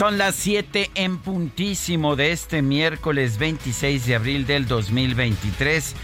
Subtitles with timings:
[0.00, 5.94] Son las 7 en puntísimo de este miércoles 26 de abril del 2023.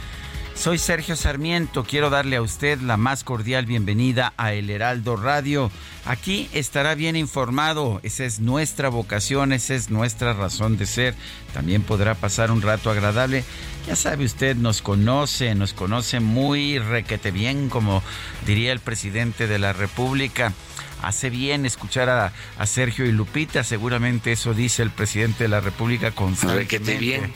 [0.55, 5.71] Soy Sergio Sarmiento, quiero darle a usted la más cordial bienvenida a El Heraldo Radio.
[6.05, 11.15] Aquí estará bien informado, esa es nuestra vocación, esa es nuestra razón de ser.
[11.55, 13.45] También podrá pasar un rato agradable.
[13.87, 18.03] Ya sabe usted, nos conoce, nos conoce muy requete bien, como
[18.45, 20.53] diría el presidente de la República
[21.03, 26.11] hace bien escuchar a, Sergio y Lupita, seguramente eso dice el presidente de la República
[26.11, 27.33] con Requete bien.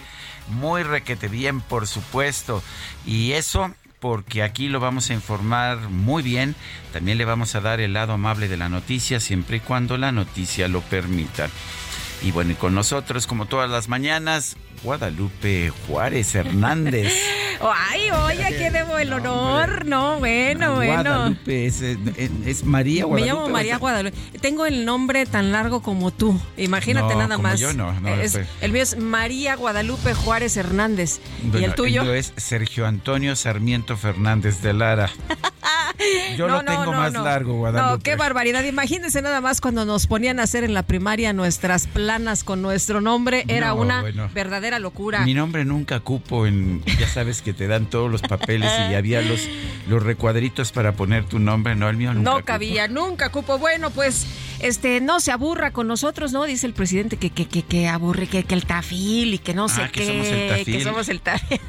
[0.49, 2.61] Muy requete bien, por supuesto.
[3.07, 6.57] Y eso porque aquí lo vamos a informar muy bien.
[6.93, 10.11] También le vamos a dar el lado amable de la noticia, siempre y cuando la
[10.11, 11.49] noticia lo permita.
[12.23, 17.13] Y bueno, y con nosotros, como todas las mañanas, Guadalupe Juárez Hernández.
[17.63, 19.85] Ay, oye, aquí debo el honor.
[19.85, 21.03] No, bueno, bueno.
[21.03, 23.21] Guadalupe, es, es, María Guadalupe.
[23.21, 24.17] Me llamo María Guadalupe.
[24.41, 26.41] Tengo el nombre tan largo como tú.
[26.57, 27.61] Imagínate nada como más.
[27.61, 28.09] Yo no, no
[28.61, 31.21] el mío es María Guadalupe Juárez Hernández.
[31.53, 32.01] ¿Y el tuyo?
[32.01, 35.11] El mío es Sergio Antonio Sarmiento Fernández de Lara.
[36.37, 37.93] Yo lo tengo más largo, Guadalupe.
[37.93, 38.65] No, qué barbaridad.
[38.65, 43.01] Imagínense nada más cuando nos ponían a hacer en la primaria nuestras planas con nuestro
[43.01, 43.45] nombre.
[43.49, 44.03] Era una
[44.33, 45.25] verdadera locura.
[45.25, 46.83] Mi nombre nunca cupo en.
[46.99, 49.49] Ya sabes que te dan todos los papeles y había los,
[49.89, 51.75] los recuadritos para poner tu nombre.
[51.75, 52.31] No, el mío nunca.
[52.31, 53.59] No cabía, nunca cupo.
[53.59, 54.27] Bueno, pues
[54.63, 56.45] este no se aburra con nosotros, ¿no?
[56.45, 59.69] Dice el presidente que que, que, que aburre, que, que el tafil y que no
[59.69, 60.01] sé ah, qué.
[60.01, 60.77] Que somos el tafil.
[60.77, 61.61] Que somos el tafil.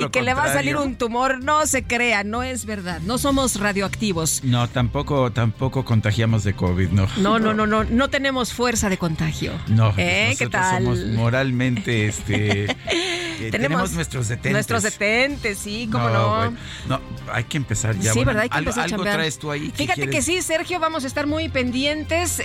[0.00, 1.42] y que le va a salir un tumor.
[1.42, 3.00] No se crea, no es verdad.
[3.02, 4.42] No somos radioactivos.
[4.44, 7.06] No, tampoco, tampoco contagiamos de COVID, no.
[7.18, 7.84] No, no, no, no.
[7.84, 9.52] No tenemos fuerza de contagio.
[9.68, 9.92] No.
[9.96, 10.34] ¿Eh?
[10.38, 10.84] ¿Qué tal?
[10.84, 12.74] Somos moralmente, este.
[13.50, 14.52] tenemos, nuestros detentes.
[14.52, 16.50] Nuestros detentes, sí, cómo no.
[16.88, 17.00] No,
[17.32, 18.12] hay que empezar ya.
[18.12, 18.44] Sí, ¿verdad?
[18.44, 19.72] Hay que empezar algo, a traes tú ahí.
[19.74, 21.65] Fíjate que sí, Sergio, vamos a estar muy pendientes.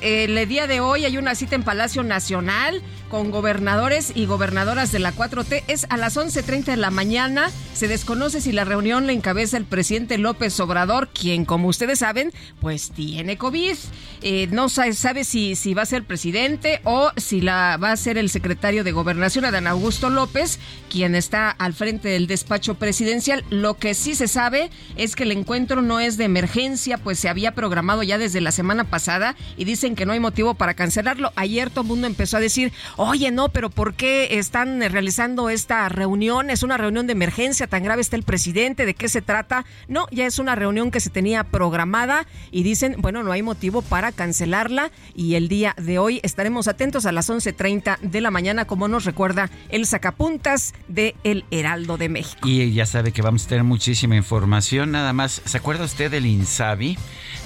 [0.01, 4.99] El día de hoy hay una cita en Palacio Nacional con gobernadores y gobernadoras de
[4.99, 5.65] la 4T.
[5.67, 7.51] Es a las 11.30 de la mañana.
[7.73, 12.31] Se desconoce si la reunión la encabeza el presidente López Obrador, quien, como ustedes saben,
[12.61, 13.75] pues tiene COVID.
[14.23, 18.29] Eh, no sabe, si, va a ser presidente o si la va a ser el
[18.29, 23.43] secretario de Gobernación, Adán Augusto López, quien está al frente del despacho presidencial.
[23.49, 27.27] Lo que sí se sabe es que el encuentro no es de emergencia, pues se
[27.27, 31.33] había programado ya desde la semana pasada y dicen que no hay motivo para cancelarlo.
[31.35, 35.89] Ayer todo el mundo empezó a decir, oye, no, pero ¿por qué están realizando esta
[35.89, 36.49] reunión?
[36.49, 39.65] Es una reunión de emergencia, tan grave está el presidente, ¿de qué se trata?
[39.87, 43.81] No, ya es una reunión que se tenía programada y dicen, bueno, no hay motivo
[43.81, 48.65] para cancelarla y el día de hoy estaremos atentos a las 11.30 de la mañana,
[48.65, 52.47] como nos recuerda el sacapuntas de El Heraldo de México.
[52.47, 55.41] Y ya sabe que vamos a tener muchísima información, nada más.
[55.45, 56.97] ¿Se acuerda usted del INSABI?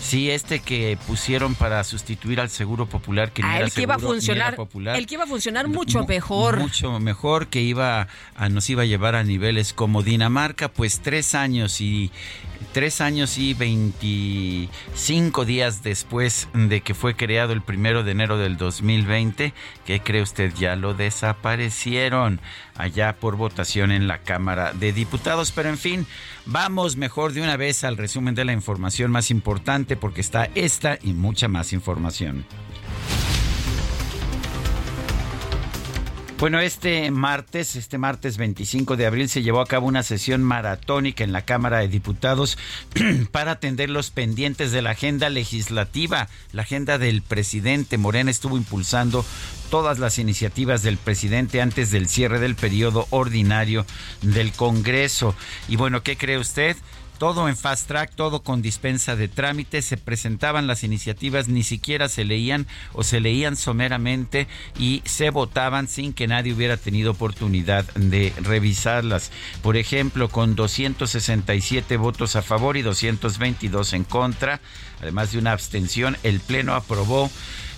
[0.02, 3.96] Sí, este que pusieron para sustituir al Seguro Popular que ah, era el que iba
[3.96, 4.96] a funcionar, popular.
[4.96, 6.60] El que iba a funcionar mucho mejor.
[6.60, 11.36] Mucho mejor, que iba a, nos iba a llevar a niveles como Dinamarca, pues tres
[11.36, 12.12] años y
[12.74, 18.58] tres años y 25 días después de que fue creado el primero de enero del
[18.58, 19.54] 2020,
[19.86, 20.54] ¿qué cree usted?
[20.58, 22.42] Ya lo desaparecieron
[22.76, 25.52] allá por votación en la Cámara de Diputados.
[25.54, 26.06] Pero en fin,
[26.46, 31.00] vamos mejor de una vez al resumen de la información más importante porque está esta
[31.02, 32.46] y mucha más información.
[36.38, 41.24] Bueno, este martes, este martes 25 de abril, se llevó a cabo una sesión maratónica
[41.24, 42.58] en la Cámara de Diputados
[43.32, 47.98] para atender los pendientes de la agenda legislativa, la agenda del presidente.
[47.98, 49.26] Morena estuvo impulsando
[49.72, 53.86] todas las iniciativas del presidente antes del cierre del periodo ordinario
[54.22, 55.36] del Congreso.
[55.70, 56.76] Y bueno, ¿qué cree usted?
[57.18, 62.10] Todo en fast track, todo con dispensa de trámites, se presentaban las iniciativas, ni siquiera
[62.10, 64.48] se leían o se leían someramente
[64.78, 69.32] y se votaban sin que nadie hubiera tenido oportunidad de revisarlas.
[69.62, 74.60] Por ejemplo, con 267 votos a favor y 222 en contra,
[75.02, 77.30] además de una abstención, el Pleno aprobó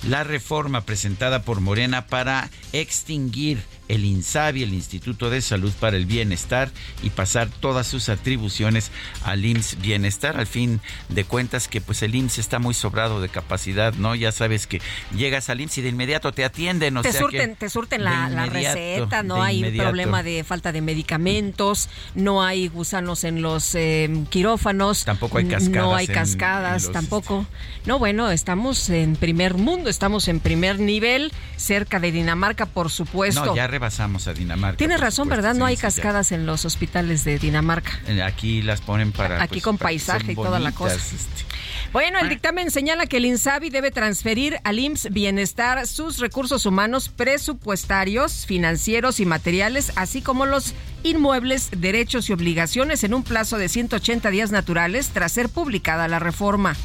[0.07, 6.06] la reforma presentada por Morena para extinguir el INSABI, el Instituto de Salud para el
[6.06, 6.69] Bienestar,
[7.04, 8.92] y pasar todas sus atribuciones
[9.24, 10.38] al IMSS Bienestar.
[10.38, 14.16] Al fin de cuentas que pues el IMSS está muy sobrado de capacidad, ¿no?
[14.16, 14.81] Ya sabes que
[15.16, 16.98] llegas al IMSS y de inmediato te atienden.
[16.98, 21.89] O te, sea surten, te surten la, receta, no hay problema de falta de medicamentos,
[22.16, 25.06] no hay gusanos en los em, quirófanos.
[25.06, 25.88] Tampoco hay cascadas.
[25.88, 27.45] No hay cascadas, tampoco.
[27.86, 33.45] No, bueno, estamos en primer mundo, estamos en primer nivel, cerca de Dinamarca, por supuesto.
[33.45, 34.77] No, ya rebasamos a Dinamarca.
[34.77, 35.53] Tienes razón, ¿verdad?
[35.53, 38.00] No hay cascadas en los hospitales de Dinamarca.
[38.07, 39.41] Eh, aquí las ponen para...
[39.41, 40.95] Aquí pues, con paisaje y toda la cosa.
[40.95, 41.45] Este.
[41.94, 47.09] Bueno, el dictamen señala que el INSABI debe transferir al IMSS Bienestar sus recursos humanos
[47.09, 53.69] presupuestarios, financieros y materiales, así como los inmuebles, derechos y obligaciones en un plazo de
[53.69, 56.75] 180 días naturales tras ser publicada la reforma.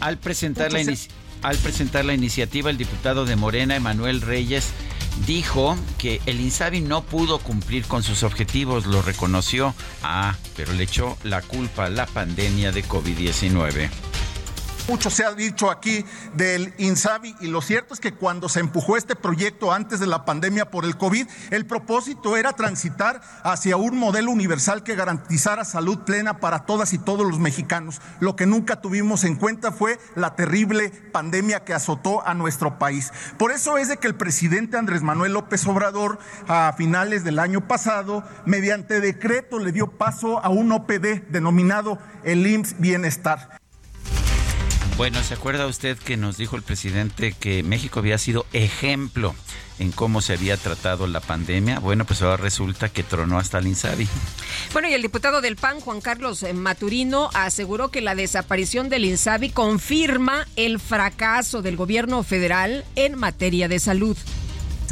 [0.00, 0.80] Al presentar, la
[1.42, 4.72] al presentar la iniciativa, el diputado de Morena, Emanuel Reyes,
[5.26, 9.74] dijo que el INSABI no pudo cumplir con sus objetivos, lo reconoció.
[10.02, 13.90] Ah, pero le echó la culpa a la pandemia de COVID-19.
[14.88, 18.96] Mucho se ha dicho aquí del INSABI y lo cierto es que cuando se empujó
[18.96, 23.96] este proyecto antes de la pandemia por el COVID, el propósito era transitar hacia un
[23.96, 28.00] modelo universal que garantizara salud plena para todas y todos los mexicanos.
[28.18, 33.12] Lo que nunca tuvimos en cuenta fue la terrible pandemia que azotó a nuestro país.
[33.38, 36.18] Por eso es de que el presidente Andrés Manuel López Obrador
[36.48, 42.44] a finales del año pasado, mediante decreto, le dio paso a un OPD denominado el
[42.44, 43.61] IMSS Bienestar.
[45.02, 49.34] Bueno, ¿se acuerda usted que nos dijo el presidente que México había sido ejemplo
[49.80, 51.80] en cómo se había tratado la pandemia?
[51.80, 54.06] Bueno, pues ahora resulta que tronó hasta el Insabi.
[54.72, 59.50] Bueno, y el diputado del PAN, Juan Carlos Maturino, aseguró que la desaparición del INSABI
[59.50, 64.16] confirma el fracaso del gobierno federal en materia de salud.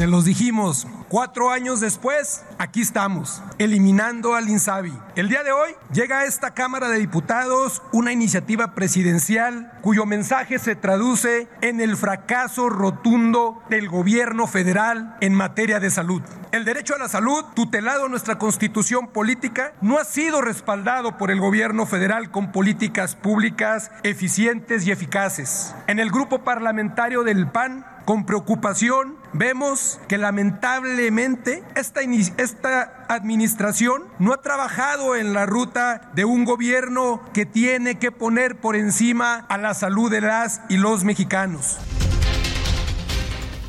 [0.01, 4.95] Se los dijimos, cuatro años después, aquí estamos, eliminando al INSABI.
[5.15, 10.59] El día de hoy llega a esta Cámara de Diputados una iniciativa presidencial cuyo mensaje
[10.59, 16.23] se traduce en el fracaso rotundo del gobierno federal en materia de salud.
[16.51, 21.31] El derecho a la salud, tutelado en nuestra constitución política, no ha sido respaldado por
[21.31, 25.75] el gobierno federal con políticas públicas eficientes y eficaces.
[25.89, 32.01] En el grupo parlamentario del PAN, con preocupación vemos que lamentablemente esta,
[32.39, 38.57] esta, administración no ha trabajado en la ruta de un gobierno que tiene que poner
[38.59, 41.77] por encima a la salud de las y los mexicanos.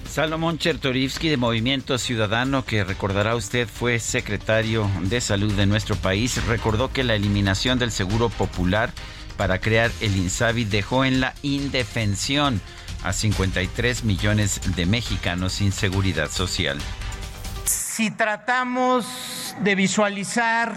[0.10, 6.44] Salomón Chertorivsky de Movimiento Ciudadano, que recordará usted fue secretario de salud de nuestro país,
[6.48, 8.92] recordó que la eliminación del Seguro Popular
[9.38, 12.60] para crear el INSABI dejó en la indefensión
[13.04, 16.80] a 53 millones de mexicanos sin seguridad social.
[17.66, 19.06] Si tratamos
[19.62, 20.76] de visualizar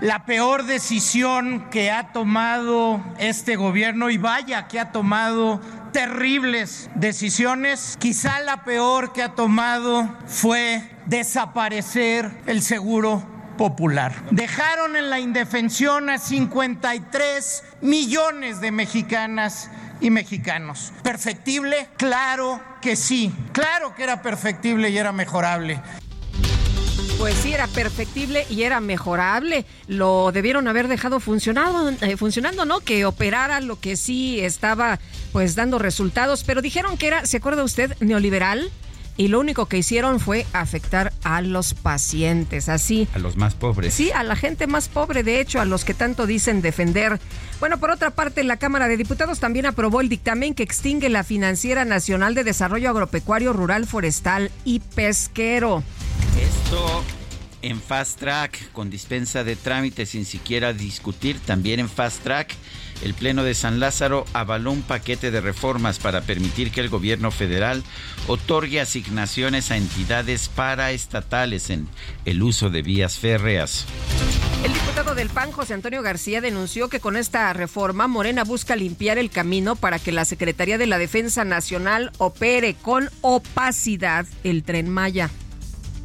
[0.00, 5.60] la peor decisión que ha tomado este gobierno, y vaya que ha tomado
[5.92, 13.24] terribles decisiones, quizá la peor que ha tomado fue desaparecer el seguro
[13.56, 14.14] popular.
[14.30, 20.92] Dejaron en la indefensión a 53 millones de mexicanas y mexicanos.
[21.02, 21.88] ¿Perfectible?
[21.96, 23.32] Claro que sí.
[23.52, 25.80] Claro que era perfectible y era mejorable.
[27.18, 29.64] Pues sí, era perfectible y era mejorable.
[29.88, 32.80] Lo debieron haber dejado funcionado, eh, funcionando, ¿no?
[32.80, 34.98] Que operara lo que sí estaba
[35.32, 36.44] pues dando resultados.
[36.44, 38.70] Pero dijeron que era, ¿se acuerda usted, neoliberal?
[39.16, 43.08] Y lo único que hicieron fue afectar a los pacientes, así.
[43.14, 43.94] A los más pobres.
[43.94, 47.20] Sí, a la gente más pobre, de hecho, a los que tanto dicen defender.
[47.60, 51.24] Bueno, por otra parte, la Cámara de Diputados también aprobó el dictamen que extingue la
[51.24, 55.82] Financiera Nacional de Desarrollo Agropecuario, Rural, Forestal y Pesquero.
[56.40, 57.02] Esto
[57.62, 62.54] en fast track, con dispensa de trámites sin siquiera discutir, también en fast track
[63.02, 67.30] el Pleno de San Lázaro avaló un paquete de reformas para permitir que el gobierno
[67.30, 67.82] federal
[68.26, 71.88] otorgue asignaciones a entidades paraestatales en
[72.24, 73.86] el uso de vías férreas.
[74.64, 79.18] El diputado del PAN, José Antonio García, denunció que con esta reforma Morena busca limpiar
[79.18, 84.88] el camino para que la Secretaría de la Defensa Nacional opere con opacidad el tren
[84.88, 85.30] Maya.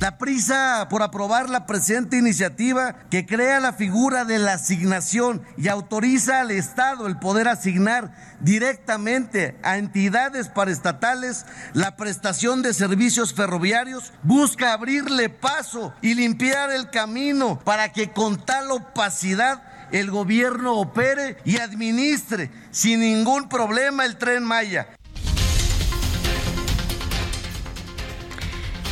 [0.01, 5.67] La prisa por aprobar la presente iniciativa que crea la figura de la asignación y
[5.67, 14.11] autoriza al Estado el poder asignar directamente a entidades paraestatales la prestación de servicios ferroviarios
[14.23, 21.37] busca abrirle paso y limpiar el camino para que con tal opacidad el gobierno opere
[21.45, 24.87] y administre sin ningún problema el tren Maya.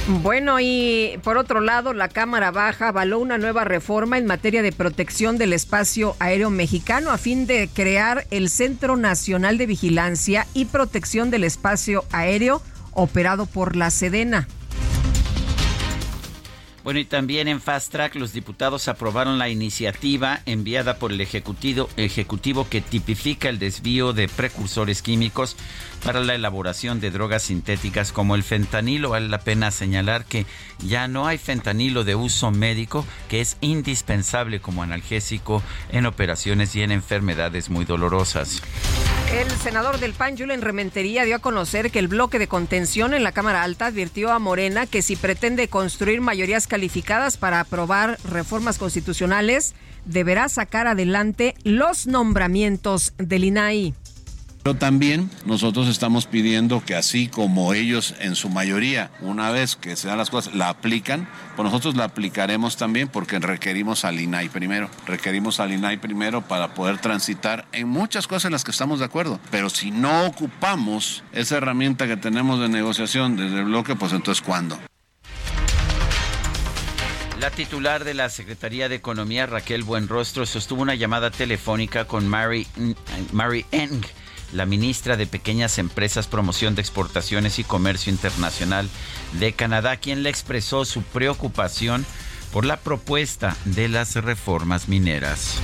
[0.09, 4.71] Bueno, y por otro lado, la Cámara Baja avaló una nueva reforma en materia de
[4.71, 10.65] protección del espacio aéreo mexicano a fin de crear el Centro Nacional de Vigilancia y
[10.65, 12.63] Protección del Espacio Aéreo
[12.93, 14.47] operado por la Sedena.
[16.83, 21.87] Bueno, y también en Fast Track los diputados aprobaron la iniciativa enviada por el Ejecutivo,
[21.97, 25.55] ejecutivo que tipifica el desvío de precursores químicos
[26.03, 29.10] para la elaboración de drogas sintéticas como el fentanilo.
[29.10, 30.46] Vale la pena señalar que
[30.79, 36.82] ya no hay fentanilo de uso médico que es indispensable como analgésico en operaciones y
[36.82, 38.62] en enfermedades muy dolorosas.
[39.32, 43.24] El senador del PAN, Julen Rementería, dio a conocer que el bloque de contención en
[43.24, 48.79] la Cámara Alta advirtió a Morena que si pretende construir mayorías calificadas para aprobar reformas
[48.79, 49.75] constitucionales,
[50.06, 53.94] deberá sacar adelante los nombramientos del INAI.
[54.69, 59.95] Pero también nosotros estamos pidiendo que así como ellos en su mayoría, una vez que
[59.95, 64.49] se dan las cosas, la aplican, pues nosotros la aplicaremos también porque requerimos al INAI
[64.49, 64.88] primero.
[65.07, 69.05] Requerimos al INAI primero para poder transitar en muchas cosas en las que estamos de
[69.05, 69.39] acuerdo.
[69.49, 74.45] Pero si no ocupamos esa herramienta que tenemos de negociación desde el bloque, pues entonces
[74.45, 74.77] ¿cuándo?
[77.39, 82.67] La titular de la Secretaría de Economía, Raquel Buenrostro, sostuvo una llamada telefónica con Mary,
[83.31, 84.01] Mary Eng,
[84.53, 88.89] la ministra de Pequeñas Empresas, Promoción de Exportaciones y Comercio Internacional
[89.39, 92.06] de Canadá, quien le expresó su preocupación
[92.51, 95.58] por la propuesta de las reformas mineras.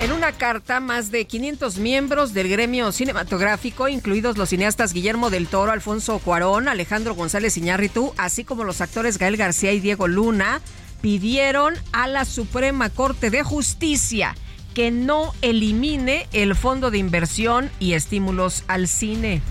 [0.00, 5.46] En una carta, más de 500 miembros del gremio cinematográfico, incluidos los cineastas Guillermo del
[5.46, 10.60] Toro, Alfonso Cuarón, Alejandro González Iñárritu, así como los actores Gael García y Diego Luna,
[11.02, 14.34] pidieron a la Suprema Corte de Justicia
[14.74, 19.42] que no elimine el fondo de inversión y estímulos al cine.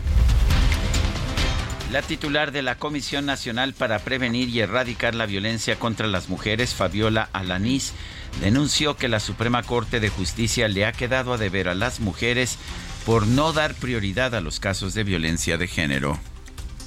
[1.92, 6.74] La titular de la Comisión Nacional para Prevenir y Erradicar la Violencia contra las Mujeres,
[6.74, 7.94] Fabiola Alanís,
[8.40, 12.58] denunció que la Suprema Corte de Justicia le ha quedado a deber a las mujeres
[13.06, 16.18] por no dar prioridad a los casos de violencia de género.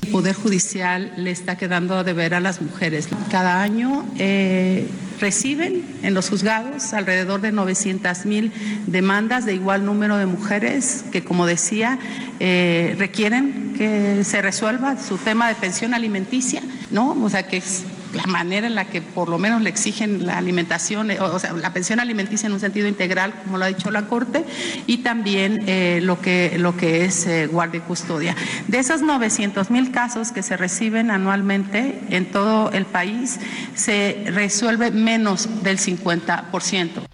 [0.06, 3.08] Poder Judicial le está quedando a deber a las mujeres.
[3.30, 4.88] Cada año eh,
[5.20, 8.52] reciben en los juzgados alrededor de 900 mil
[8.86, 11.98] demandas de igual número de mujeres que, como decía,
[12.40, 17.12] eh, requieren que se resuelva su tema de pensión alimenticia, ¿no?
[17.22, 17.84] O sea, que es
[18.14, 21.52] la manera en la que por lo menos le exigen la alimentación, eh, o, sea,
[21.52, 24.44] la pensión alimenticia en un sentido integral, como lo ha dicho la Corte,
[24.86, 28.36] y también eh, lo, que, lo que es eh, guardia y custodia.
[28.68, 33.38] De esos 900 mil casos que se reciben anualmente en todo el país,
[33.74, 37.13] se resuelve menos del 50%.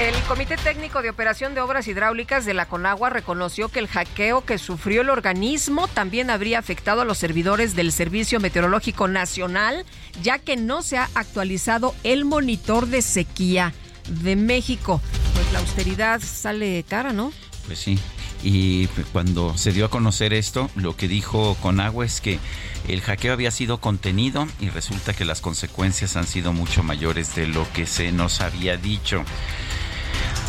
[0.00, 4.44] El Comité Técnico de Operación de Obras Hidráulicas de la Conagua reconoció que el hackeo
[4.44, 9.86] que sufrió el organismo también habría afectado a los servidores del Servicio Meteorológico Nacional,
[10.20, 13.72] ya que no se ha actualizado el monitor de sequía
[14.08, 15.00] de México.
[15.32, 17.32] Pues la austeridad sale cara, ¿no?
[17.66, 17.96] Pues sí.
[18.42, 22.40] Y cuando se dio a conocer esto, lo que dijo Conagua es que
[22.88, 27.46] el hackeo había sido contenido y resulta que las consecuencias han sido mucho mayores de
[27.46, 29.24] lo que se nos había dicho.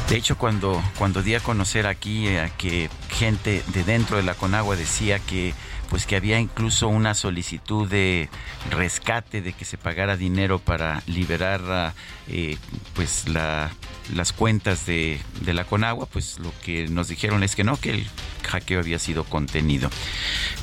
[0.09, 4.35] De hecho, cuando, cuando di a conocer aquí eh, que gente de dentro de la
[4.35, 5.53] Conagua decía que
[5.89, 8.29] pues que había incluso una solicitud de
[8.71, 11.93] rescate de que se pagara dinero para liberar
[12.27, 12.57] eh,
[12.95, 13.71] pues la,
[14.13, 17.91] las cuentas de, de, la Conagua, pues lo que nos dijeron es que no, que
[17.91, 18.07] el
[18.43, 19.89] hackeo había sido contenido.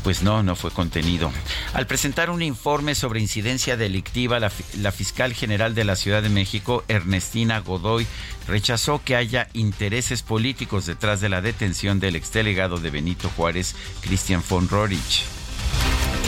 [0.04, 1.32] Pues no, no fue contenido.
[1.74, 6.28] Al presentar un informe sobre incidencia delictiva, la, la fiscal general de la Ciudad de
[6.28, 8.06] México, Ernestina Godoy,
[8.46, 14.42] rechazó que haya intereses políticos detrás de la detención del exdelegado de Benito Juárez, Christian
[14.48, 15.41] von Rorich.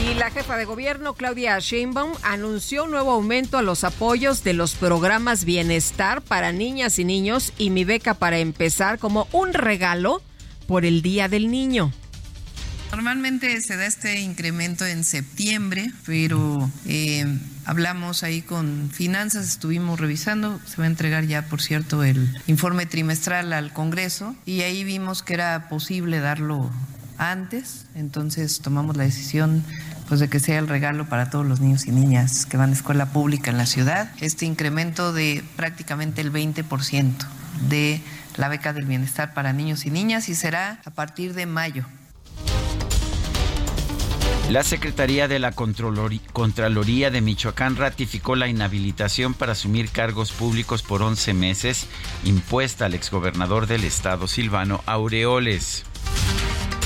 [0.05, 4.53] Y la jefa de gobierno, Claudia Sheinbaum, anunció un nuevo aumento a los apoyos de
[4.53, 10.21] los programas Bienestar para niñas y niños y mi beca para empezar como un regalo
[10.67, 11.91] por el Día del Niño.
[12.91, 17.25] Normalmente se da este incremento en septiembre, pero eh,
[17.65, 22.85] hablamos ahí con finanzas, estuvimos revisando, se va a entregar ya, por cierto, el informe
[22.85, 26.71] trimestral al Congreso y ahí vimos que era posible darlo
[27.19, 29.65] antes, entonces tomamos la decisión
[30.09, 32.73] pues de que sea el regalo para todos los niños y niñas que van a
[32.73, 37.13] escuela pública en la ciudad, este incremento de prácticamente el 20%
[37.69, 38.01] de
[38.37, 41.85] la beca del bienestar para niños y niñas y será a partir de mayo.
[44.51, 51.03] La Secretaría de la Contraloría de Michoacán ratificó la inhabilitación para asumir cargos públicos por
[51.03, 51.87] 11 meses
[52.25, 55.85] impuesta al exgobernador del estado, Silvano Aureoles.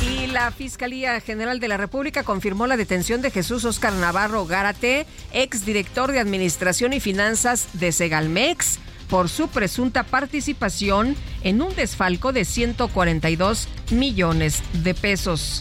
[0.02, 5.06] Y la Fiscalía General de la República confirmó la detención de Jesús Oscar Navarro Gárate,
[5.32, 8.78] exdirector de Administración y Finanzas de Segalmex,
[9.08, 15.60] por su presunta participación en un desfalco de 142 millones de pesos.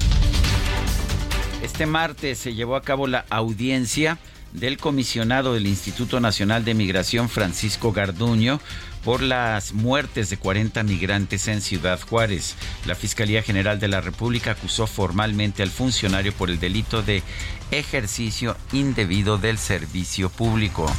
[1.63, 4.19] Este martes se llevó a cabo la audiencia
[4.53, 8.59] del comisionado del Instituto Nacional de Migración, Francisco Garduño,
[9.07, 12.55] por las muertes de 40 migrantes en Ciudad Juárez.
[12.85, 17.23] La Fiscalía General de la República acusó formalmente al funcionario por el delito de
[17.71, 20.91] ejercicio indebido del servicio público.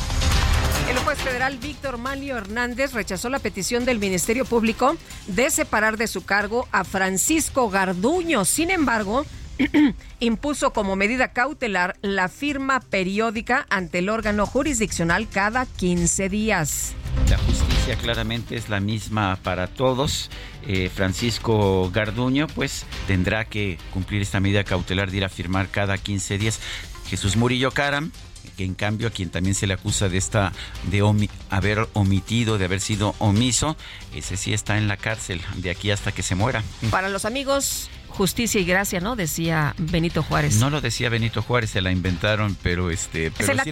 [0.89, 4.97] El juez federal Víctor Manlio Hernández rechazó la petición del Ministerio Público
[5.27, 8.47] de separar de su cargo a Francisco Garduño.
[8.47, 9.27] Sin embargo,
[10.19, 16.95] impuso como medida cautelar la firma periódica ante el órgano jurisdiccional cada 15 días.
[17.29, 20.31] La justicia claramente es la misma para todos.
[20.67, 25.99] Eh, Francisco Garduño pues tendrá que cumplir esta medida cautelar de ir a firmar cada
[25.99, 26.61] 15 días.
[27.09, 28.11] Jesús Murillo Caram
[28.57, 30.53] que en cambio a quien también se le acusa de esta
[30.91, 33.77] de haber omitido, de haber sido omiso,
[34.15, 36.65] ese sí está en la cárcel de aquí hasta que se muera.
[36.91, 37.89] Para los amigos
[38.19, 39.15] justicia y gracia, ¿no?
[39.15, 40.57] Decía Benito Juárez.
[40.57, 43.31] No lo decía Benito Juárez, se la inventaron, pero este.
[43.31, 43.63] se, la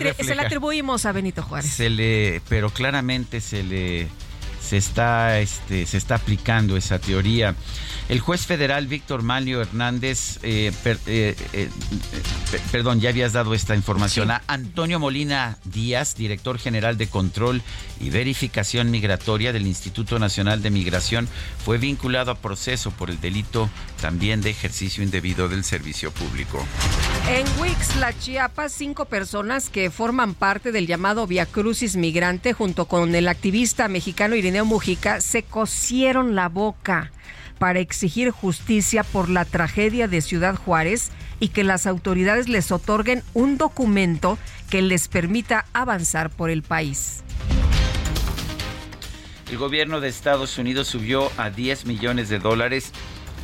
[0.43, 1.69] atribuimos a Benito Juárez.
[1.69, 4.07] Se le, pero claramente se le
[4.67, 7.55] se está, este, se está aplicando esa teoría.
[8.09, 11.71] El juez federal Víctor Malio Hernández, eh, eh, eh,
[12.73, 14.31] perdón, ya habías dado esta información.
[14.31, 17.63] A Antonio Molina Díaz, director general de control
[18.01, 21.29] y verificación migratoria del Instituto Nacional de Migración,
[21.65, 26.65] fue vinculado a proceso por el delito también de ejercicio indebido del servicio público.
[27.29, 33.15] En Wixla, Chiapas, cinco personas que forman parte del llamado Via Crucis Migrante, junto con
[33.15, 37.13] el activista mexicano Mujica, se cosieron la boca
[37.59, 43.23] para exigir justicia por la tragedia de Ciudad Juárez y que las autoridades les otorguen
[43.35, 44.39] un documento
[44.71, 47.23] que les permita avanzar por el país.
[49.51, 52.93] El gobierno de Estados Unidos subió a 10 millones de dólares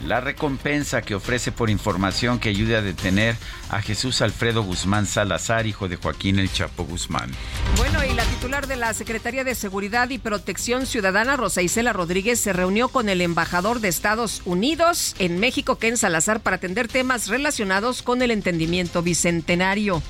[0.06, 3.36] la recompensa que ofrece por información que ayude a detener
[3.70, 7.30] a Jesús Alfredo Guzmán Salazar, hijo de Joaquín El Chapo Guzmán.
[7.76, 12.40] Bueno, y la titular de la Secretaría de Seguridad y Protección Ciudadana, Rosa Isela Rodríguez,
[12.40, 17.28] se reunió con el embajador de Estados Unidos en México, Ken Salazar, para atender temas
[17.28, 20.02] relacionados con el entendimiento bicentenario.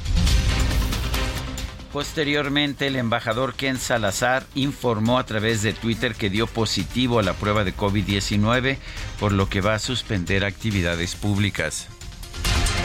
[1.92, 7.34] Posteriormente, el embajador Ken Salazar informó a través de Twitter que dio positivo a la
[7.34, 8.78] prueba de COVID-19,
[9.20, 11.88] por lo que va a suspender actividades públicas.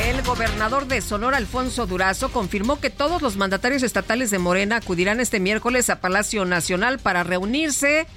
[0.03, 5.21] El gobernador de Sonora, Alfonso Durazo, confirmó que todos los mandatarios estatales de Morena acudirán
[5.21, 8.07] este miércoles a Palacio Nacional para reunirse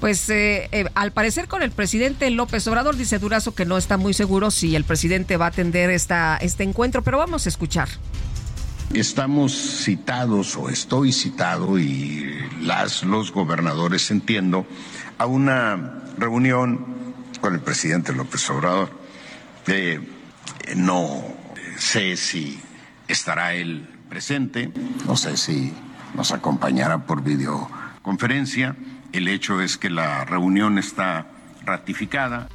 [0.00, 3.96] pues eh, eh, al parecer con el presidente López Obrador, dice Durazo que no está
[3.98, 7.88] muy seguro si el presidente va a atender esta, este encuentro, pero vamos a escuchar.
[8.94, 14.66] Estamos citados o estoy citado y las los gobernadores entiendo
[15.16, 18.90] a una reunión con el presidente López Obrador.
[19.66, 19.98] Eh,
[20.76, 21.22] no
[21.78, 22.60] sé si
[23.08, 24.70] estará él presente,
[25.06, 25.72] no sé si
[26.14, 28.76] nos acompañará por videoconferencia.
[29.12, 31.28] El hecho es que la reunión está
[31.64, 32.50] ratificada.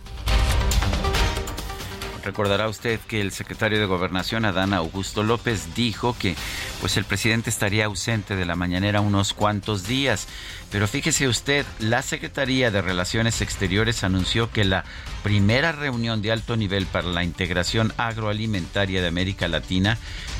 [2.27, 6.35] Recordará usted que el secretario de Gobernación, Adán Augusto López, dijo que
[6.81, 10.27] pues el presidente estaría ausente de la mañanera unos cuantos días.
[10.69, 14.83] Pero fíjese usted, la Secretaría de Relaciones Exteriores anunció que la
[15.23, 19.97] primera reunión de alto nivel para la integración agroalimentaria de América Latina,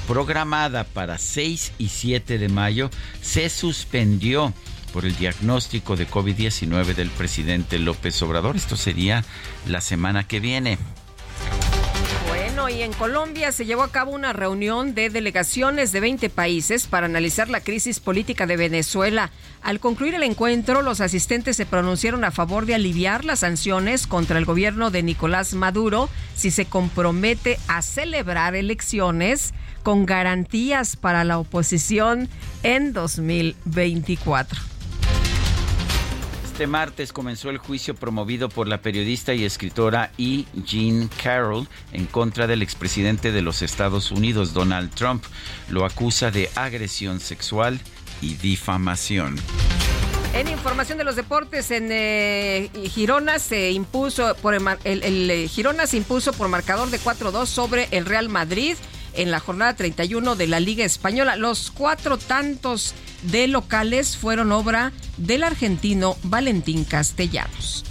[0.10, 2.89] programada para 6 y 7 de mayo,
[3.21, 4.54] se suspendió
[4.91, 8.58] por el diagnóstico de COVID-19 del presidente López Obrador.
[8.58, 9.23] Esto sería
[9.65, 10.78] la semana que viene
[12.69, 17.06] Y en Colombia se llevó a cabo una reunión de delegaciones de 20 países para
[17.06, 19.32] analizar la crisis política de Venezuela.
[19.62, 24.38] Al concluir el encuentro, los asistentes se pronunciaron a favor de aliviar las sanciones contra
[24.38, 31.39] el gobierno de Nicolás Maduro si se compromete a celebrar elecciones con garantías para la
[31.39, 32.27] oposición
[32.63, 34.76] en 2024.
[36.58, 40.46] Este martes comenzó el juicio promovido por la periodista y escritora E.
[40.65, 45.24] Jean Carroll en contra del expresidente de los Estados Unidos, Donald Trump.
[45.70, 47.80] Lo acusa de agresión sexual
[48.24, 49.36] y difamación.
[50.34, 55.98] En información de los deportes, en eh, Girona se impuso por el, eh, Girona se
[55.98, 58.76] impuso por marcador de 4-2 sobre el Real Madrid
[59.17, 61.36] en la jornada 31 de la Liga Española.
[61.36, 67.84] Los cuatro tantos de locales fueron obra del argentino Valentín Castellanos.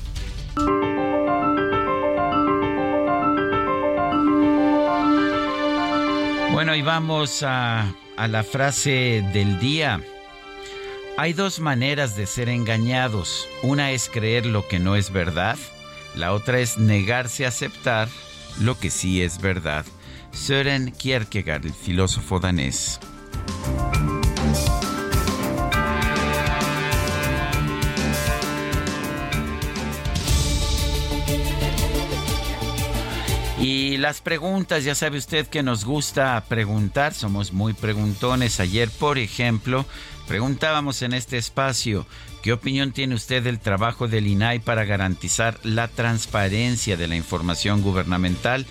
[6.52, 10.00] Bueno, y vamos a, a la frase del día.
[11.18, 13.46] Hay dos maneras de ser engañados.
[13.62, 15.58] Una es creer lo que no es verdad.
[16.14, 18.08] La otra es negarse a aceptar
[18.60, 19.84] lo que sí es verdad.
[20.36, 23.00] Søren Kierkegaard, el filósofo danés.
[33.58, 38.60] Y las preguntas, ya sabe usted que nos gusta preguntar, somos muy preguntones.
[38.60, 39.86] Ayer, por ejemplo,
[40.28, 42.06] preguntábamos en este espacio,
[42.42, 47.82] ¿qué opinión tiene usted del trabajo del INAI para garantizar la transparencia de la información
[47.82, 48.66] gubernamental?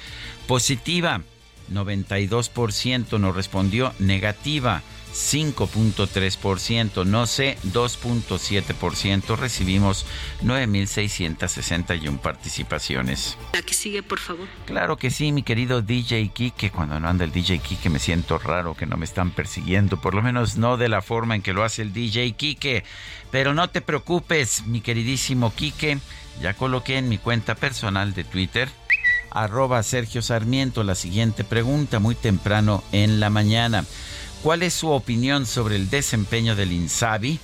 [0.48, 1.24] Positiva,
[1.72, 4.84] 92% nos respondió negativa.
[5.16, 9.38] 5.3%, no sé, 2.7%.
[9.38, 10.06] Recibimos
[10.44, 13.38] 9.661 participaciones.
[13.54, 14.46] La que sigue, por favor.
[14.66, 16.70] Claro que sí, mi querido DJ Kike.
[16.70, 20.14] Cuando no anda el DJ Kike me siento raro que no me están persiguiendo, por
[20.16, 22.84] lo menos no de la forma en que lo hace el DJ Kike.
[23.32, 26.00] Pero no te preocupes, mi queridísimo Kike.
[26.42, 28.68] Ya coloqué en mi cuenta personal de Twitter
[29.36, 33.86] arroba Sergio Sarmiento la siguiente pregunta muy temprano en la mañana.
[34.42, 37.40] ¿Cuál es su opinión sobre el desempeño del INSABI?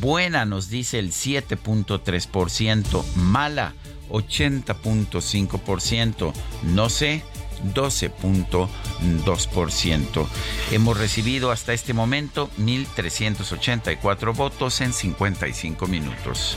[0.00, 3.74] Buena nos dice el 7.3%, mala
[4.08, 7.22] 80.5%, no sé
[7.74, 10.26] 12.2%.
[10.70, 16.56] Hemos recibido hasta este momento 1.384 votos en 55 minutos.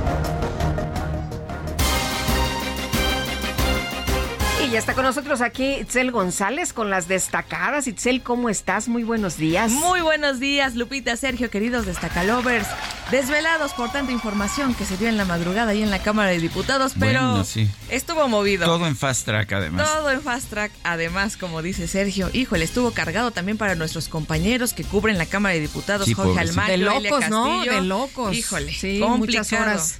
[4.71, 7.87] Y está con nosotros aquí Itzel González con las destacadas.
[7.87, 8.87] Itzel, ¿cómo estás?
[8.87, 9.69] Muy buenos días.
[9.69, 12.67] Muy buenos días, Lupita, Sergio, queridos destacalovers.
[13.11, 16.39] Desvelados por tanta información que se dio en la madrugada y en la Cámara de
[16.39, 17.43] Diputados, pero
[17.89, 18.65] estuvo movido.
[18.65, 19.91] Todo en fast track, además.
[19.91, 22.29] Todo en fast track, además, como dice Sergio.
[22.31, 26.71] Híjole, estuvo cargado también para nuestros compañeros que cubren la Cámara de Diputados, Jorge Almagro,
[26.71, 27.65] De locos, ¿no?
[27.65, 28.33] De locos.
[28.33, 29.99] Híjole, sí, muchas horas.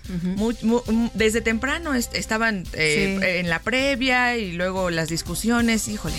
[1.14, 6.16] desde temprano estaban eh, en la previa y luego las discusiones, híjole.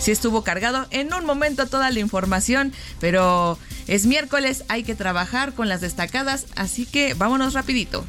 [0.00, 5.52] Sí estuvo cargado en un momento toda la información, pero es miércoles, hay que trabajar
[5.52, 8.02] con las destacadas, así que vámonos rapidito.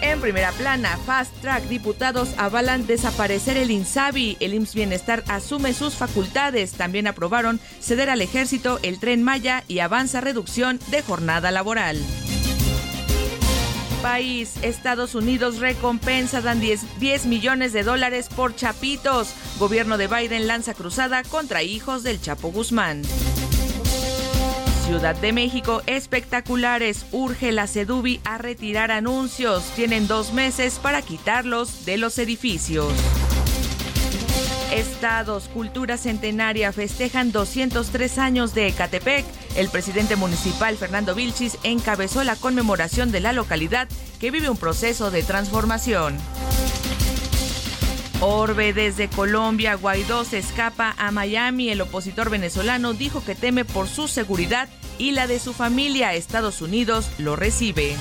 [0.00, 4.36] En primera plana, Fast Track, diputados avalan desaparecer el INSABI.
[4.40, 6.72] El IMSS Bienestar asume sus facultades.
[6.72, 12.00] También aprobaron ceder al ejército el tren Maya y avanza reducción de jornada laboral
[13.98, 14.54] país.
[14.62, 19.28] Estados Unidos recompensa dan 10, 10, millones de dólares por chapitos.
[19.58, 23.02] Gobierno de Biden lanza cruzada contra hijos del Chapo Guzmán.
[24.86, 27.04] Ciudad de México, espectaculares.
[27.12, 29.64] Urge la Sedubi a retirar anuncios.
[29.76, 32.90] Tienen dos meses para quitarlos de los edificios.
[34.72, 39.24] Estados, Cultura Centenaria festejan 203 años de Ecatepec.
[39.56, 43.88] El presidente municipal Fernando Vilchis encabezó la conmemoración de la localidad
[44.20, 46.18] que vive un proceso de transformación.
[48.20, 51.70] Orbe desde Colombia, Guaidó se escapa a Miami.
[51.70, 56.14] El opositor venezolano dijo que teme por su seguridad y la de su familia.
[56.14, 57.96] Estados Unidos lo recibe.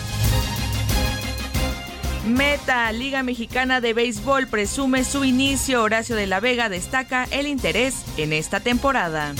[2.27, 5.83] Meta, Liga Mexicana de Béisbol presume su inicio.
[5.83, 9.33] Horacio de la Vega destaca el interés en esta temporada.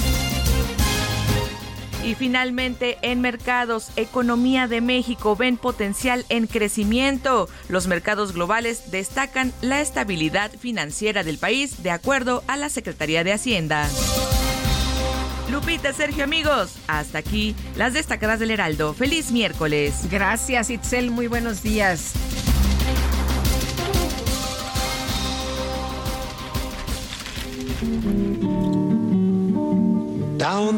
[2.06, 7.50] Y finalmente, en mercados, economía de México ven potencial en crecimiento.
[7.68, 13.34] Los mercados globales destacan la estabilidad financiera del país, de acuerdo a la Secretaría de
[13.34, 13.90] Hacienda.
[15.52, 18.94] Lupita, Sergio, amigos, hasta aquí las destacadas del Heraldo.
[18.94, 20.08] Feliz miércoles.
[20.10, 21.12] Gracias, Itzel.
[21.12, 22.14] Muy buenos días.
[27.78, 27.90] Down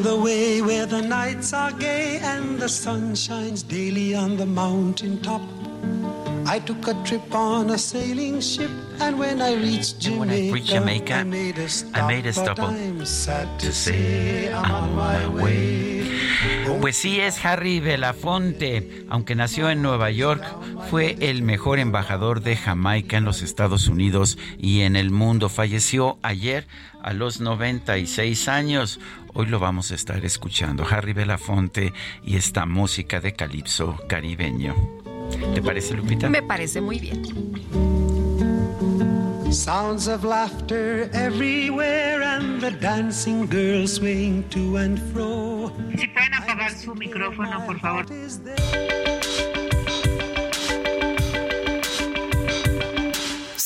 [0.02, 5.22] the way where the nights are gay and the sun shines daily on the mountain
[5.22, 5.42] top.
[6.52, 10.52] I took a trip on a sailing ship, and when I reached Jamaica, when I
[10.52, 14.72] reached Jamaica I made a stop, I made a stop I'm sad to say I'm
[14.72, 16.10] on my way.
[16.82, 19.06] Pues sí, es Harry Belafonte.
[19.10, 20.44] Aunque nació en Nueva York,
[20.90, 25.50] fue el mejor embajador de Jamaica en los Estados Unidos y en el mundo.
[25.50, 26.66] Falleció ayer
[27.04, 29.00] a los 96 años.
[29.36, 30.84] Hoy lo vamos a estar escuchando.
[30.90, 35.09] Harry Belafonte y esta música de calipso caribeño.
[35.54, 36.30] ¿Te parece, Lupita?
[36.30, 37.22] Me parece muy bien.
[39.52, 45.72] Sounds of laughter everywhere and the dancing girls swing to and fro.
[45.98, 48.06] Si pueden apagar su micrófono, por favor.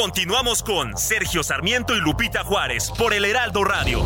[0.00, 4.04] Continuamos con Sergio Sarmiento y Lupita Juárez por el Heraldo Radio.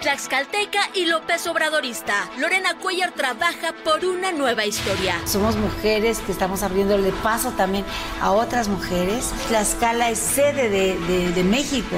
[0.00, 2.28] Tlaxcalteca y López Obradorista.
[2.38, 5.14] Lorena Cuellar trabaja por una nueva historia.
[5.26, 7.84] Somos mujeres que estamos abriéndole paso también
[8.20, 9.32] a otras mujeres.
[9.46, 11.96] Tlaxcala es sede de, de México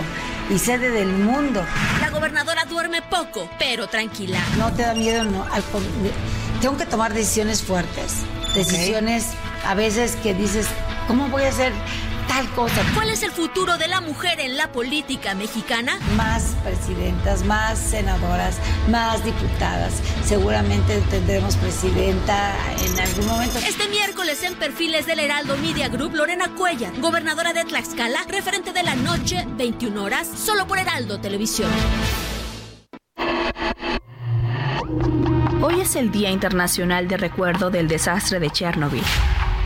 [0.51, 1.65] y sede del mundo.
[2.01, 4.39] La gobernadora duerme poco, pero tranquila.
[4.59, 5.47] No te da miedo, no.
[6.61, 8.19] Tengo que tomar decisiones fuertes.
[8.55, 9.29] Decisiones
[9.67, 10.67] a veces que dices,
[11.09, 11.73] ¿cómo voy a hacer
[12.29, 12.83] tal cosa?
[12.95, 15.99] ¿Cuál es el futuro de la mujer en la política mexicana?
[16.17, 18.59] Más presidentas, más senadoras,
[18.89, 20.01] más diputadas.
[20.25, 22.55] Seguramente tendremos presidenta
[22.85, 23.59] en algún momento.
[23.59, 28.83] Este miércoles en Perfiles del Heraldo Media Group, Lorena Cuella, gobernadora de Tlaxcala, referente de
[28.83, 31.71] la noche, 21 horas, solo por Heraldo Televisión.
[35.63, 39.05] Hoy es el Día Internacional de Recuerdo del Desastre de Chernobyl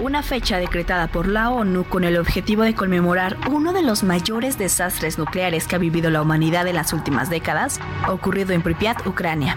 [0.01, 4.59] una fecha decretada por la ONU con el objetivo de conmemorar uno de los mayores
[4.59, 9.57] desastres nucleares que ha vivido la humanidad en las últimas décadas, ocurrido en Pripyat, Ucrania.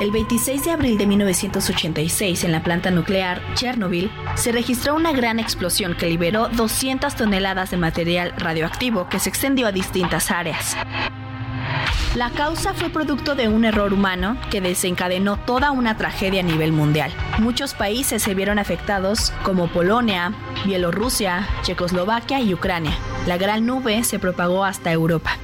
[0.00, 5.38] El 26 de abril de 1986, en la planta nuclear Chernobyl, se registró una gran
[5.38, 10.76] explosión que liberó 200 toneladas de material radioactivo que se extendió a distintas áreas.
[12.14, 16.70] La causa fue producto de un error humano que desencadenó toda una tragedia a nivel
[16.70, 17.12] mundial.
[17.38, 20.32] Muchos países se vieron afectados, como Polonia,
[20.64, 22.96] Bielorrusia, Checoslovaquia y Ucrania.
[23.26, 25.38] La gran nube se propagó hasta Europa.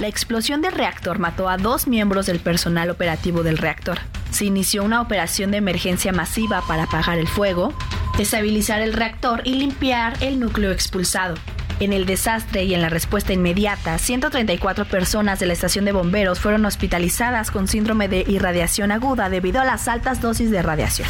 [0.00, 3.98] La explosión del reactor mató a dos miembros del personal operativo del reactor.
[4.30, 7.72] Se inició una operación de emergencia masiva para apagar el fuego,
[8.18, 11.34] estabilizar el reactor y limpiar el núcleo expulsado.
[11.80, 16.38] En el desastre y en la respuesta inmediata, 134 personas de la estación de bomberos
[16.38, 21.08] fueron hospitalizadas con síndrome de irradiación aguda debido a las altas dosis de radiación.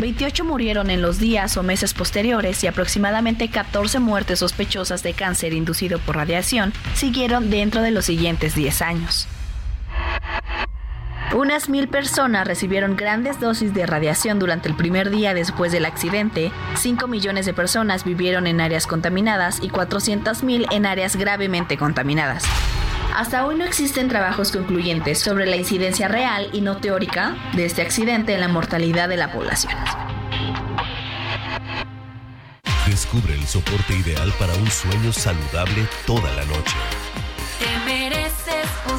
[0.00, 5.52] 28 murieron en los días o meses posteriores y aproximadamente 14 muertes sospechosas de cáncer
[5.52, 9.28] inducido por radiación siguieron dentro de los siguientes 10 años.
[11.34, 16.50] Unas mil personas recibieron grandes dosis de radiación durante el primer día después del accidente,
[16.74, 22.44] 5 millones de personas vivieron en áreas contaminadas y 400 mil en áreas gravemente contaminadas.
[23.14, 27.82] Hasta hoy no existen trabajos concluyentes sobre la incidencia real y no teórica de este
[27.82, 29.72] accidente en la mortalidad de la población.
[32.88, 36.76] Descubre el soporte ideal para un sueño saludable toda la noche.
[37.60, 38.98] Te mereces un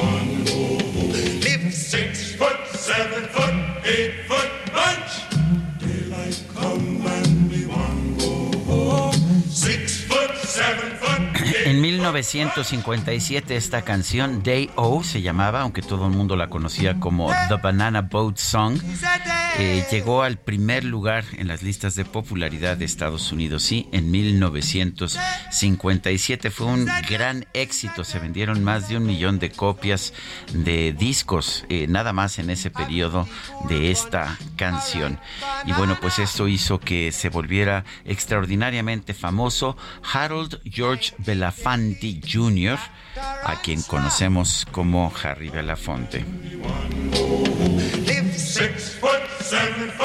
[1.91, 5.10] Six foot, seven foot, eight foot bunch.
[12.01, 17.57] 1957 esta canción, Day O se llamaba, aunque todo el mundo la conocía como The
[17.61, 18.79] Banana Boat Song,
[19.59, 23.61] eh, llegó al primer lugar en las listas de popularidad de Estados Unidos.
[23.61, 30.11] Sí, en 1957 fue un gran éxito, se vendieron más de un millón de copias
[30.53, 33.27] de discos, eh, nada más en ese periodo
[33.69, 35.19] de esta canción.
[35.67, 39.77] Y bueno, pues esto hizo que se volviera extraordinariamente famoso
[40.11, 42.77] Harold George Belafonte Jr.,
[43.43, 46.23] a quien conocemos como Harry Belafonte.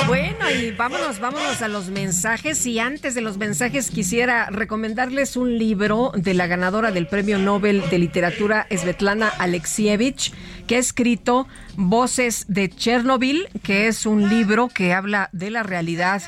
[0.06, 2.64] Bueno, y vámonos, vámonos a los mensajes.
[2.66, 7.88] Y antes de los mensajes quisiera recomendarles un libro de la ganadora del Premio Nobel
[7.90, 10.32] de Literatura, Svetlana Alexievich,
[10.66, 11.46] que ha escrito
[11.76, 16.22] Voces de Chernobyl, que es un libro que habla de la realidad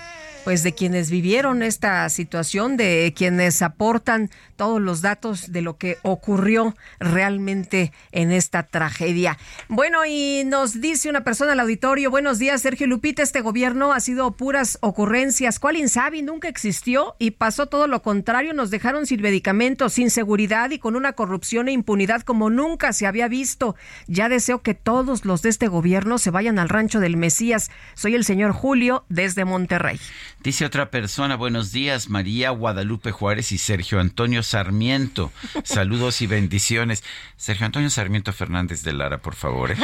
[0.48, 5.98] pues de quienes vivieron esta situación, de quienes aportan todos los datos de lo que
[6.02, 9.36] ocurrió realmente en esta tragedia.
[9.68, 14.00] Bueno, y nos dice una persona al auditorio, buenos días, Sergio Lupita, este gobierno ha
[14.00, 15.58] sido puras ocurrencias.
[15.58, 18.54] ¿Cuál Insabi nunca existió y pasó todo lo contrario?
[18.54, 23.06] Nos dejaron sin medicamentos, sin seguridad y con una corrupción e impunidad como nunca se
[23.06, 23.76] había visto.
[24.06, 27.70] Ya deseo que todos los de este gobierno se vayan al rancho del Mesías.
[27.94, 30.00] Soy el señor Julio desde Monterrey.
[30.42, 35.32] Dice otra persona, buenos días, María Guadalupe Juárez y Sergio Antonio Sarmiento.
[35.64, 37.02] Saludos y bendiciones.
[37.36, 39.72] Sergio Antonio Sarmiento Fernández de Lara, por favor.
[39.72, 39.76] ¿eh?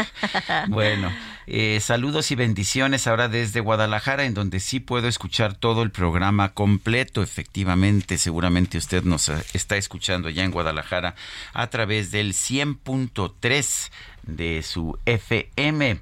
[0.69, 1.13] Bueno,
[1.47, 6.51] eh, saludos y bendiciones ahora desde Guadalajara, en donde sí puedo escuchar todo el programa
[6.55, 8.19] completo, efectivamente.
[8.19, 11.15] Seguramente usted nos está escuchando ya en Guadalajara
[11.53, 13.91] a través del 100.3
[14.27, 16.01] de su FM.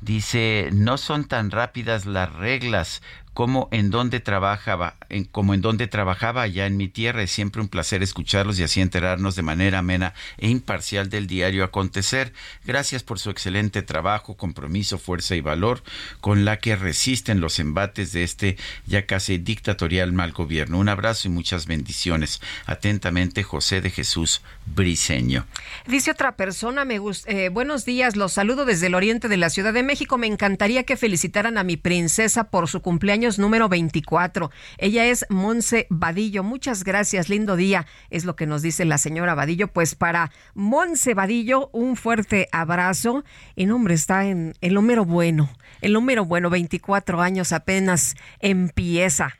[0.00, 3.02] Dice, no son tan rápidas las reglas
[3.38, 7.22] como en donde trabajaba, en, en donde trabajaba allá en mi tierra.
[7.22, 11.62] Es siempre un placer escucharlos y así enterarnos de manera amena e imparcial del diario
[11.62, 12.32] acontecer.
[12.64, 15.84] Gracias por su excelente trabajo, compromiso, fuerza y valor
[16.20, 20.76] con la que resisten los embates de este ya casi dictatorial mal gobierno.
[20.76, 22.40] Un abrazo y muchas bendiciones.
[22.66, 25.46] Atentamente, José de Jesús Briseño.
[25.86, 29.72] Dice otra persona, me eh, buenos días, los saludo desde el oriente de la Ciudad
[29.72, 30.18] de México.
[30.18, 34.50] Me encantaría que felicitaran a mi princesa por su cumpleaños número 24.
[34.78, 36.44] Ella es Monse Vadillo.
[36.44, 39.68] Muchas gracias, lindo día, es lo que nos dice la señora Vadillo.
[39.68, 43.24] Pues para Monse Vadillo, un fuerte abrazo.
[43.56, 45.50] Y nombre está en el número bueno.
[45.80, 49.34] El número bueno, 24 años apenas empieza.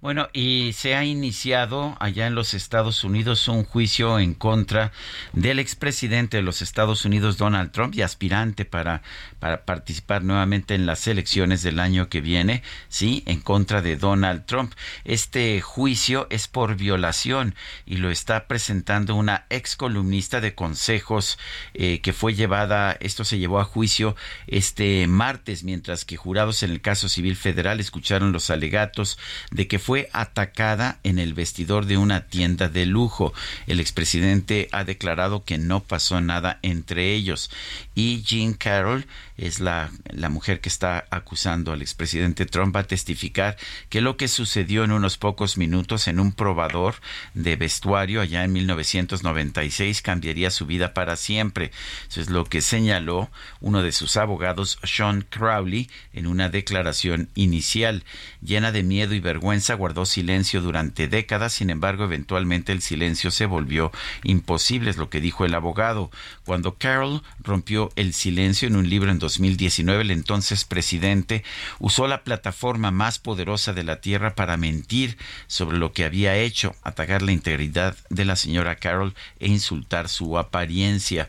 [0.00, 4.92] Bueno, y se ha iniciado allá en los Estados Unidos un juicio en contra
[5.34, 9.02] del expresidente de los Estados Unidos, Donald Trump, y aspirante para,
[9.40, 14.46] para participar nuevamente en las elecciones del año que viene, sí, en contra de Donald
[14.46, 14.72] Trump.
[15.04, 21.38] Este juicio es por violación y lo está presentando una ex columnista de consejos
[21.74, 26.70] eh, que fue llevada, esto se llevó a juicio este martes, mientras que jurados en
[26.70, 29.18] el caso civil federal escucharon los alegatos
[29.50, 33.32] de que fue fue atacada en el vestidor de una tienda de lujo.
[33.66, 37.50] El expresidente ha declarado que no pasó nada entre ellos.
[37.96, 39.08] Y Jean Carroll
[39.40, 43.56] es la, la mujer que está acusando al expresidente Trump a testificar
[43.88, 46.96] que lo que sucedió en unos pocos minutos en un probador
[47.32, 51.70] de vestuario allá en 1996 cambiaría su vida para siempre.
[52.08, 58.04] Eso es lo que señaló uno de sus abogados, Sean Crowley, en una declaración inicial.
[58.42, 63.46] Llena de miedo y vergüenza, guardó silencio durante décadas, sin embargo, eventualmente el silencio se
[63.46, 63.90] volvió
[64.22, 66.10] imposible, es lo que dijo el abogado.
[66.44, 71.44] Cuando Carroll rompió el silencio en un libro en 2019, el entonces presidente
[71.78, 75.16] usó la plataforma más poderosa de la Tierra para mentir
[75.46, 80.38] sobre lo que había hecho, atacar la integridad de la señora Carroll e insultar su
[80.38, 81.28] apariencia.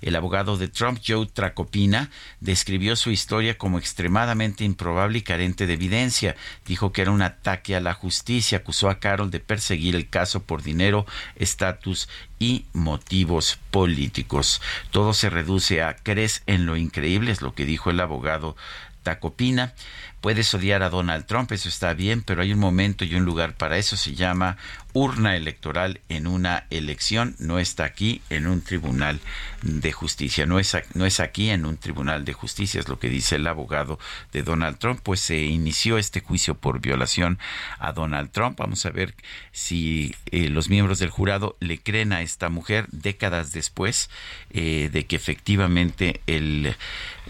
[0.00, 2.10] El abogado de Trump, Joe Tracopina,
[2.40, 6.34] describió su historia como extremadamente improbable y carente de evidencia.
[6.66, 10.42] Dijo que era un ataque a la justicia, acusó a Carroll de perseguir el caso
[10.42, 12.08] por dinero, estatus
[12.42, 14.60] y motivos políticos.
[14.90, 18.56] Todo se reduce a crees en lo increíble, es lo que dijo el abogado
[19.04, 19.74] Tacopina.
[20.22, 23.56] Puedes odiar a Donald Trump, eso está bien, pero hay un momento y un lugar
[23.56, 23.96] para eso.
[23.96, 24.56] Se llama
[24.92, 27.34] urna electoral en una elección.
[27.40, 29.18] No está aquí en un tribunal
[29.62, 30.46] de justicia.
[30.46, 33.48] No es, no es aquí en un tribunal de justicia, es lo que dice el
[33.48, 33.98] abogado
[34.32, 35.00] de Donald Trump.
[35.02, 37.40] Pues se inició este juicio por violación
[37.80, 38.60] a Donald Trump.
[38.60, 39.14] Vamos a ver
[39.50, 44.08] si eh, los miembros del jurado le creen a esta mujer décadas después
[44.50, 46.76] eh, de que efectivamente el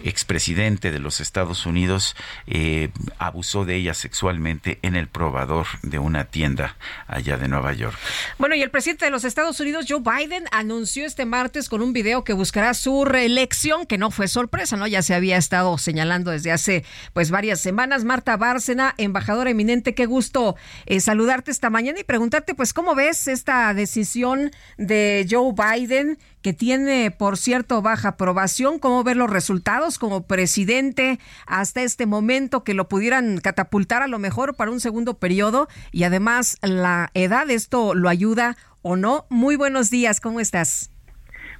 [0.04, 2.16] expresidente de los Estados Unidos
[2.46, 2.81] eh,
[3.18, 6.76] abusó de ella sexualmente en el probador de una tienda
[7.06, 7.96] allá de Nueva York.
[8.38, 11.92] Bueno, y el presidente de los Estados Unidos, Joe Biden, anunció este martes con un
[11.92, 14.86] video que buscará su reelección, que no fue sorpresa, ¿no?
[14.86, 18.04] Ya se había estado señalando desde hace pues varias semanas.
[18.04, 20.56] Marta Bárcena, embajadora eminente, qué gusto
[20.86, 26.52] eh, saludarte esta mañana y preguntarte pues cómo ves esta decisión de Joe Biden que
[26.52, 28.78] tiene, por cierto, baja aprobación.
[28.78, 34.18] ¿Cómo ver los resultados como presidente hasta este momento que lo pudieran catapultar a lo
[34.18, 35.68] mejor para un segundo periodo?
[35.92, 39.24] Y además, la edad, ¿esto lo ayuda o no?
[39.30, 40.90] Muy buenos días, ¿cómo estás?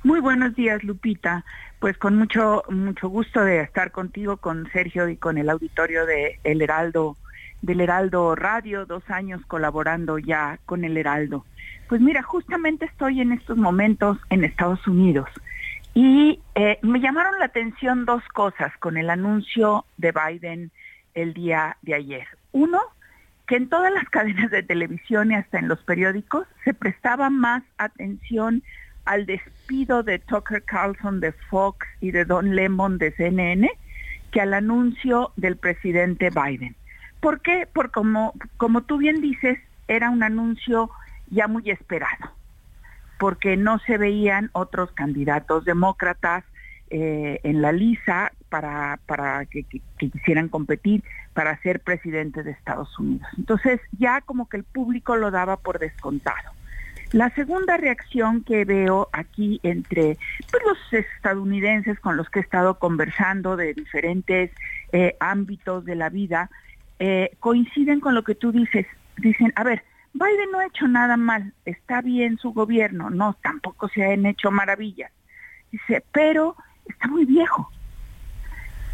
[0.03, 1.45] Muy buenos días, Lupita.
[1.79, 6.39] Pues con mucho, mucho gusto de estar contigo, con Sergio y con el auditorio de
[6.45, 7.17] El Heraldo,
[7.61, 11.45] del Heraldo Radio, dos años colaborando ya con el Heraldo.
[11.89, 15.29] Pues mira, justamente estoy en estos momentos en Estados Unidos
[15.95, 20.71] y eh, me llamaron la atención dos cosas con el anuncio de Biden
[21.15, 22.27] el día de ayer.
[22.53, 22.81] Uno,
[23.47, 27.63] que en todas las cadenas de televisión y hasta en los periódicos se prestaba más
[27.79, 28.63] atención
[29.05, 33.69] al despido de Tucker Carlson de Fox y de Don Lemon de CNN
[34.31, 36.75] que al anuncio del presidente Biden.
[37.21, 37.69] ¿Por qué?
[37.71, 39.59] Porque como, como tú bien dices,
[39.89, 40.91] era un anuncio
[41.33, 42.31] ya muy esperado,
[43.19, 46.45] porque no se veían otros candidatos demócratas
[46.91, 49.65] eh, en la lista para, para que,
[49.97, 51.03] quisieran competir
[51.33, 53.27] para ser presidente de Estados Unidos.
[53.39, 56.51] Entonces ya como que el público lo daba por descontado.
[57.13, 60.19] La segunda reacción que veo aquí entre
[60.51, 64.51] pues, los estadounidenses con los que he estado conversando de diferentes
[64.93, 66.51] eh, ámbitos de la vida,
[66.99, 68.87] eh, coinciden con lo que tú dices.
[69.17, 69.83] Dicen, a ver,
[70.15, 74.51] Biden no ha hecho nada mal, está bien su gobierno, no, tampoco se han hecho
[74.51, 75.11] maravillas.
[75.71, 76.57] Dice, pero
[76.87, 77.71] está muy viejo.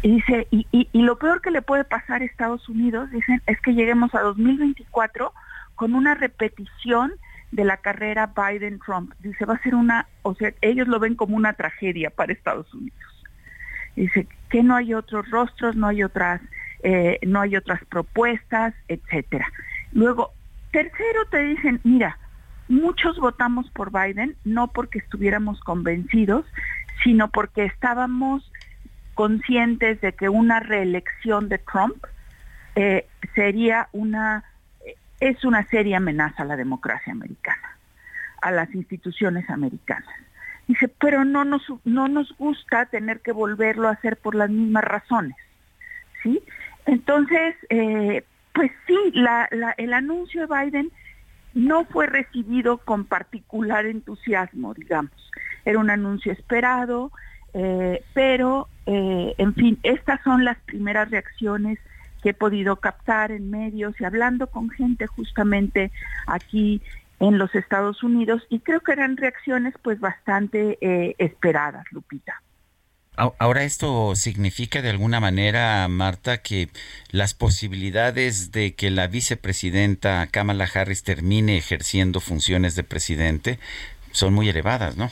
[0.01, 3.73] Y dice, y, lo peor que le puede pasar a Estados Unidos, dicen, es que
[3.73, 5.33] lleguemos a 2024
[5.75, 7.13] con una repetición
[7.51, 9.13] de la carrera Biden-Trump.
[9.19, 12.73] Dice, va a ser una, o sea, ellos lo ven como una tragedia para Estados
[12.73, 12.97] Unidos.
[13.95, 16.39] Dice que no hay otros rostros, no hay otras,
[16.83, 19.51] eh, no hay otras propuestas, etcétera.
[19.91, 20.31] Luego,
[20.71, 22.17] Tercero, te dicen, mira,
[22.67, 26.45] muchos votamos por Biden no porque estuviéramos convencidos,
[27.03, 28.51] sino porque estábamos
[29.15, 32.05] conscientes de que una reelección de Trump
[32.75, 34.45] eh, sería una
[35.19, 37.77] es una seria amenaza a la democracia americana,
[38.41, 40.15] a las instituciones americanas.
[40.67, 44.83] Dice, pero no nos, no nos gusta tener que volverlo a hacer por las mismas
[44.83, 45.35] razones.
[46.23, 46.41] ¿sí?
[46.85, 48.23] Entonces, eh,
[48.59, 49.13] pues sí,
[49.77, 50.91] el anuncio de Biden
[51.53, 55.31] no fue recibido con particular entusiasmo, digamos.
[55.63, 57.13] Era un anuncio esperado,
[57.53, 61.79] eh, pero, eh, en fin, estas son las primeras reacciones
[62.21, 65.93] que he podido captar en medios y hablando con gente justamente
[66.27, 66.81] aquí
[67.21, 72.41] en los Estados Unidos y creo que eran reacciones pues bastante eh, esperadas, Lupita.
[73.37, 76.69] Ahora esto significa de alguna manera, Marta, que
[77.11, 83.59] las posibilidades de que la vicepresidenta Kamala Harris termine ejerciendo funciones de presidente
[84.11, 85.11] son muy elevadas, ¿no?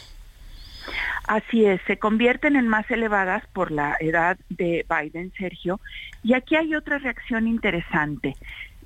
[1.28, 5.82] Así es, se convierten en más elevadas por la edad de Biden, Sergio.
[6.24, 8.36] Y aquí hay otra reacción interesante.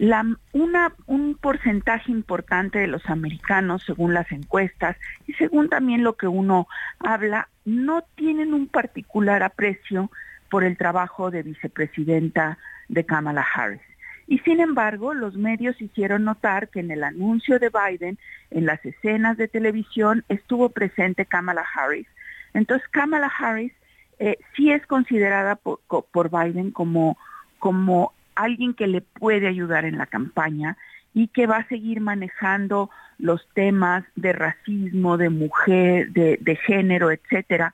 [0.01, 4.97] Un porcentaje importante de los americanos, según las encuestas
[5.27, 10.09] y según también lo que uno habla, no tienen un particular aprecio
[10.49, 13.81] por el trabajo de vicepresidenta de Kamala Harris.
[14.25, 18.17] Y sin embargo, los medios hicieron notar que en el anuncio de Biden,
[18.49, 22.07] en las escenas de televisión, estuvo presente Kamala Harris.
[22.55, 23.73] Entonces, Kamala Harris
[24.17, 25.79] eh, sí es considerada por,
[26.11, 27.17] por Biden como,
[27.59, 28.13] como
[28.43, 30.77] alguien que le puede ayudar en la campaña
[31.13, 37.73] y que va a seguir manejando los temas de racismo, de mujer, de, género, etcétera,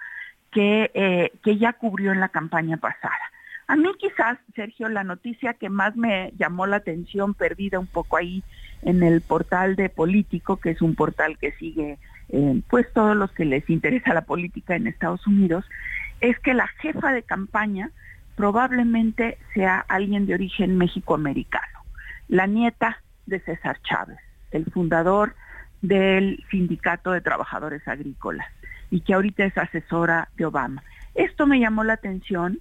[0.52, 3.20] que, eh, que ya cubrió en la campaña pasada.
[3.68, 8.18] A mí quizás, Sergio, la noticia que más me llamó la atención, perdida un poco
[8.18, 8.44] ahí
[8.82, 11.98] en el portal de Político, que es un portal que sigue
[12.30, 15.66] eh, pues todos los que les interesa la política en Estados Unidos,
[16.20, 17.92] es que la jefa de campaña
[18.38, 21.80] probablemente sea alguien de origen mexicoamericano,
[22.30, 24.20] la nieta de César Chávez,
[24.52, 25.36] el fundador
[25.82, 28.48] del Sindicato de Trabajadores Agrícolas
[28.92, 30.84] y que ahorita es asesora de Obama.
[31.16, 32.60] Esto me llamó la atención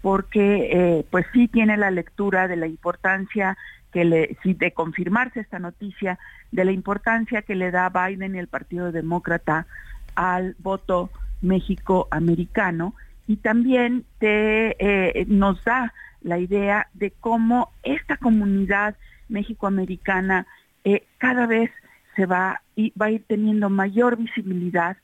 [0.00, 3.58] porque eh, pues sí tiene la lectura de la importancia
[3.92, 6.18] que le, de confirmarse esta noticia,
[6.52, 9.66] de la importancia que le da Biden y el Partido Demócrata
[10.14, 11.10] al voto
[11.42, 12.94] México-americano
[13.28, 18.96] y también eh, nos da la idea de cómo esta comunidad
[19.28, 20.46] mexicoamericana
[20.82, 21.70] eh, cada vez
[22.16, 24.96] se va, y va a ir teniendo mayor visibilidad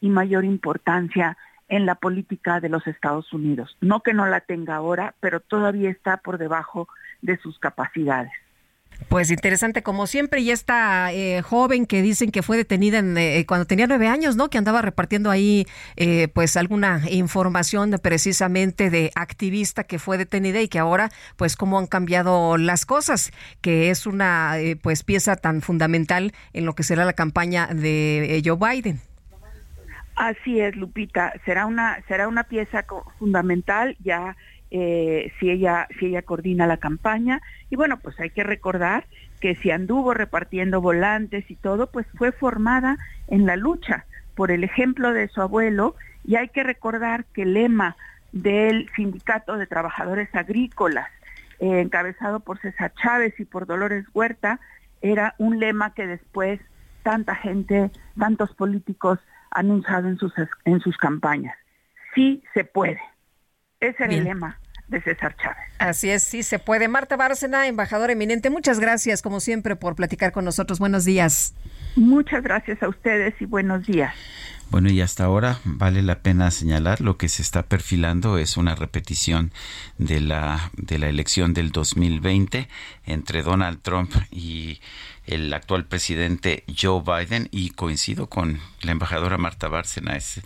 [0.00, 1.36] y mayor importancia
[1.68, 3.76] en la política de los Estados Unidos.
[3.80, 6.88] No que no la tenga ahora, pero todavía está por debajo
[7.20, 8.32] de sus capacidades.
[9.08, 13.44] Pues interesante como siempre y esta eh, joven que dicen que fue detenida en, eh,
[13.46, 14.48] cuando tenía nueve años, ¿no?
[14.48, 15.66] Que andaba repartiendo ahí
[15.96, 21.78] eh, pues alguna información precisamente de activista que fue detenida y que ahora pues cómo
[21.78, 27.04] han cambiado las cosas, que es una pues pieza tan fundamental en lo que será
[27.04, 29.00] la campaña de Joe Biden.
[30.16, 32.84] Así es, Lupita, será una será una pieza
[33.18, 34.36] fundamental ya
[34.74, 37.42] eh, si, ella, si ella coordina la campaña.
[37.68, 39.04] Y bueno, pues hay que recordar
[39.38, 42.96] que si anduvo repartiendo volantes y todo, pues fue formada
[43.28, 45.94] en la lucha por el ejemplo de su abuelo
[46.24, 47.96] y hay que recordar que el lema
[48.32, 51.10] del Sindicato de Trabajadores Agrícolas,
[51.58, 54.58] eh, encabezado por César Chávez y por Dolores Huerta,
[55.02, 56.60] era un lema que después
[57.02, 59.18] tanta gente, tantos políticos
[59.50, 60.32] han usado en sus,
[60.64, 61.58] en sus campañas.
[62.14, 63.02] Sí se puede.
[63.80, 64.61] Ese era el lema
[64.92, 65.58] de César Chávez.
[65.78, 66.86] Así es, sí se puede.
[66.86, 70.78] Marta Bárcena, embajadora eminente, muchas gracias como siempre por platicar con nosotros.
[70.78, 71.54] Buenos días.
[71.96, 74.14] Muchas gracias a ustedes y buenos días.
[74.72, 78.74] Bueno, y hasta ahora vale la pena señalar lo que se está perfilando es una
[78.74, 79.52] repetición
[79.98, 82.68] de la de la elección del 2020
[83.04, 84.80] entre Donald Trump y
[85.26, 90.40] el actual presidente Joe Biden y coincido con la embajadora Marta Bárcena es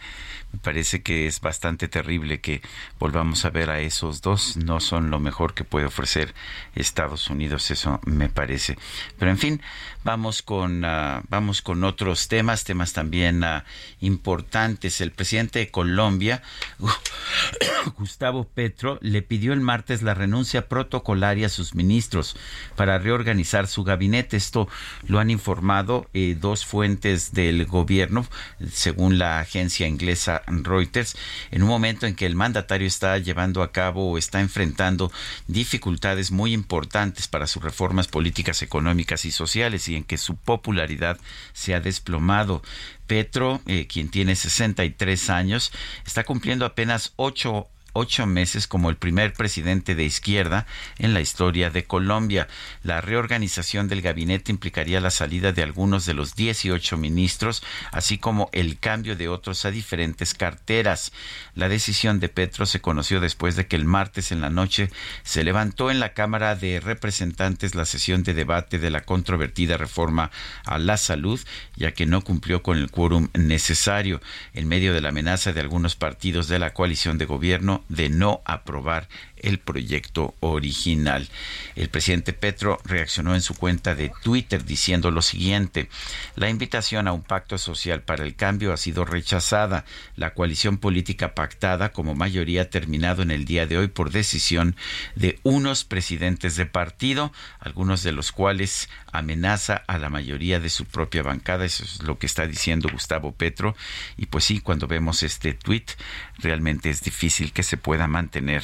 [0.56, 2.62] parece que es bastante terrible que
[2.98, 4.56] volvamos a ver a esos dos.
[4.56, 6.34] No son lo mejor que puede ofrecer
[6.74, 8.78] Estados Unidos, eso me parece.
[9.18, 9.60] Pero en fin,
[10.04, 13.62] vamos con, ah, vamos con otros temas, temas también uh,
[14.00, 15.00] importantes.
[15.00, 16.42] El presidente de Colombia,
[17.98, 22.36] Gustavo Petro, le pidió el martes la renuncia protocolaria a sus ministros
[22.76, 24.36] para reorganizar su gabinete.
[24.36, 24.68] Esto
[25.08, 28.26] lo han informado eh, dos fuentes del gobierno,
[28.72, 31.16] según la agencia inglesa Reuters,
[31.50, 35.12] en un momento en que el mandatario está llevando a cabo o está enfrentando
[35.46, 41.18] dificultades muy importantes para sus reformas políticas, económicas y sociales y en que su popularidad
[41.52, 42.62] se ha desplomado.
[43.06, 45.72] Petro, eh, quien tiene 63 años,
[46.04, 50.66] está cumpliendo apenas ocho ocho meses como el primer presidente de izquierda
[50.98, 52.46] en la historia de Colombia.
[52.82, 58.50] La reorganización del gabinete implicaría la salida de algunos de los 18 ministros, así como
[58.52, 61.12] el cambio de otros a diferentes carteras.
[61.54, 64.90] La decisión de Petro se conoció después de que el martes en la noche
[65.22, 70.30] se levantó en la Cámara de Representantes la sesión de debate de la controvertida reforma
[70.64, 71.40] a la salud,
[71.76, 74.20] ya que no cumplió con el quórum necesario
[74.52, 78.42] en medio de la amenaza de algunos partidos de la coalición de gobierno de no
[78.44, 79.08] aprobar
[79.38, 81.28] el proyecto original.
[81.74, 85.88] El presidente Petro reaccionó en su cuenta de Twitter diciendo lo siguiente,
[86.34, 89.84] la invitación a un pacto social para el cambio ha sido rechazada.
[90.16, 94.76] La coalición política pactada como mayoría ha terminado en el día de hoy por decisión
[95.14, 100.84] de unos presidentes de partido, algunos de los cuales amenaza a la mayoría de su
[100.84, 101.64] propia bancada.
[101.64, 103.76] Eso es lo que está diciendo Gustavo Petro.
[104.16, 105.92] Y pues sí, cuando vemos este tuit,
[106.38, 108.62] realmente es difícil que se pueda mantener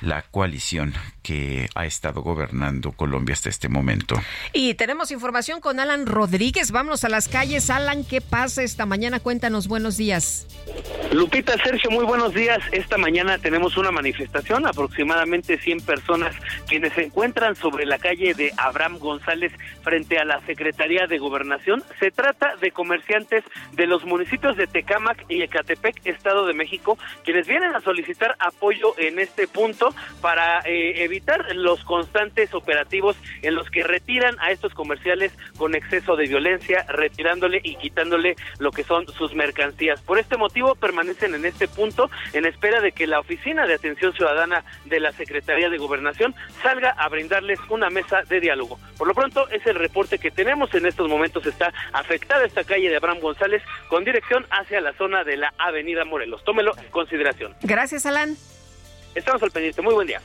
[0.00, 4.16] la coalición que ha estado gobernando Colombia hasta este momento.
[4.52, 6.72] Y tenemos información con Alan Rodríguez.
[6.72, 7.70] Vámonos a las calles.
[7.70, 9.20] Alan, ¿qué pasa esta mañana?
[9.20, 10.46] Cuéntanos, buenos días.
[11.12, 12.58] Lupita, Sergio, muy buenos días.
[12.72, 16.34] Esta mañana tenemos una manifestación, aproximadamente 100 personas
[16.68, 19.52] quienes se encuentran sobre la calle de Abraham González
[19.82, 21.82] frente a la Secretaría de Gobernación.
[21.98, 27.46] Se trata de comerciantes de los municipios de Tecámac y Ecatepec, Estado de México, quienes
[27.46, 33.70] vienen a solicitar apoyo en este punto para eh, evitar los constantes operativos en los
[33.70, 39.06] que retiran a estos comerciales con exceso de violencia, retirándole y quitándole lo que son
[39.08, 40.00] sus mercancías.
[40.02, 44.12] Por este motivo permanecen en este punto en espera de que la Oficina de Atención
[44.12, 48.78] Ciudadana de la Secretaría de Gobernación salga a brindarles una mesa de diálogo.
[48.96, 50.72] Por lo pronto es el reporte que tenemos.
[50.74, 55.24] En estos momentos está afectada esta calle de Abraham González con dirección hacia la zona
[55.24, 56.44] de la Avenida Morelos.
[56.44, 57.54] Tómelo en consideración.
[57.62, 58.36] Gracias, Alan.
[59.14, 59.82] Estamos al pendiente.
[59.82, 60.20] Muy buen día.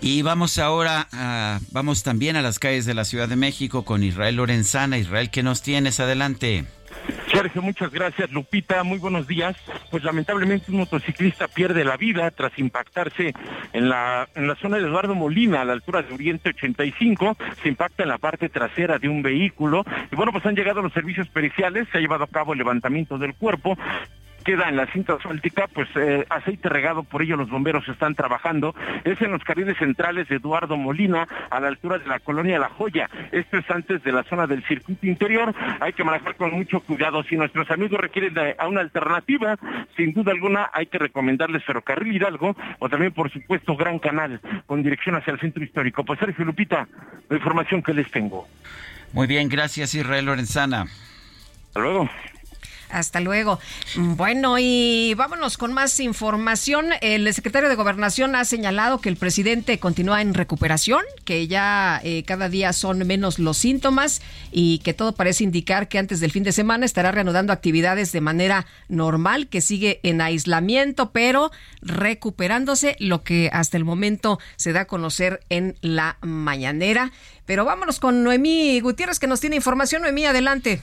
[0.00, 4.02] Y vamos ahora, a, vamos también a las calles de la Ciudad de México con
[4.02, 4.98] Israel Lorenzana.
[4.98, 6.00] Israel, ¿qué nos tienes?
[6.00, 6.64] Adelante.
[7.30, 8.30] Sergio, muchas gracias.
[8.30, 9.56] Lupita, muy buenos días.
[9.90, 13.34] Pues lamentablemente un motociclista pierde la vida tras impactarse
[13.72, 17.36] en la, en la zona de Eduardo Molina, a la altura de Oriente 85.
[17.62, 19.84] Se impacta en la parte trasera de un vehículo.
[20.10, 23.18] Y bueno, pues han llegado los servicios periciales, se ha llevado a cabo el levantamiento
[23.18, 23.76] del cuerpo
[24.46, 28.76] queda en la cinta asfáltica, pues eh, aceite regado, por ello los bomberos están trabajando.
[29.02, 32.68] Es en los carriles centrales de Eduardo Molina, a la altura de la colonia La
[32.68, 33.10] Joya.
[33.32, 35.52] Esto es antes de la zona del circuito interior.
[35.80, 37.24] Hay que manejar con mucho cuidado.
[37.24, 39.56] Si nuestros amigos requieren de una alternativa,
[39.96, 44.80] sin duda alguna hay que recomendarles Ferrocarril Hidalgo o también, por supuesto, Gran Canal con
[44.80, 46.04] dirección hacia el centro histórico.
[46.04, 46.86] Pues Sergio Lupita,
[47.28, 48.46] la información que les tengo.
[49.12, 50.82] Muy bien, gracias Israel Lorenzana.
[50.82, 52.08] Hasta luego.
[52.90, 53.58] Hasta luego.
[53.96, 56.90] Bueno, y vámonos con más información.
[57.00, 62.22] El secretario de Gobernación ha señalado que el presidente continúa en recuperación, que ya eh,
[62.24, 64.22] cada día son menos los síntomas
[64.52, 68.20] y que todo parece indicar que antes del fin de semana estará reanudando actividades de
[68.20, 71.50] manera normal, que sigue en aislamiento, pero
[71.82, 77.12] recuperándose, lo que hasta el momento se da a conocer en la mañanera.
[77.46, 80.02] Pero vámonos con Noemí Gutiérrez, que nos tiene información.
[80.02, 80.82] Noemí, adelante.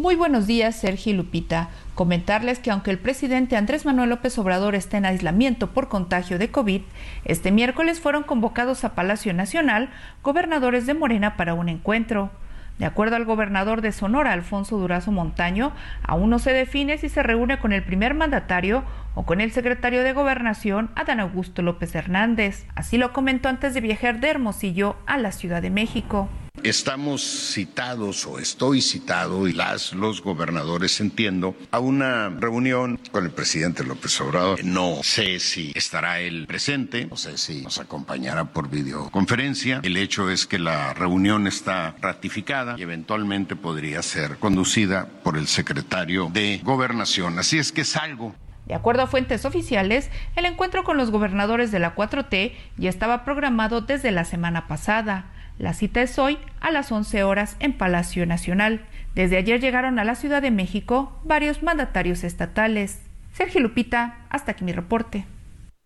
[0.00, 1.68] Muy buenos días, Sergio y Lupita.
[1.94, 6.50] Comentarles que aunque el presidente Andrés Manuel López Obrador está en aislamiento por contagio de
[6.50, 6.80] COVID,
[7.26, 9.90] este miércoles fueron convocados a Palacio Nacional
[10.22, 12.30] gobernadores de Morena para un encuentro.
[12.78, 15.72] De acuerdo al gobernador de Sonora, Alfonso Durazo Montaño,
[16.02, 18.84] aún no se define si se reúne con el primer mandatario
[19.14, 22.66] o con el secretario de Gobernación, Adán Augusto López Hernández.
[22.74, 26.28] Así lo comentó antes de viajar de Hermosillo a la Ciudad de México.
[26.62, 33.30] Estamos citados o estoy citado y las los gobernadores entiendo a una reunión con el
[33.30, 34.62] presidente López Obrador.
[34.62, 39.80] No sé si estará él presente, no sé si nos acompañará por videoconferencia.
[39.82, 45.46] El hecho es que la reunión está ratificada y eventualmente podría ser conducida por el
[45.46, 47.38] secretario de Gobernación.
[47.38, 48.34] Así es que es algo
[48.70, 53.24] de acuerdo a fuentes oficiales, el encuentro con los gobernadores de la 4T ya estaba
[53.24, 55.24] programado desde la semana pasada.
[55.58, 58.86] La cita es hoy a las 11 horas en Palacio Nacional.
[59.16, 63.00] Desde ayer llegaron a la Ciudad de México varios mandatarios estatales.
[63.32, 65.24] Sergio Lupita, hasta aquí mi reporte.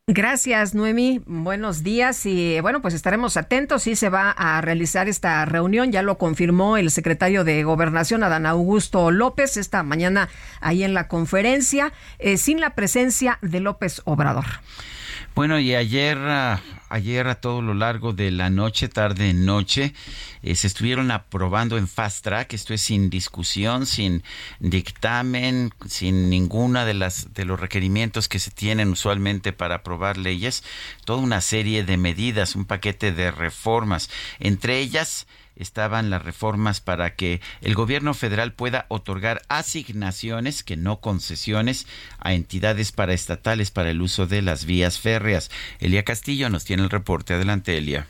[0.07, 1.23] Gracias, Noemi.
[1.25, 5.93] Buenos días y bueno, pues estaremos atentos si se va a realizar esta reunión.
[5.93, 10.29] Ya lo confirmó el secretario de Gobernación, Adán Augusto López, esta mañana
[10.61, 14.45] ahí en la conferencia, eh, sin la presencia de López Obrador.
[15.35, 19.93] Bueno, y ayer, ah, ayer a todo lo largo de la noche, tarde noche,
[20.45, 24.23] eh, se estuvieron aprobando en fast track, esto es sin discusión, sin
[24.61, 30.63] dictamen, sin ninguna de las de los requerimientos que se tienen usualmente para aprobar leyes,
[31.05, 35.27] toda una serie de medidas, un paquete de reformas, entre ellas
[35.57, 41.87] estaban las reformas para que el gobierno federal pueda otorgar asignaciones, que no concesiones,
[42.19, 45.51] a entidades paraestatales para el uso de las vías férreas.
[45.81, 47.35] Elia Castillo nos tiene el reporte.
[47.35, 48.07] Adelante, Elia.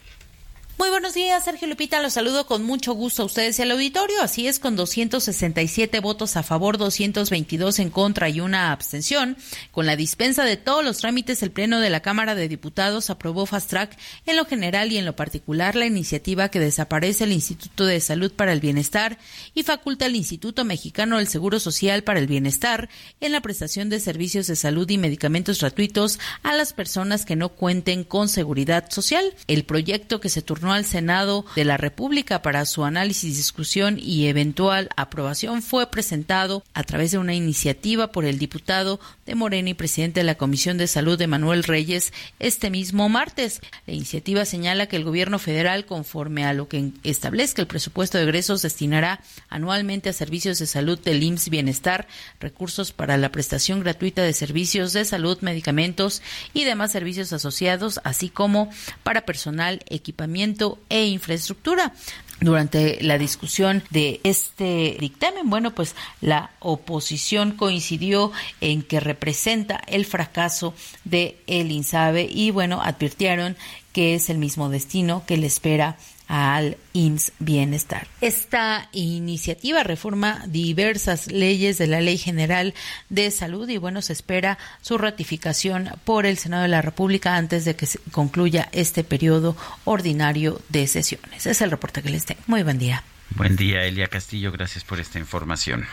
[0.77, 2.03] Muy buenos días, Sergio Lupita.
[2.03, 4.21] Los saludo con mucho gusto a ustedes y al auditorio.
[4.21, 9.37] Así es, con 267 votos a favor, 222 en contra y una abstención.
[9.71, 13.47] Con la dispensa de todos los trámites, el Pleno de la Cámara de Diputados aprobó
[13.47, 13.97] Fast Track
[14.27, 18.33] en lo general y en lo particular la iniciativa que desaparece el Instituto de Salud
[18.33, 19.17] para el Bienestar
[19.55, 22.89] y faculta al Instituto Mexicano del Seguro Social para el Bienestar
[23.21, 27.51] en la prestación de servicios de salud y medicamentos gratuitos a las personas que no
[27.51, 29.25] cuenten con seguridad social.
[29.47, 34.27] El proyecto que se turnó al Senado de la República para su análisis, discusión y
[34.27, 39.75] eventual aprobación fue presentado a través de una iniciativa por el diputado de Morena y
[39.75, 43.61] presidente de la Comisión de Salud, Manuel Reyes, este mismo martes.
[43.87, 48.25] La iniciativa señala que el gobierno federal, conforme a lo que establezca el presupuesto de
[48.25, 52.07] egresos, destinará anualmente a servicios de salud del IMSS Bienestar
[52.41, 58.29] recursos para la prestación gratuita de servicios de salud, medicamentos y demás servicios asociados, así
[58.29, 58.71] como
[59.03, 60.54] para personal, equipamiento,
[60.89, 61.93] e infraestructura.
[62.41, 70.05] Durante la discusión de este dictamen, bueno, pues la oposición coincidió en que representa el
[70.05, 70.75] fracaso
[71.05, 73.57] de el INSABE y bueno, advirtieron
[73.93, 75.97] que es el mismo destino que le espera
[76.29, 78.07] al IMSS Bienestar.
[78.21, 82.75] Esta iniciativa reforma diversas leyes de la Ley General
[83.09, 87.65] de Salud y bueno, se espera su ratificación por el Senado de la República antes
[87.65, 91.47] de que se concluya este periodo ordinario de sesiones.
[91.47, 92.41] Es el reporte que les tengo.
[92.47, 93.05] Muy buen día.
[93.31, 94.53] Buen día, Elia Castillo.
[94.53, 95.87] Gracias por esta información.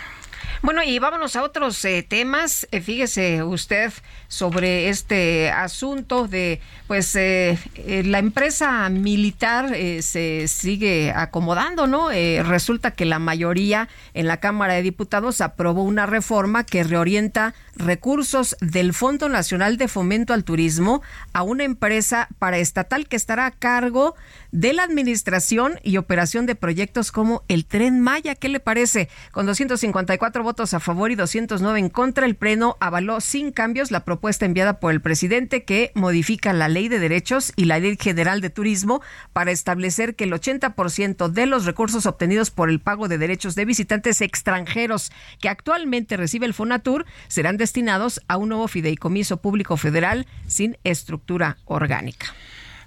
[0.64, 2.68] Bueno, y vámonos a otros eh, temas.
[2.70, 3.92] Eh, fíjese usted
[4.28, 7.58] sobre este asunto de, pues, eh,
[8.06, 12.10] la empresa militar se sigue acomodando, ¿no?
[12.44, 18.56] resulta que la mayoría en la Cámara de Diputados aprobó una reforma que reorienta recursos
[18.62, 21.02] del Fondo Nacional de Fomento al Turismo
[21.34, 24.16] a una empresa paraestatal que estará a cargo
[24.52, 28.36] de la administración y operación de proyectos como el Tren Maya.
[28.36, 29.10] ¿Qué le parece?
[29.32, 32.26] Con 254 votos a favor y 209 en contra.
[32.26, 36.90] El Pleno avaló sin cambios la propuesta enviada por el presidente que modifica la Ley
[36.90, 39.02] de Derechos y la Ley General de Turismo
[39.34, 43.66] para establecer que el 80% de los recursos obtenidos por el pago de derechos de
[43.66, 50.28] visitantes extranjeros que actualmente recibe el Fonatur serán destinados a un nuevo fideicomiso público federal
[50.48, 52.34] sin estructura orgánica.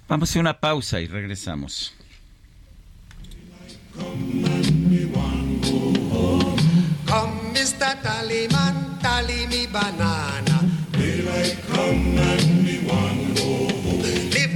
[0.07, 1.93] Vamos a hacer una pausa y regresamos.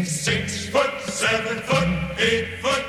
[0.05, 1.87] Six foot, seven foot,
[2.19, 2.88] eight foot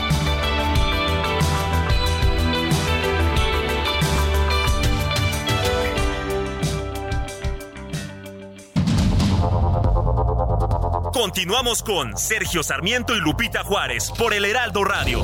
[11.13, 15.21] Continuamos con Sergio Sarmiento y Lupita Juárez por el Heraldo Radio.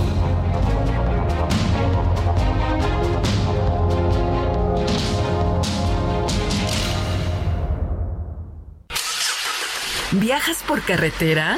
[10.11, 11.57] ¿Viajas por carretera?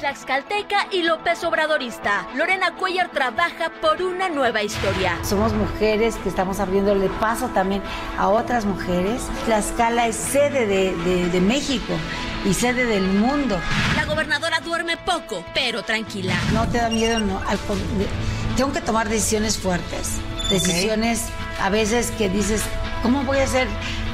[0.00, 2.26] Tlaxcalteca y López Obradorista.
[2.34, 5.18] Lorena Cuellar trabaja por una nueva historia.
[5.22, 7.82] Somos mujeres que estamos abriéndole paso también
[8.18, 9.20] a otras mujeres.
[9.44, 11.92] Tlaxcala es sede de, de- de México
[12.46, 13.60] y sede del mundo.
[13.94, 16.34] La gobernadora duerme poco, pero tranquila.
[16.54, 17.38] No te da miedo, no.
[17.46, 17.58] al
[18.56, 20.12] tengo que tomar decisiones fuertes.
[20.48, 21.26] Decisiones
[21.60, 22.62] a veces que dices,
[23.02, 23.68] ¿cómo voy a hacer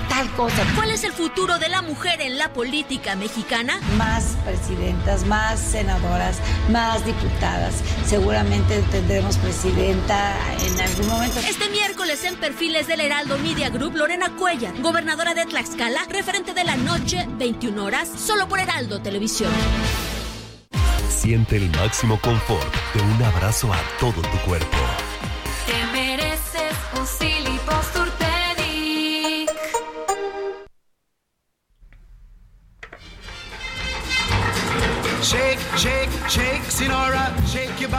[0.08, 0.62] tal cosa?
[0.74, 3.80] ¿Cuál es el futuro de la mujer en la política mexicana?
[3.96, 6.38] Más presidentas, más senadoras,
[6.70, 7.74] más diputadas.
[8.06, 10.34] Seguramente tendremos presidenta
[10.66, 11.40] en algún momento.
[11.40, 16.64] Este miércoles en Perfiles del Heraldo Media Group, Lorena Cuellar, gobernadora de Tlaxcala, referente de
[16.64, 19.52] la noche, 21 horas, solo por Heraldo Televisión.
[21.08, 24.76] Siente el máximo confort de un abrazo a todo tu cuerpo.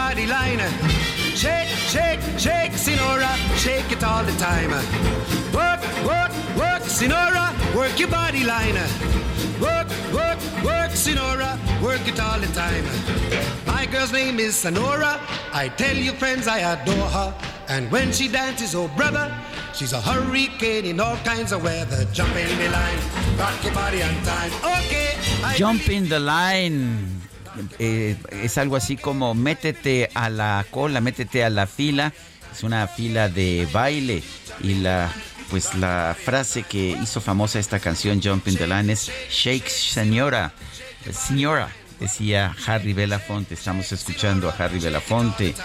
[0.07, 0.59] Body line.
[1.35, 4.71] Shake, shake, shake, Sinora, shake it all the time.
[5.59, 5.81] Work,
[6.11, 6.31] work,
[6.61, 7.45] work, Sinora,
[7.75, 8.79] work your body line.
[9.59, 11.51] Work, work, work, Sinora,
[11.81, 12.85] work it all the time.
[13.65, 15.19] My girl's name is Sonora.
[15.51, 17.29] I tell you, friends, I adore her.
[17.67, 19.27] And when she dances, oh brother,
[19.73, 22.05] she's a hurricane in all kinds of weather.
[22.13, 22.99] Jump in the line,
[23.37, 24.51] rock your body on time.
[24.77, 25.09] Okay.
[25.43, 27.16] I Jump in the line.
[27.79, 32.13] Eh, es algo así como métete a la cola, métete a la fila.
[32.51, 34.23] Es una fila de baile
[34.61, 35.11] y la
[35.49, 40.51] pues la frase que hizo famosa esta canción Jump in the es Shake Señora.
[41.11, 43.53] Señora, decía Harry Belafonte.
[43.53, 45.55] Estamos escuchando a Harry Belafonte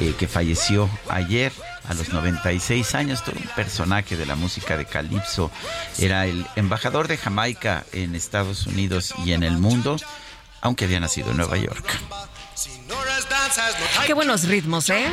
[0.00, 1.52] eh, que falleció ayer
[1.88, 5.50] a los 96 años, todo un personaje de la música de Calypso.
[5.98, 9.96] Era el embajador de Jamaica en Estados Unidos y en el mundo,
[10.64, 11.84] aunque había nacido en Nueva York.
[14.06, 15.06] Qué buenos ritmos, ¿eh?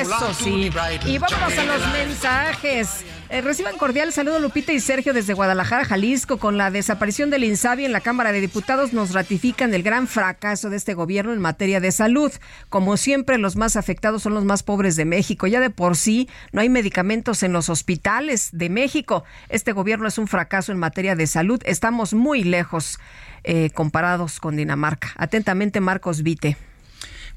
[0.00, 0.70] Eso sí.
[1.06, 3.04] Y vámonos a los mensajes.
[3.28, 6.38] Eh, reciban cordial saludo Lupita y Sergio desde Guadalajara, Jalisco.
[6.38, 10.70] Con la desaparición del INSABI en la Cámara de Diputados nos ratifican el gran fracaso
[10.70, 12.30] de este gobierno en materia de salud.
[12.68, 15.48] Como siempre, los más afectados son los más pobres de México.
[15.48, 19.24] Ya de por sí no hay medicamentos en los hospitales de México.
[19.48, 21.60] Este gobierno es un fracaso en materia de salud.
[21.64, 23.00] Estamos muy lejos
[23.46, 25.12] eh, comparados con Dinamarca.
[25.16, 26.56] Atentamente, Marcos Vite.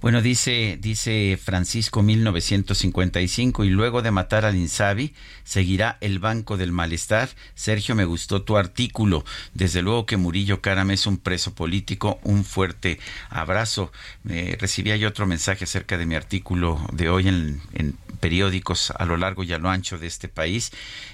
[0.02, 6.72] Bueno, dice, dice Francisco 1955 y luego de matar al Insabi seguirá el Banco del
[6.72, 7.28] Malestar.
[7.54, 9.26] Sergio, me gustó tu artículo.
[9.54, 12.22] Desde luego que Murillo Caram es un preso político.
[12.24, 12.98] Un fuerte
[13.30, 13.92] abrazo.
[14.30, 19.04] Eh, recibía yo otro mensaje acerca de mi artículo de hoy en, en periódicos a
[19.04, 20.72] lo largo y a lo ancho de este país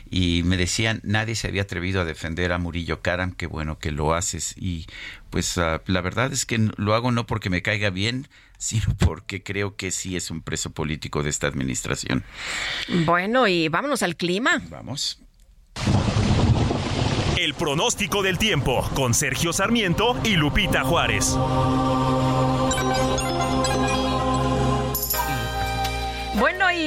[0.10, 3.91] y me decían, nadie se había atrevido a defender a Murillo Karam, qué bueno que
[3.91, 4.53] lo haces.
[4.58, 4.86] Y
[5.30, 8.28] pues ah, la verdad es que lo hago no porque me caiga bien,
[8.58, 12.24] sino porque creo que sí es un preso político de esta administración.
[13.06, 14.62] Bueno, y vámonos al clima.
[14.70, 15.20] Vamos.
[17.38, 21.36] El pronóstico del tiempo con Sergio Sarmiento y Lupita Juárez.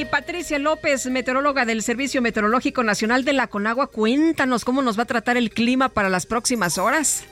[0.09, 5.07] Patricia López, meteoróloga del Servicio Meteorológico Nacional de la Conagua, cuéntanos cómo nos va a
[5.07, 7.25] tratar el clima para las próximas horas.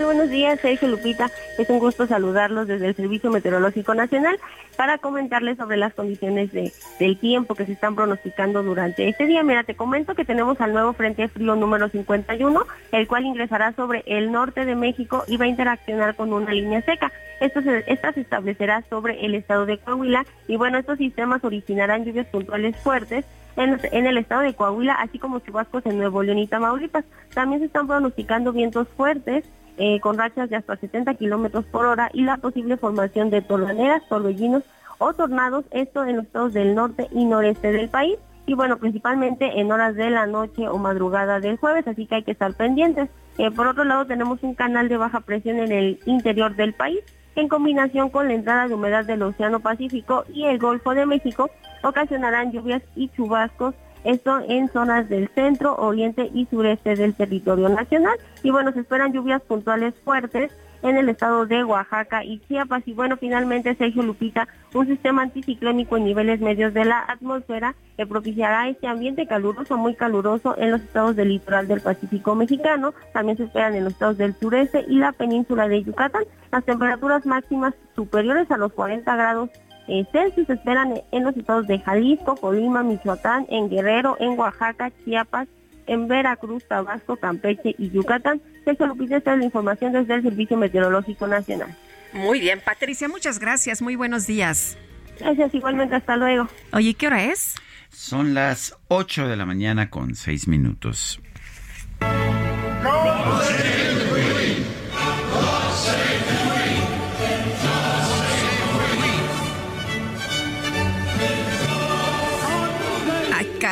[0.00, 1.30] Buenos días, Sergio Lupita.
[1.58, 4.38] Es un gusto saludarlos desde el Servicio Meteorológico Nacional
[4.74, 9.42] para comentarles sobre las condiciones de, del tiempo que se están pronosticando durante este día.
[9.42, 14.02] Mira, te comento que tenemos al nuevo Frente Frío número 51, el cual ingresará sobre
[14.06, 17.12] el norte de México y va a interaccionar con una línea seca.
[17.40, 22.06] Esto se, esta se establecerá sobre el estado de Coahuila y bueno, estos sistemas originarán
[22.06, 23.26] lluvias puntuales fuertes
[23.56, 27.04] en, en, el estado de Coahuila, así como chubascos en Nuevo León y Tamaulipas.
[27.34, 29.44] También se están pronosticando vientos fuertes
[29.78, 34.06] eh, con rachas de hasta 70 kilómetros por hora y la posible formación de tornaderas,
[34.08, 34.62] torbellinos
[34.98, 38.16] o tornados, esto en los estados del norte y noreste del país.
[38.46, 42.22] Y bueno, principalmente en horas de la noche o madrugada del jueves, así que hay
[42.24, 43.08] que estar pendientes.
[43.38, 47.00] Eh, por otro lado, tenemos un canal de baja presión en el interior del país
[47.36, 51.50] en combinación con la entrada de humedad del Océano Pacífico y el Golfo de México,
[51.82, 53.74] ocasionarán lluvias y chubascos,
[54.04, 58.16] esto en zonas del centro, oriente y sureste del territorio nacional.
[58.42, 62.82] Y bueno, se esperan lluvias puntuales fuertes en el estado de Oaxaca y Chiapas.
[62.86, 68.06] Y bueno, finalmente, Sergio Lupita, un sistema anticiclónico en niveles medios de la atmósfera que
[68.06, 72.94] propiciará este ambiente caluroso, muy caluroso en los estados del litoral del Pacífico mexicano.
[73.12, 76.24] También se esperan en los estados del sureste y la península de Yucatán.
[76.50, 79.50] Las temperaturas máximas superiores a los 40 grados
[79.92, 84.90] eh, Celsius se esperan en los estados de Jalisco, Colima, Michoacán, en Guerrero, en Oaxaca,
[85.04, 85.48] Chiapas,
[85.86, 88.40] en Veracruz, Tabasco, Campeche y Yucatán.
[88.64, 91.76] Sergio Lupita, esta es la información desde el Servicio Meteorológico Nacional.
[92.14, 93.82] Muy bien, Patricia, muchas gracias.
[93.82, 94.78] Muy buenos días.
[95.20, 96.48] Gracias, igualmente, hasta luego.
[96.72, 97.56] Oye, ¿qué hora es?
[97.90, 101.20] Son las 8 de la mañana con 6 minutos.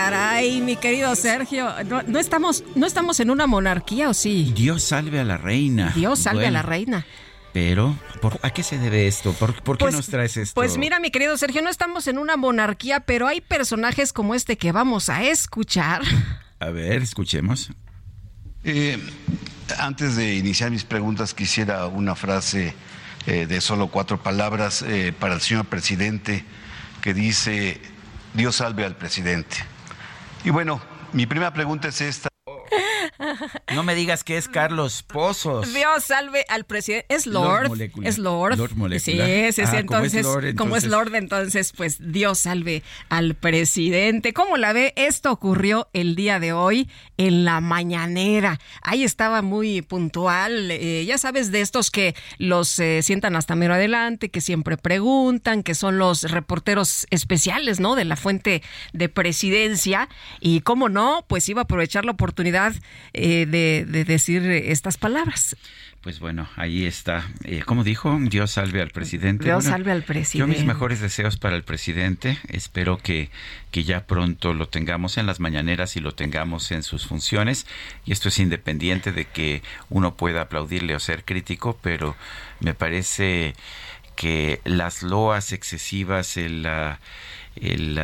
[0.05, 4.51] Caray, mi querido Sergio, no, no estamos, no estamos en una monarquía, ¿o sí?
[4.57, 5.93] Dios salve a la reina.
[5.95, 7.05] Dios salve a la reina.
[7.53, 9.33] Pero, ¿por- ¿a qué se debe esto?
[9.35, 10.55] ¿Por, por qué Pues- nos traes esto?
[10.55, 14.57] Pues mira, mi querido Sergio, no estamos en una monarquía, pero hay personajes como este
[14.57, 16.01] que vamos a escuchar.
[16.61, 17.71] A ver, escuchemos.
[18.65, 18.99] Eh,
[19.79, 22.75] antes de iniciar mis preguntas, quisiera una frase
[23.27, 26.45] eh, de solo cuatro palabras eh, para el señor presidente
[27.03, 27.81] que dice,
[28.35, 29.57] Dios salve al presidente.
[30.45, 30.81] Y bueno,
[31.13, 32.30] mi primera pregunta es esta.
[33.75, 35.73] No me digas que es Carlos Pozos.
[35.73, 37.07] Dios salve al presidente.
[37.09, 38.07] Es Lord Lord.
[38.07, 38.57] Es Lord.
[38.57, 38.71] Lord
[39.01, 39.19] sí,
[39.53, 39.63] sí, sí.
[39.65, 44.33] Ah, entonces, Lord, como es Lord, entonces, pues Dios salve al presidente.
[44.33, 44.93] ¿Cómo la ve?
[44.97, 48.59] Esto ocurrió el día de hoy en la mañanera.
[48.83, 50.71] Ahí estaba muy puntual.
[50.71, 55.63] eh, ya sabes, de estos que los eh, sientan hasta mero adelante, que siempre preguntan,
[55.63, 57.95] que son los reporteros especiales, ¿no?
[57.95, 58.63] De la fuente
[58.93, 60.09] de presidencia.
[60.41, 62.75] Y cómo no, pues iba a aprovechar la oportunidad
[63.13, 65.57] eh, de, de decir estas palabras.
[66.03, 67.29] Pues bueno, ahí está.
[67.45, 68.17] Eh, ¿Cómo dijo?
[68.23, 69.45] Dios salve al presidente.
[69.45, 70.57] Dios Bueno, salve al Yo presidente.
[70.57, 72.39] mis mejores deseos para el presidente.
[72.49, 73.29] Espero que,
[73.71, 77.67] que ya pronto lo tengamos en las mañaneras y lo tengamos en sus funciones.
[78.07, 82.17] Y esto es independiente de que uno pueda aplaudirle o ser crítico, pero
[82.61, 83.55] me parece
[84.17, 86.67] que las loas excesivas, el,
[87.57, 88.01] el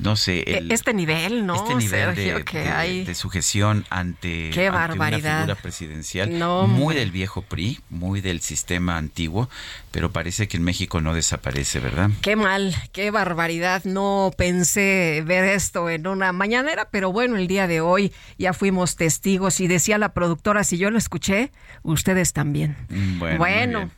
[0.00, 1.54] no sé, el, este nivel, ¿no?
[1.56, 3.04] este nivel de, Sergio, que de- hay.
[3.04, 8.40] de sujeción ante, Qué ante una figura presidencial No, muy del viejo PRI, muy del
[8.40, 9.48] sistema antiguo,
[9.90, 12.10] pero parece que en México no desaparece, ¿verdad?
[12.20, 13.84] Qué mal, qué barbaridad.
[13.84, 18.96] No pensé ver esto en una mañanera, pero bueno, el día de hoy ya fuimos
[18.96, 21.50] testigos y decía la productora, si yo lo escuché,
[21.82, 22.76] ustedes también.
[22.90, 23.90] Mm, Bueno.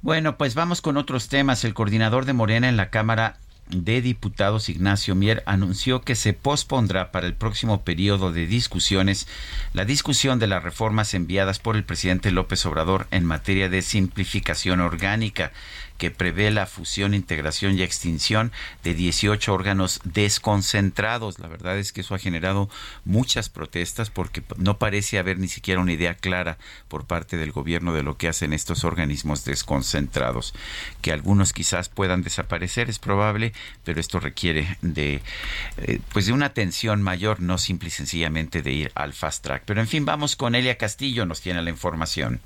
[0.00, 1.64] Bueno, pues vamos con otros temas.
[1.64, 3.36] El coordinador de Morena en la Cámara
[3.70, 9.26] de Diputados, Ignacio Mier, anunció que se pospondrá para el próximo periodo de discusiones
[9.72, 14.80] la discusión de las reformas enviadas por el presidente López Obrador en materia de simplificación
[14.80, 15.52] orgánica
[15.98, 18.52] que prevé la fusión, integración y extinción
[18.84, 21.38] de 18 órganos desconcentrados.
[21.40, 22.70] La verdad es que eso ha generado
[23.04, 27.92] muchas protestas porque no parece haber ni siquiera una idea clara por parte del gobierno
[27.92, 30.54] de lo que hacen estos organismos desconcentrados.
[31.02, 33.52] Que algunos quizás puedan desaparecer es probable,
[33.84, 35.20] pero esto requiere de
[35.78, 39.64] eh, pues de una atención mayor, no simple y sencillamente de ir al fast track.
[39.66, 42.40] Pero en fin, vamos con Elia Castillo, nos tiene la información.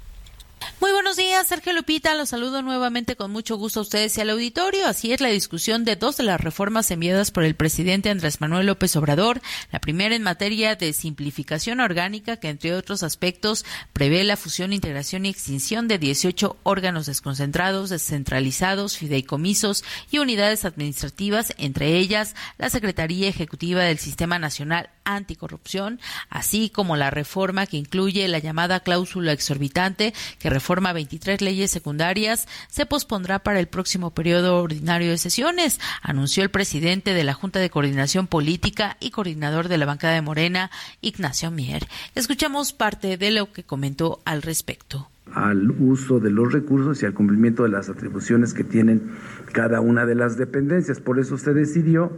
[0.81, 2.15] Muy buenos días, Sergio Lupita.
[2.15, 4.87] Los saludo nuevamente con mucho gusto a ustedes y al auditorio.
[4.87, 8.67] Así es la discusión de dos de las reformas enviadas por el presidente Andrés Manuel
[8.67, 9.41] López Obrador.
[9.71, 15.27] La primera en materia de simplificación orgánica, que entre otros aspectos prevé la fusión, integración
[15.27, 23.29] y extinción de 18 órganos desconcentrados, descentralizados, fideicomisos y unidades administrativas, entre ellas la Secretaría
[23.29, 30.15] Ejecutiva del Sistema Nacional Anticorrupción, así como la reforma que incluye la llamada cláusula exorbitante
[30.39, 36.43] que reforma 23 leyes secundarias, se pospondrá para el próximo periodo ordinario de sesiones, anunció
[36.43, 40.71] el presidente de la Junta de Coordinación Política y coordinador de la bancada de Morena,
[41.01, 41.87] Ignacio Mier.
[42.15, 47.15] Escuchamos parte de lo que comentó al respecto al uso de los recursos y al
[47.15, 49.13] cumplimiento de las atribuciones que tienen
[49.53, 51.01] cada una de las dependencias.
[51.01, 52.13] Por eso se decidió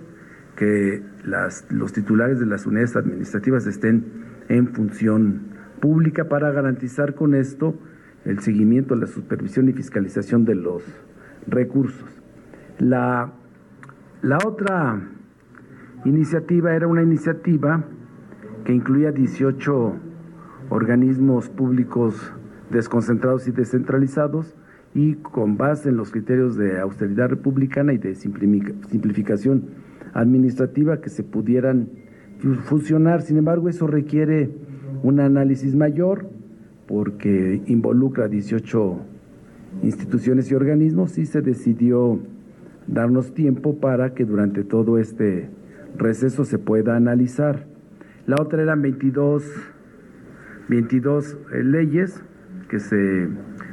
[0.57, 1.03] que
[1.71, 7.79] los titulares de las unidades administrativas estén en función pública para garantizar con esto
[8.25, 10.83] el seguimiento, la supervisión y fiscalización de los
[11.47, 12.09] recursos.
[12.79, 13.33] La,
[14.23, 15.01] la otra
[16.05, 17.85] iniciativa era una iniciativa
[18.65, 19.95] que incluía 18
[20.71, 22.33] organismos públicos
[22.71, 24.55] desconcentrados y descentralizados
[24.95, 29.65] y con base en los criterios de austeridad republicana y de simplificación
[30.15, 31.91] administrativa que se pudieran
[32.65, 33.23] fusionar.
[33.23, 34.51] Sin embargo, eso requiere
[35.03, 36.31] un análisis mayor
[36.87, 38.99] porque involucra 18
[39.83, 42.19] instituciones y organismos y se decidió
[42.87, 45.49] darnos tiempo para que durante todo este
[45.97, 47.67] receso se pueda analizar.
[48.27, 49.45] La otra eran 22,
[50.69, 52.23] 22 eh, leyes
[52.69, 53.29] que se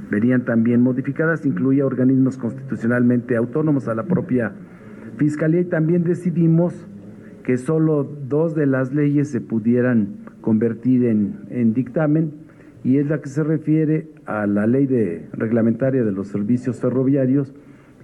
[0.10, 4.54] verían también modificadas, incluía organismos constitucionalmente autónomos a la propia
[5.18, 6.74] Fiscalía y también decidimos
[7.44, 12.32] que solo dos de las leyes se pudieran convertir en, en dictamen
[12.84, 17.54] y es la que se refiere a la ley de reglamentaria de los servicios ferroviarios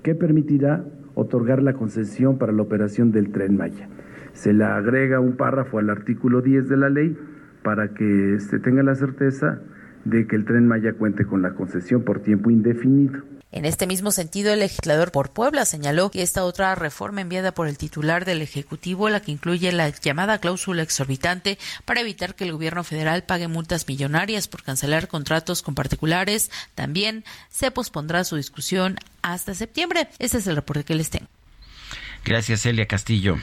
[0.03, 3.89] que permitirá otorgar la concesión para la operación del tren Maya.
[4.34, 7.17] Se le agrega un párrafo al artículo 10 de la ley
[7.63, 9.61] para que se tenga la certeza
[10.05, 13.23] de que el tren Maya cuente con la concesión por tiempo indefinido.
[13.52, 17.68] En este mismo sentido, el legislador por Puebla señaló que esta otra reforma enviada por
[17.68, 22.52] el titular del Ejecutivo, la que incluye la llamada cláusula exorbitante para evitar que el
[22.52, 28.98] gobierno federal pague multas millonarias por cancelar contratos con particulares, también se pospondrá su discusión
[29.22, 30.10] hasta septiembre.
[30.20, 31.28] Ese es el reporte que les tengo.
[32.26, 33.38] Gracias, Elia Castillo.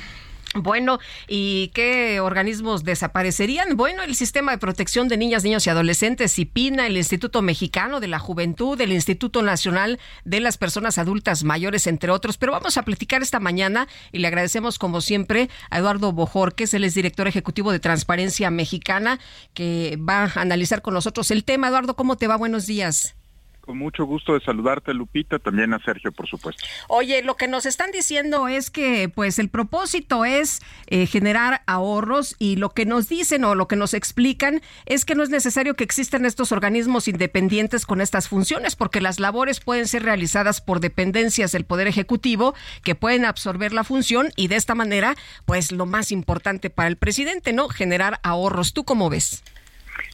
[0.55, 3.77] Bueno, ¿y qué organismos desaparecerían?
[3.77, 8.07] Bueno, el Sistema de Protección de Niñas, Niños y Adolescentes, CIPINA, el Instituto Mexicano de
[8.07, 12.39] la Juventud, el Instituto Nacional de las Personas Adultas Mayores, entre otros.
[12.39, 16.85] Pero vamos a platicar esta mañana y le agradecemos, como siempre, a Eduardo Bojorques, él
[16.85, 19.19] es director ejecutivo de Transparencia Mexicana,
[19.55, 21.67] que va a analizar con nosotros el tema.
[21.69, 22.37] Eduardo, ¿cómo te va?
[22.37, 23.17] Buenos días.
[23.65, 26.63] Con mucho gusto de saludarte, Lupita, también a Sergio, por supuesto.
[26.87, 32.37] Oye, lo que nos están diciendo es que, pues, el propósito es eh, generar ahorros
[32.39, 35.77] y lo que nos dicen o lo que nos explican es que no es necesario
[35.77, 40.81] que existan estos organismos independientes con estas funciones, porque las labores pueden ser realizadas por
[40.81, 45.87] dependencias del Poder Ejecutivo que pueden absorber la función y de esta manera, pues, lo
[45.87, 47.71] más importante para el presidente, ¿no?
[47.71, 48.75] Generar ahorros.
[48.75, 49.43] ¿Tú cómo ves?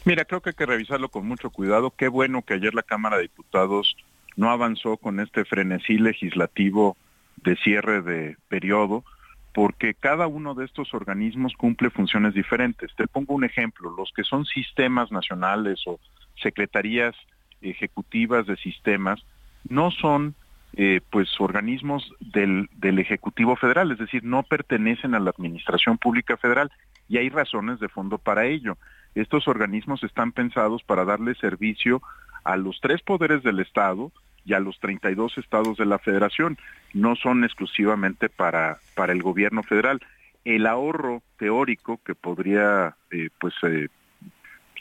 [0.05, 1.91] Mira, creo que hay que revisarlo con mucho cuidado.
[1.91, 3.97] Qué bueno que ayer la Cámara de Diputados
[4.37, 6.97] no avanzó con este frenesí legislativo
[7.43, 9.05] de cierre de periodo,
[9.53, 12.95] porque cada uno de estos organismos cumple funciones diferentes.
[12.97, 15.99] Te pongo un ejemplo, los que son sistemas nacionales o
[16.41, 17.15] secretarías
[17.61, 19.21] ejecutivas de sistemas
[19.69, 20.35] no son
[20.75, 26.37] eh, pues organismos del, del Ejecutivo Federal, es decir, no pertenecen a la Administración Pública
[26.37, 26.71] Federal
[27.09, 28.79] y hay razones de fondo para ello.
[29.15, 32.03] Estos organismos están pensados para darle servicio
[32.45, 34.13] a los tres poderes del Estado
[34.45, 36.59] y a los 32 estados de la Federación.
[36.95, 40.01] No son exclusivamente para, para el gobierno federal.
[40.45, 43.89] El ahorro teórico que podría eh, pues eh,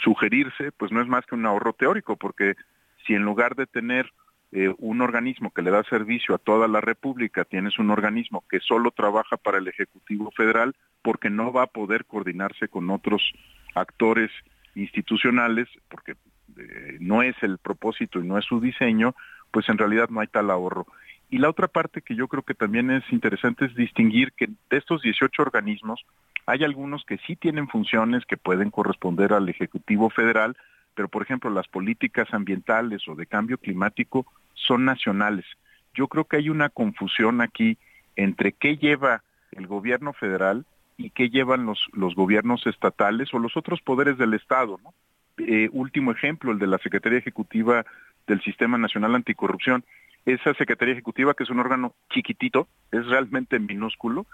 [0.02, 2.56] sugerirse, pues no es más que un ahorro teórico, porque
[3.06, 4.12] si en lugar de tener
[4.52, 8.60] eh, un organismo que le da servicio a toda la República, tienes un organismo que
[8.60, 13.22] solo trabaja para el Ejecutivo Federal, porque no va a poder coordinarse con otros
[13.76, 14.32] actores
[14.76, 16.16] institucionales, porque
[16.58, 19.14] eh, no es el propósito y no es su diseño,
[19.52, 20.88] pues en realidad no hay tal ahorro.
[21.30, 24.78] Y la otra parte que yo creo que también es interesante es distinguir que de
[24.78, 26.04] estos 18 organismos
[26.48, 30.58] hay algunos que sí tienen funciones que pueden corresponder al Ejecutivo Federal,
[31.00, 35.46] pero por ejemplo las políticas ambientales o de cambio climático son nacionales.
[35.94, 37.78] Yo creo que hay una confusión aquí
[38.18, 39.24] entre qué lleva
[39.54, 40.66] el gobierno federal
[40.98, 44.78] y qué llevan los, los gobiernos estatales o los otros poderes del Estado.
[44.84, 44.94] ¿no?
[45.38, 47.86] Eh, último ejemplo, el de la Secretaría Ejecutiva
[48.28, 49.86] del Sistema Nacional Anticorrupción.
[50.26, 54.26] Esa Secretaría Ejecutiva, que es un órgano chiquitito, es realmente minúsculo,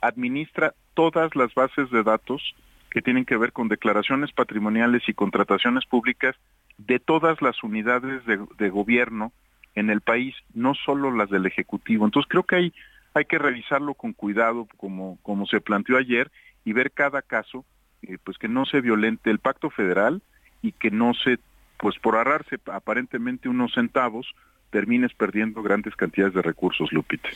[0.00, 2.56] administra todas las bases de datos
[2.90, 6.36] que tienen que ver con declaraciones patrimoniales y contrataciones públicas
[6.78, 9.32] de todas las unidades de, gobierno
[9.74, 12.04] en el país, no solo las del Ejecutivo.
[12.04, 12.72] Entonces creo que hay,
[13.14, 16.30] hay que revisarlo con cuidado, como, como se planteó ayer,
[16.64, 17.64] y ver cada caso,
[18.02, 20.22] eh, pues que no se violente el pacto federal
[20.62, 21.38] y que no se,
[21.78, 24.34] pues por ahorrarse aparentemente unos centavos,
[24.70, 27.28] termines perdiendo grandes cantidades de recursos, Lupita.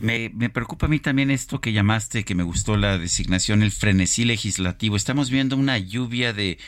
[0.00, 3.70] Me, me, preocupa a mí también esto que llamaste, que me gustó la designación, el
[3.70, 4.96] frenesí legislativo.
[4.96, 6.58] Estamos viendo una lluvia de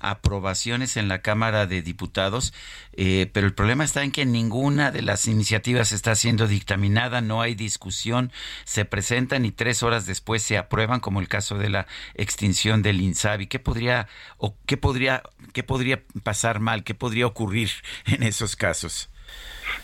[0.00, 2.54] aprobaciones en la Cámara de Diputados,
[2.92, 7.42] eh, pero el problema está en que ninguna de las iniciativas está siendo dictaminada, no
[7.42, 8.32] hay discusión,
[8.64, 13.00] se presentan y tres horas después se aprueban, como el caso de la extinción del
[13.00, 13.46] INSABI.
[13.46, 16.84] ¿Qué podría, o qué podría, qué podría pasar mal?
[16.84, 17.70] ¿Qué podría ocurrir
[18.06, 19.10] en esos casos?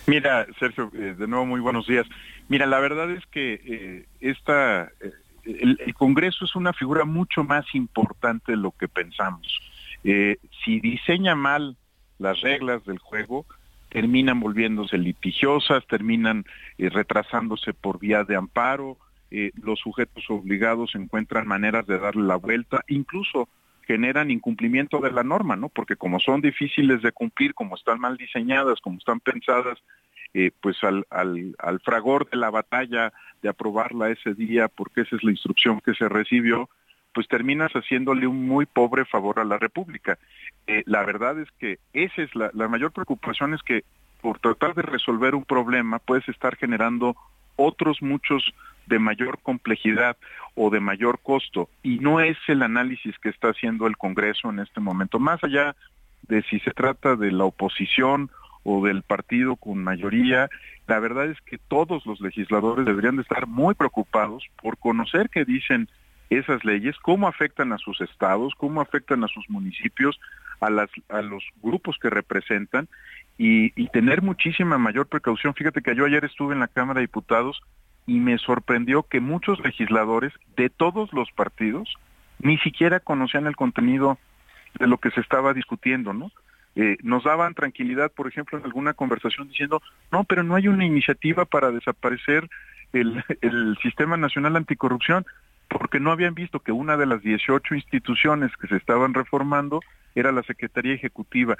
[0.07, 2.07] Mira, Sergio, eh, de nuevo muy buenos días.
[2.49, 5.13] Mira, la verdad es que eh, esta, eh,
[5.45, 9.61] el, Congreso es una figura mucho más importante de lo que pensamos.
[10.03, 11.79] Si diseña mal
[12.19, 13.47] las reglas del juego,
[13.89, 16.45] terminan volviéndose litigiosas, terminan
[16.77, 18.99] retrasándose por vía de amparo,
[19.31, 23.49] los sujetos obligados encuentran maneras de darle la vuelta, incluso
[23.87, 25.69] generan incumplimiento de la norma, ¿no?
[25.69, 29.79] Porque como son difíciles de cumplir, como están mal diseñadas, como están pensadas,
[30.33, 33.13] eh, pues al, al, al fragor de la batalla
[33.43, 36.69] de aprobarla ese día, porque esa es la instrucción que se recibió,
[37.13, 40.19] pues terminas haciéndole un muy pobre favor a la República.
[40.67, 43.85] Eh, la verdad es que esa es la, la mayor preocupación es que
[44.21, 47.15] por tratar de resolver un problema puedes estar generando
[47.57, 48.55] otros muchos
[48.87, 50.17] de mayor complejidad
[50.55, 54.61] o de mayor costo y no es el análisis que está haciendo el Congreso en
[54.61, 55.75] este momento, más allá
[56.29, 58.31] de si se trata de la oposición
[58.63, 60.49] o del partido con mayoría,
[60.87, 65.45] la verdad es que todos los legisladores deberían de estar muy preocupados por conocer qué
[65.45, 65.89] dicen
[66.31, 70.19] esas leyes, cómo afectan a sus estados, cómo afectan a sus municipios,
[70.61, 72.89] a, las, a los grupos que representan
[73.39, 75.55] y, y tener muchísima mayor precaución.
[75.55, 77.61] Fíjate que yo ayer estuve en la Cámara de Diputados
[78.07, 81.93] y me sorprendió que muchos legisladores de todos los partidos
[82.39, 84.19] ni siquiera conocían el contenido
[84.79, 86.31] de lo que se estaba discutiendo, ¿no?
[86.77, 89.81] Eh, nos daban tranquilidad, por ejemplo, en alguna conversación diciendo,
[90.11, 92.49] no, pero no hay una iniciativa para desaparecer
[92.93, 95.25] el, el Sistema Nacional Anticorrupción,
[95.69, 99.81] porque no habían visto que una de las 18 instituciones que se estaban reformando
[100.15, 101.57] era la Secretaría Ejecutiva.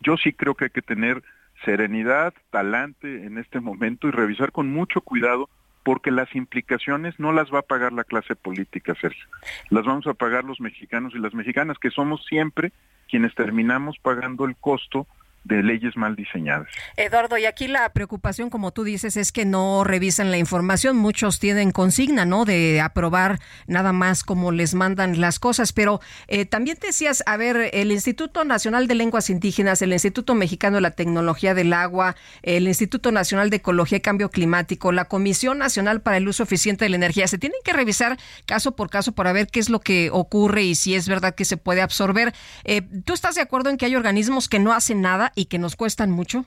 [0.00, 1.22] Yo sí creo que hay que tener
[1.64, 5.48] serenidad, talante en este momento y revisar con mucho cuidado
[5.82, 9.26] porque las implicaciones no las va a pagar la clase política, Sergio.
[9.70, 12.72] Las vamos a pagar los mexicanos y las mexicanas, que somos siempre
[13.08, 15.06] quienes terminamos pagando el costo
[15.46, 16.68] de leyes mal diseñadas.
[16.96, 20.96] Eduardo, y aquí la preocupación, como tú dices, es que no revisan la información.
[20.96, 22.44] Muchos tienen consigna, ¿no?
[22.44, 25.72] De aprobar nada más como les mandan las cosas.
[25.72, 30.76] Pero eh, también decías, a ver, el Instituto Nacional de Lenguas Indígenas, el Instituto Mexicano
[30.76, 35.58] de la Tecnología del Agua, el Instituto Nacional de Ecología y Cambio Climático, la Comisión
[35.58, 39.12] Nacional para el Uso Eficiente de la Energía, se tienen que revisar caso por caso
[39.12, 42.34] para ver qué es lo que ocurre y si es verdad que se puede absorber.
[42.64, 45.58] Eh, ¿Tú estás de acuerdo en que hay organismos que no hacen nada y que
[45.60, 46.44] nos cuestan mucho?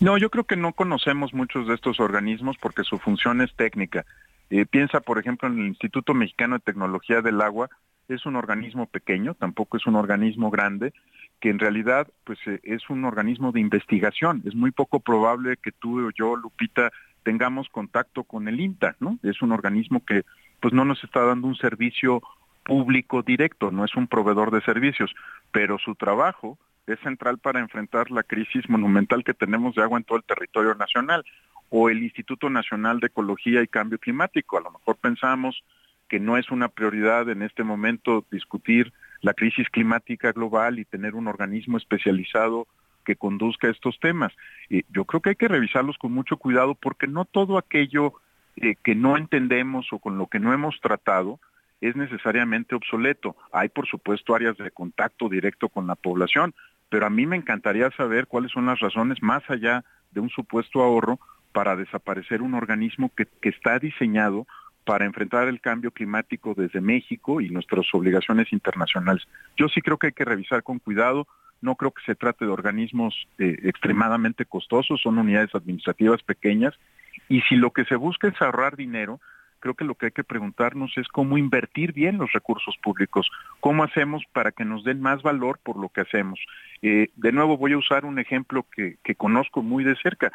[0.00, 4.04] No, yo creo que no conocemos muchos de estos organismos porque su función es técnica.
[4.48, 7.70] Eh, piensa, por ejemplo, en el Instituto Mexicano de Tecnología del Agua,
[8.08, 10.92] es un organismo pequeño, tampoco es un organismo grande,
[11.38, 14.42] que en realidad pues eh, es un organismo de investigación.
[14.44, 16.90] Es muy poco probable que tú o yo, Lupita,
[17.22, 19.18] tengamos contacto con el INTA, ¿no?
[19.22, 20.24] Es un organismo que
[20.60, 22.22] pues no nos está dando un servicio
[22.64, 25.14] público directo, no es un proveedor de servicios,
[25.52, 30.04] pero su trabajo es central para enfrentar la crisis monumental que tenemos de agua en
[30.04, 31.24] todo el territorio nacional,
[31.70, 34.58] o el Instituto Nacional de Ecología y Cambio Climático.
[34.58, 35.62] A lo mejor pensamos
[36.08, 41.14] que no es una prioridad en este momento discutir la crisis climática global y tener
[41.14, 42.66] un organismo especializado
[43.04, 44.32] que conduzca estos temas.
[44.68, 48.14] Eh, yo creo que hay que revisarlos con mucho cuidado porque no todo aquello
[48.56, 51.38] eh, que no entendemos o con lo que no hemos tratado
[51.80, 53.36] es necesariamente obsoleto.
[53.52, 56.54] Hay, por supuesto, áreas de contacto directo con la población,
[56.90, 60.82] pero a mí me encantaría saber cuáles son las razones más allá de un supuesto
[60.82, 61.18] ahorro
[61.52, 64.46] para desaparecer un organismo que, que está diseñado
[64.84, 69.26] para enfrentar el cambio climático desde México y nuestras obligaciones internacionales.
[69.56, 71.26] Yo sí creo que hay que revisar con cuidado,
[71.60, 76.74] no creo que se trate de organismos eh, extremadamente costosos, son unidades administrativas pequeñas,
[77.28, 79.20] y si lo que se busca es ahorrar dinero,
[79.60, 83.30] creo que lo que hay que preguntarnos es cómo invertir bien los recursos públicos,
[83.60, 86.40] cómo hacemos para que nos den más valor por lo que hacemos.
[86.82, 90.32] Eh, de nuevo voy a usar un ejemplo que, que conozco muy de cerca.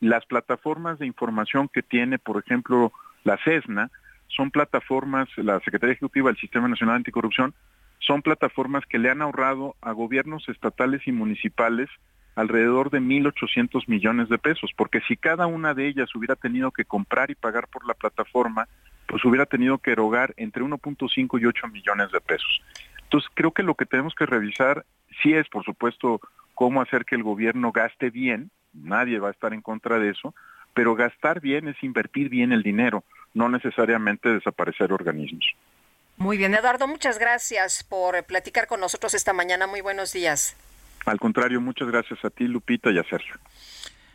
[0.00, 2.92] Las plataformas de información que tiene, por ejemplo,
[3.24, 3.90] la CESNA,
[4.26, 7.54] son plataformas, la Secretaría Ejecutiva del Sistema Nacional Anticorrupción,
[7.98, 11.88] son plataformas que le han ahorrado a gobiernos estatales y municipales
[12.34, 16.84] alrededor de 1.800 millones de pesos, porque si cada una de ellas hubiera tenido que
[16.84, 18.68] comprar y pagar por la plataforma,
[19.06, 22.62] pues hubiera tenido que erogar entre 1.5 y 8 millones de pesos.
[23.04, 24.86] Entonces, creo que lo que tenemos que revisar
[25.22, 26.20] sí es, por supuesto,
[26.54, 30.34] cómo hacer que el gobierno gaste bien, nadie va a estar en contra de eso,
[30.72, 33.04] pero gastar bien es invertir bien el dinero,
[33.34, 35.44] no necesariamente desaparecer organismos.
[36.16, 39.66] Muy bien, Eduardo, muchas gracias por platicar con nosotros esta mañana.
[39.66, 40.56] Muy buenos días.
[41.04, 43.34] Al contrario, muchas gracias a ti, Lupita, y a Sergio.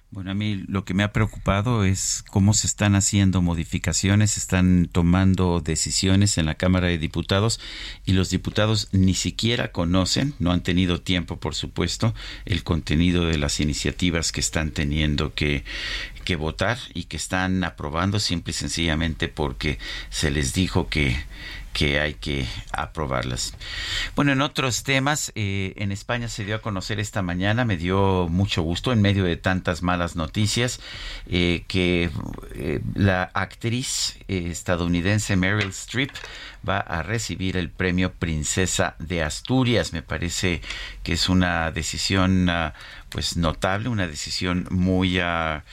[0.10, 4.40] Bueno, a mí lo que me ha preocupado es cómo se están haciendo modificaciones, se
[4.40, 7.60] están tomando decisiones en la Cámara de Diputados
[8.06, 12.16] y los diputados ni siquiera conocen, no han tenido tiempo, por supuesto,
[12.46, 15.66] el contenido de las iniciativas que están teniendo que,
[16.24, 19.78] que votar y que están aprobando simple y sencillamente porque
[20.10, 21.18] se les dijo que
[21.78, 23.54] que hay que aprobarlas.
[24.16, 28.28] Bueno, en otros temas, eh, en España se dio a conocer esta mañana, me dio
[28.32, 30.80] mucho gusto en medio de tantas malas noticias,
[31.28, 32.10] eh, que
[32.56, 36.10] eh, la actriz estadounidense Meryl Streep
[36.68, 39.94] va a recibir el premio Princesa de Asturias.
[39.94, 40.62] Me parece
[41.04, 42.74] que es una decisión ah,
[43.10, 45.20] pues notable, una decisión muy...
[45.20, 45.64] ah,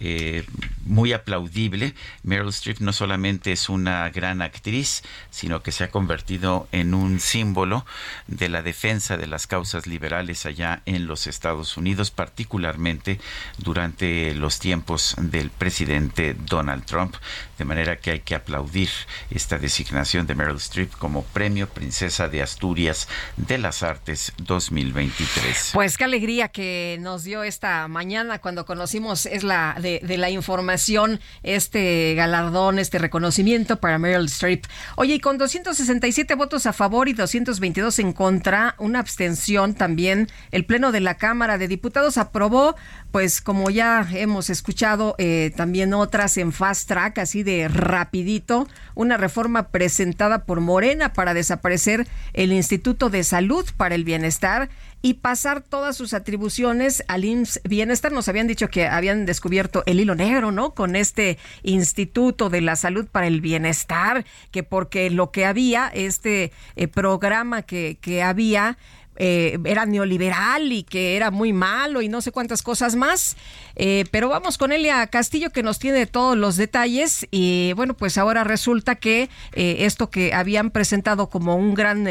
[0.00, 0.44] eh,
[0.84, 1.94] muy aplaudible.
[2.22, 7.20] Meryl Streep no solamente es una gran actriz, sino que se ha convertido en un
[7.20, 7.84] símbolo
[8.26, 13.20] de la defensa de las causas liberales allá en los Estados Unidos, particularmente
[13.58, 17.16] durante los tiempos del presidente Donald Trump.
[17.58, 18.88] De manera que hay que aplaudir
[19.30, 25.70] esta designación de Meryl Streep como Premio Princesa de Asturias de las Artes 2023.
[25.74, 30.30] Pues qué alegría que nos dio esta mañana cuando conocimos es la de, de la
[30.30, 34.64] información este galardón, este reconocimiento para Meryl Streep.
[34.96, 40.64] Oye, y con 267 votos a favor y 222 en contra, una abstención también, el
[40.64, 42.76] Pleno de la Cámara de Diputados aprobó,
[43.10, 49.16] pues como ya hemos escuchado eh, también otras en fast track, así de rapidito, una
[49.16, 54.68] reforma presentada por Morena para desaparecer el Instituto de Salud para el Bienestar
[55.02, 58.12] y pasar todas sus atribuciones al IMSS Bienestar.
[58.12, 60.74] Nos habían dicho que habían descubierto el hilo negro, ¿no?
[60.74, 66.52] Con este Instituto de la Salud para el Bienestar, que porque lo que había, este
[66.76, 68.78] eh, programa que, que había,
[69.18, 73.36] eh, era neoliberal y que era muy malo y no sé cuántas cosas más.
[73.76, 78.16] Eh, pero vamos con Elia Castillo que nos tiene todos los detalles y bueno, pues
[78.16, 82.06] ahora resulta que eh, esto que habían presentado como un gran,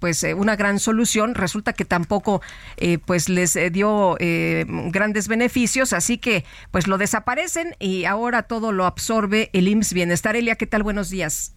[0.00, 2.40] pues una gran solución, resulta que tampoco
[3.04, 9.50] pues les dio grandes beneficios, así que pues lo desaparecen y ahora todo lo absorbe
[9.52, 10.36] el IMSS Bienestar.
[10.36, 10.82] Elia, ¿qué tal?
[10.82, 11.54] Buenos días.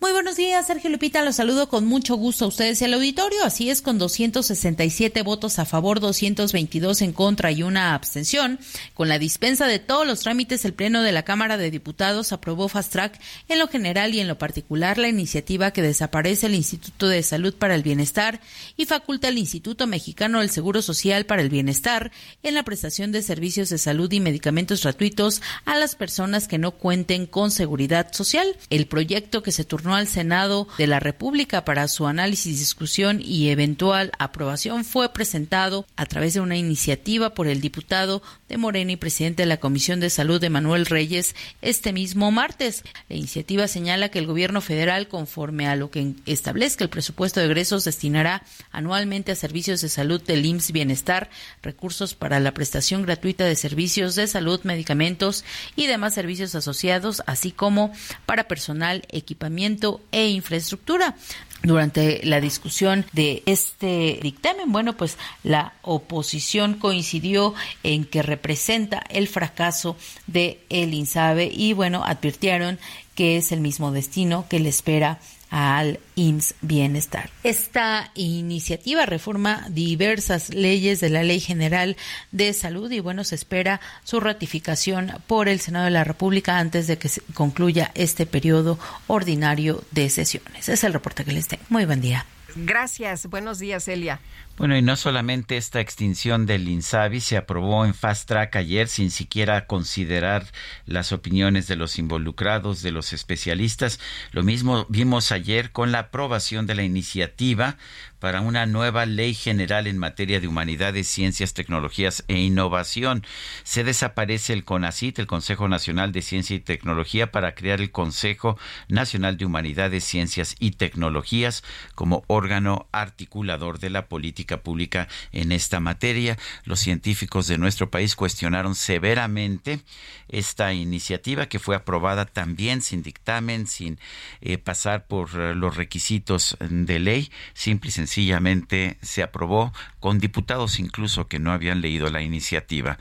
[0.00, 1.24] Muy buenos días, Sergio Lupita.
[1.24, 3.42] Los saludo con mucho gusto a ustedes y al auditorio.
[3.42, 8.60] Así es, con 267 votos a favor, 222 en contra y una abstención.
[8.94, 12.68] Con la dispensa de todos los trámites, el Pleno de la Cámara de Diputados aprobó
[12.68, 17.08] Fast Track en lo general y en lo particular la iniciativa que desaparece el Instituto
[17.08, 18.40] de Salud para el Bienestar
[18.76, 22.12] y faculta al Instituto Mexicano del Seguro Social para el Bienestar
[22.44, 26.70] en la prestación de servicios de salud y medicamentos gratuitos a las personas que no
[26.70, 28.56] cuenten con seguridad social.
[28.70, 33.48] El proyecto que se turnó al Senado de la República para su análisis, discusión y
[33.50, 38.96] eventual aprobación fue presentado a través de una iniciativa por el diputado de Morena y
[38.96, 42.82] presidente de la Comisión de Salud, Manuel Reyes, este mismo martes.
[43.08, 47.46] La iniciativa señala que el gobierno federal, conforme a lo que establezca el presupuesto de
[47.46, 48.42] egresos, destinará
[48.72, 51.30] anualmente a servicios de salud del IMSS Bienestar
[51.62, 55.44] recursos para la prestación gratuita de servicios de salud, medicamentos
[55.76, 57.92] y demás servicios asociados, así como
[58.26, 59.77] para personal, equipamiento
[60.12, 61.16] e infraestructura.
[61.62, 67.52] Durante la discusión de este dictamen, bueno, pues la oposición coincidió
[67.82, 69.96] en que representa el fracaso
[70.28, 72.78] de el INSABE y bueno, advirtieron
[73.16, 75.18] que es el mismo destino que le espera
[75.50, 77.30] al IMSS Bienestar.
[77.44, 81.96] Esta iniciativa reforma diversas leyes de la Ley General
[82.32, 86.86] de Salud y bueno, se espera su ratificación por el Senado de la República antes
[86.86, 90.68] de que se concluya este periodo ordinario de sesiones.
[90.68, 91.64] Es el reporte que les tengo.
[91.68, 92.26] Muy buen día.
[92.56, 93.26] Gracias.
[93.26, 94.20] Buenos días, Elia.
[94.58, 99.12] Bueno, y no solamente esta extinción del INSABI se aprobó en fast track ayer sin
[99.12, 100.46] siquiera considerar
[100.84, 104.00] las opiniones de los involucrados, de los especialistas.
[104.32, 107.76] Lo mismo vimos ayer con la aprobación de la iniciativa
[108.18, 113.24] para una nueva ley general en materia de humanidades, ciencias, tecnologías e innovación.
[113.62, 118.58] Se desaparece el CONACIT, el Consejo Nacional de Ciencia y Tecnología, para crear el Consejo
[118.88, 121.62] Nacional de Humanidades, Ciencias y Tecnologías
[121.94, 126.38] como órgano articulador de la política pública en esta materia.
[126.64, 129.80] Los científicos de nuestro país cuestionaron severamente
[130.28, 133.98] esta iniciativa que fue aprobada también sin dictamen, sin
[134.40, 140.78] eh, pasar por eh, los requisitos de ley, simple y sencillamente se aprobó con diputados
[140.78, 142.98] incluso que no habían leído la iniciativa.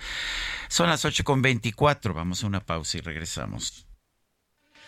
[0.68, 3.87] Son las 8.24, vamos a una pausa y regresamos.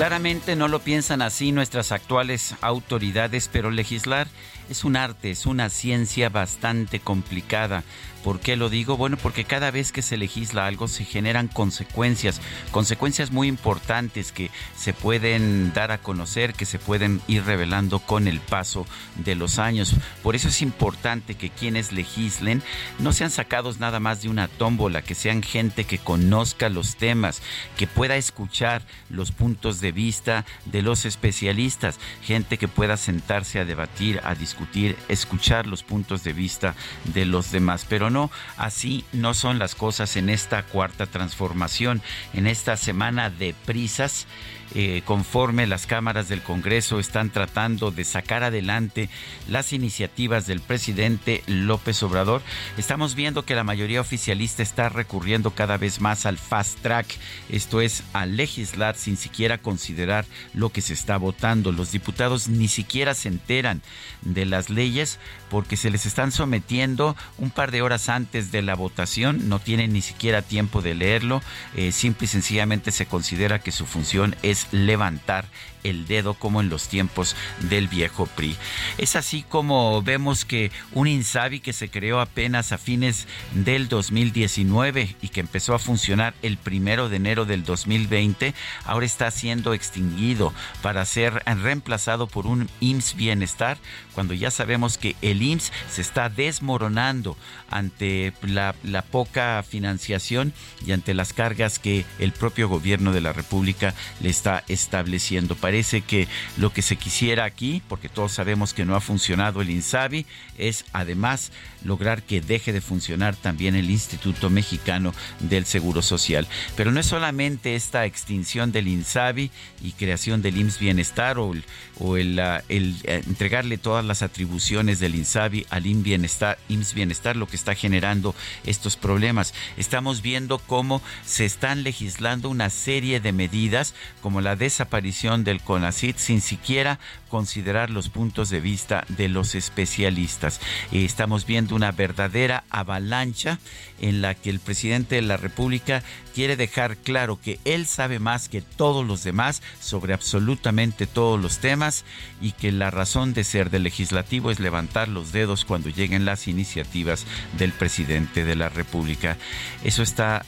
[0.00, 4.28] Claramente no lo piensan así nuestras actuales autoridades, pero legislar
[4.70, 7.84] es un arte, es una ciencia bastante complicada.
[8.22, 8.96] ¿Por qué lo digo?
[8.96, 12.40] Bueno, porque cada vez que se legisla algo se generan consecuencias,
[12.70, 18.28] consecuencias muy importantes que se pueden dar a conocer, que se pueden ir revelando con
[18.28, 18.86] el paso
[19.16, 19.94] de los años.
[20.22, 22.62] Por eso es importante que quienes legislen
[22.98, 27.40] no sean sacados nada más de una tómbola, que sean gente que conozca los temas,
[27.78, 33.64] que pueda escuchar los puntos de vista de los especialistas, gente que pueda sentarse a
[33.64, 37.86] debatir, a discutir, escuchar los puntos de vista de los demás.
[37.88, 42.02] Pero no, así no son las cosas en esta cuarta transformación,
[42.34, 44.26] en esta semana de prisas.
[44.74, 49.08] Eh, conforme las cámaras del Congreso están tratando de sacar adelante
[49.48, 52.40] las iniciativas del presidente López Obrador,
[52.76, 57.06] estamos viendo que la mayoría oficialista está recurriendo cada vez más al fast track,
[57.48, 60.24] esto es, a legislar sin siquiera considerar
[60.54, 61.72] lo que se está votando.
[61.72, 63.82] Los diputados ni siquiera se enteran
[64.22, 65.18] de las leyes
[65.50, 69.92] porque se les están sometiendo un par de horas antes de la votación, no tienen
[69.92, 71.42] ni siquiera tiempo de leerlo,
[71.74, 75.44] eh, simple y sencillamente se considera que su función es levantar
[75.84, 77.36] el dedo como en los tiempos
[77.68, 78.56] del viejo PRI.
[78.98, 85.16] Es así como vemos que un INSABI que se creó apenas a fines del 2019
[85.22, 88.54] y que empezó a funcionar el primero de enero del 2020,
[88.84, 90.52] ahora está siendo extinguido
[90.82, 93.78] para ser reemplazado por un IMSS Bienestar,
[94.14, 97.36] cuando ya sabemos que el IMSS se está desmoronando
[97.70, 100.52] ante la, la poca financiación
[100.84, 105.54] y ante las cargas que el propio gobierno de la República le está estableciendo.
[105.70, 106.26] Parece que
[106.56, 110.26] lo que se quisiera aquí, porque todos sabemos que no ha funcionado el INSABI,
[110.58, 111.52] es además
[111.84, 116.46] lograr que deje de funcionar también el Instituto Mexicano del Seguro Social.
[116.76, 119.50] Pero no es solamente esta extinción del INSABI,
[119.82, 125.66] y creación del IMSS Bienestar o el, ah, eh, entregarle todas las atribuciones del INSABI
[125.70, 128.34] al IMSS Bienestar, lo que está generando
[128.64, 129.54] estos problemas.
[129.76, 136.16] Estamos viendo cómo se están legislando una serie de medidas como la desaparición del CONACIT
[136.16, 136.98] sin siquiera
[137.28, 140.60] considerar los puntos de vista de los especialistas.
[140.92, 143.58] Estamos viendo una verdadera avalancha
[144.00, 146.02] en la que el presidente de la República
[146.34, 151.58] quiere dejar claro que él sabe más que todos los demás sobre absolutamente todos los
[151.58, 152.04] temas
[152.40, 156.48] y que la razón de ser del legislativo es levantar los dedos cuando lleguen las
[156.48, 157.26] iniciativas
[157.58, 159.36] del presidente de la República.
[159.84, 160.44] Eso está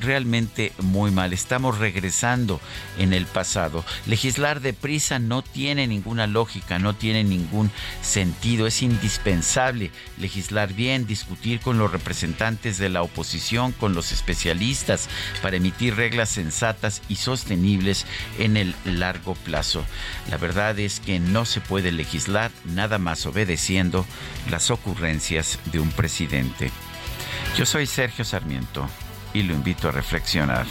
[0.00, 1.32] realmente muy mal.
[1.32, 2.60] Estamos regresando
[2.98, 3.84] en el pasado.
[4.06, 7.70] Legislar deprisa no tiene ninguna lógica, no tiene ningún
[8.00, 8.66] sentido.
[8.66, 15.10] Es indispensable legislar bien, discutir con los representantes de la oposición, con los especialistas,
[15.42, 18.06] para emitir reglas sensatas y sostenibles
[18.38, 19.84] en el largo plazo.
[20.30, 24.06] La verdad es que no se puede legislar nada más obedeciendo
[24.50, 26.70] las ocurrencias de un presidente.
[27.58, 28.88] Yo soy Sergio Sarmiento
[29.34, 30.66] y lo invito a reflexionar.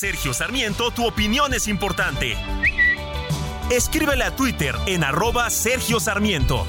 [0.00, 2.34] Sergio Sarmiento, tu opinión es importante.
[3.70, 6.66] Escríbele a Twitter en arroba Sergio Sarmiento.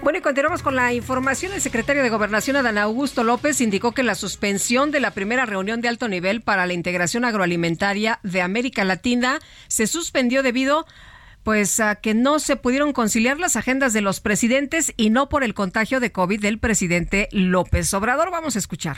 [0.00, 1.52] Bueno, y continuamos con la información.
[1.54, 5.80] El secretario de Gobernación, Adán Augusto López, indicó que la suspensión de la primera reunión
[5.80, 10.86] de alto nivel para la integración agroalimentaria de América Latina se suspendió debido
[11.46, 15.44] pues a que no se pudieron conciliar las agendas de los presidentes y no por
[15.44, 18.32] el contagio de COVID del presidente López Obrador.
[18.32, 18.96] Vamos a escuchar.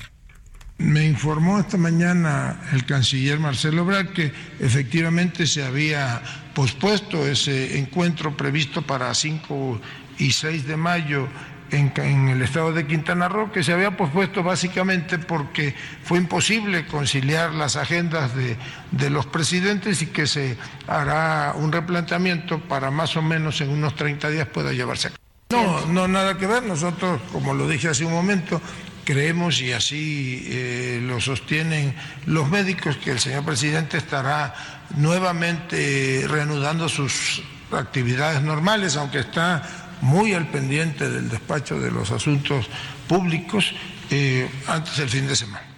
[0.79, 6.23] Me informó esta mañana el canciller Marcelo Ebrard que efectivamente se había
[6.55, 9.79] pospuesto ese encuentro previsto para 5
[10.17, 11.29] y 6 de mayo
[11.71, 17.53] en, el estado de Quintana Roo, que se había pospuesto básicamente porque fue imposible conciliar
[17.55, 18.57] las agendas de,
[18.91, 23.95] de, los presidentes y que se hará un replanteamiento para más o menos en unos
[23.97, 25.23] 30 días pueda llevarse a cabo.
[25.51, 26.63] No, no, nada que ver.
[26.63, 28.61] Nosotros, como lo dije hace un momento,
[29.05, 31.95] creemos y así eh, lo sostienen
[32.27, 34.55] los médicos que el señor presidente estará
[34.97, 37.43] nuevamente reanudando sus
[37.73, 42.69] actividades normales, aunque está muy al pendiente del despacho de los asuntos
[43.07, 43.75] públicos
[44.11, 45.69] eh, antes del fin de semana.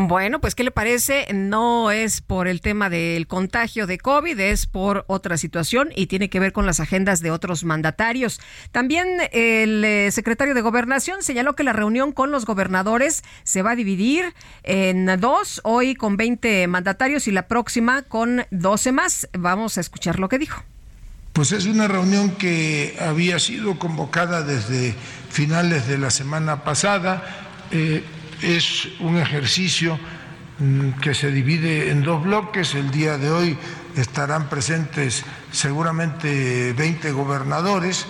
[0.00, 1.26] Bueno, pues ¿qué le parece?
[1.34, 6.30] No es por el tema del contagio de COVID, es por otra situación y tiene
[6.30, 8.40] que ver con las agendas de otros mandatarios.
[8.70, 13.72] También el eh, secretario de Gobernación señaló que la reunión con los gobernadores se va
[13.72, 19.28] a dividir en dos, hoy con 20 mandatarios y la próxima con 12 más.
[19.36, 20.62] Vamos a escuchar lo que dijo.
[21.38, 24.92] Pues es una reunión que había sido convocada desde
[25.30, 27.22] finales de la semana pasada.
[27.70, 28.02] Eh,
[28.42, 30.00] es un ejercicio
[30.58, 32.74] mm, que se divide en dos bloques.
[32.74, 33.56] El día de hoy
[33.94, 38.06] estarán presentes seguramente 20 gobernadores.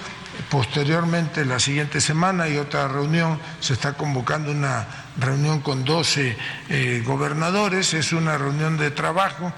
[0.49, 4.87] Posteriormente, la siguiente semana, hay otra reunión, se está convocando una
[5.19, 6.35] reunión con 12
[6.71, 7.93] eh, gobernadores.
[7.93, 9.53] Es una reunión de trabajo.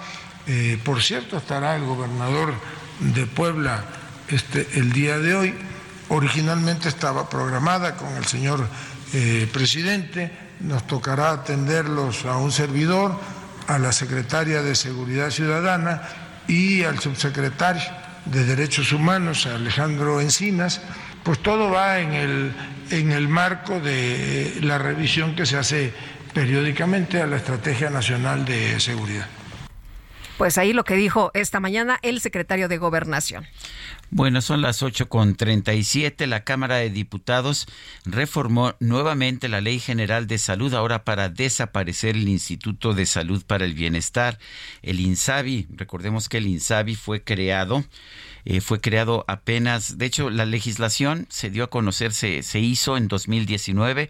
[0.48, 2.54] Eh, por cierto, estará el gobernador
[3.00, 3.84] de Puebla
[4.28, 5.54] este, el día de hoy.
[6.08, 8.66] Originalmente estaba programada con el señor
[9.12, 13.18] eh, presidente, nos tocará atenderlos a un servidor,
[13.66, 16.02] a la secretaria de Seguridad Ciudadana
[16.48, 17.82] y al subsecretario
[18.24, 20.80] de Derechos Humanos, Alejandro Encinas,
[21.22, 22.52] pues todo va en el,
[22.90, 25.92] en el marco de la revisión que se hace
[26.32, 29.26] periódicamente a la Estrategia Nacional de Seguridad.
[30.40, 33.46] Pues ahí lo que dijo esta mañana el secretario de Gobernación.
[34.10, 36.26] Bueno, son las ocho con treinta y siete.
[36.26, 37.66] La Cámara de Diputados
[38.06, 43.66] reformó nuevamente la Ley General de Salud ahora para desaparecer el Instituto de Salud para
[43.66, 44.38] el Bienestar,
[44.80, 45.66] el INSABI.
[45.76, 47.84] Recordemos que el INSABI fue creado
[48.44, 52.96] eh, fue creado apenas, de hecho la legislación se dio a conocer, se, se hizo
[52.96, 54.08] en 2019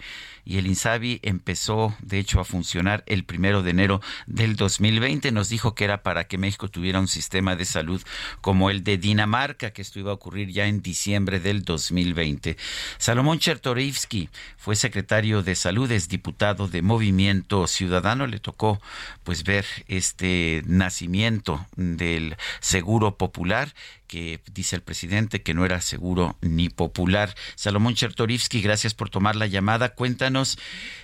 [0.51, 5.31] y el INSABI empezó, de hecho, a funcionar el primero de enero del 2020.
[5.31, 8.03] Nos dijo que era para que México tuviera un sistema de salud
[8.41, 12.57] como el de Dinamarca, que esto iba a ocurrir ya en diciembre del 2020.
[12.99, 18.27] Salomón Chertorivsky fue secretario de Salud, es diputado de Movimiento Ciudadano.
[18.27, 18.81] Le tocó,
[19.23, 23.73] pues, ver este nacimiento del Seguro Popular
[24.11, 27.33] que dice el presidente que no era seguro ni popular.
[27.55, 29.91] Salomón Chertorivsky, gracias por tomar la llamada.
[29.91, 30.40] Cuéntanos,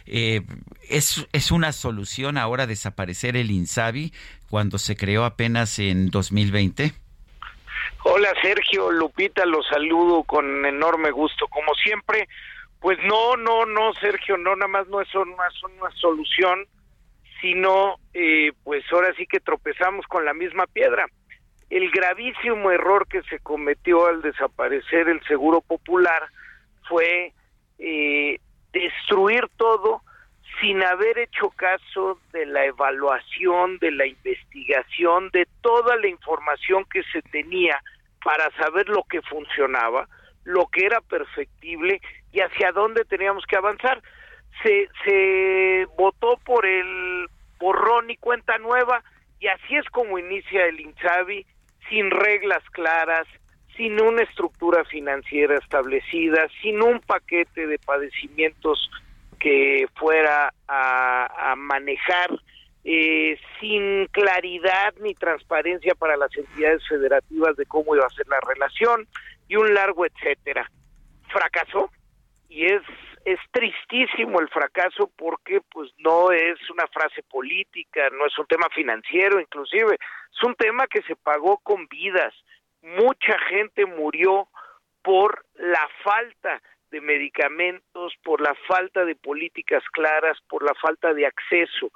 [0.07, 0.43] eh,
[0.89, 4.13] ¿es, ¿es una solución ahora desaparecer el INSABI
[4.51, 6.93] cuando se creó apenas en 2020?
[8.05, 12.29] Hola Sergio, Lupita, los saludo con enorme gusto, como siempre.
[12.81, 16.67] Pues no, no, no, Sergio, no, nada más no es una, una solución,
[17.41, 21.07] sino eh, pues ahora sí que tropezamos con la misma piedra.
[21.69, 26.29] El gravísimo error que se cometió al desaparecer el Seguro Popular
[26.89, 27.33] fue
[27.79, 28.39] eh,
[28.81, 30.03] destruir todo
[30.61, 37.03] sin haber hecho caso de la evaluación, de la investigación, de toda la información que
[37.13, 37.81] se tenía
[38.25, 40.09] para saber lo que funcionaba,
[40.45, 42.01] lo que era perfectible
[42.33, 44.03] y hacia dónde teníamos que avanzar.
[44.63, 47.29] Se, se votó por el
[47.59, 49.03] borrón y cuenta nueva
[49.39, 51.47] y así es como inicia el INSABI
[51.89, 53.27] sin reglas claras,
[53.77, 58.91] sin una estructura financiera establecida, sin un paquete de padecimientos
[59.39, 62.31] que fuera a, manejar
[62.85, 68.39] eh, sin claridad ni transparencia para las entidades federativas de cómo iba a ser la
[68.47, 69.07] relación
[69.49, 70.71] y un largo etcétera.
[71.29, 71.91] Fracasó
[72.49, 72.83] y es
[73.27, 78.69] es tristísimo el fracaso porque pues no es una frase política, no es un tema
[78.73, 82.33] financiero inclusive, es un tema que se pagó con vidas.
[82.87, 84.47] Mucha gente murió
[85.03, 91.27] por la falta de medicamentos, por la falta de políticas claras, por la falta de
[91.27, 91.91] acceso.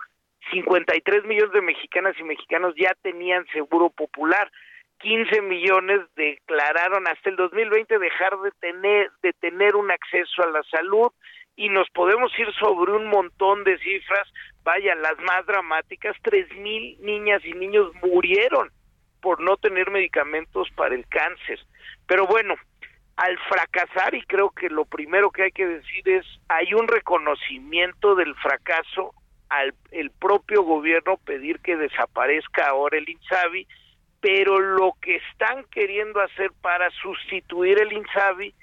[0.50, 4.50] 53 millones de mexicanas y mexicanos ya tenían seguro popular.
[4.98, 10.64] 15 millones declararon hasta el 2020 dejar de tener de tener un acceso a la
[10.64, 11.12] salud
[11.54, 14.28] y nos podemos ir sobre un montón de cifras,
[14.64, 18.70] vaya, las más dramáticas, tres mil niñas y niños murieron
[19.20, 21.60] por no tener medicamentos para el cáncer.
[22.06, 22.54] Pero bueno,
[23.16, 28.14] al fracasar, y creo que lo primero que hay que decir es, hay un reconocimiento
[28.14, 29.14] del fracaso
[29.50, 33.66] al el propio gobierno pedir que desaparezca ahora el INSABI,
[34.20, 38.54] pero lo que están queriendo hacer para sustituir el INSABI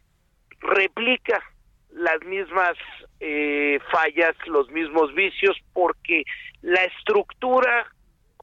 [0.62, 1.44] replica
[1.92, 2.78] las mismas
[3.20, 6.24] eh, fallas, los mismos vicios, porque
[6.62, 7.88] la estructura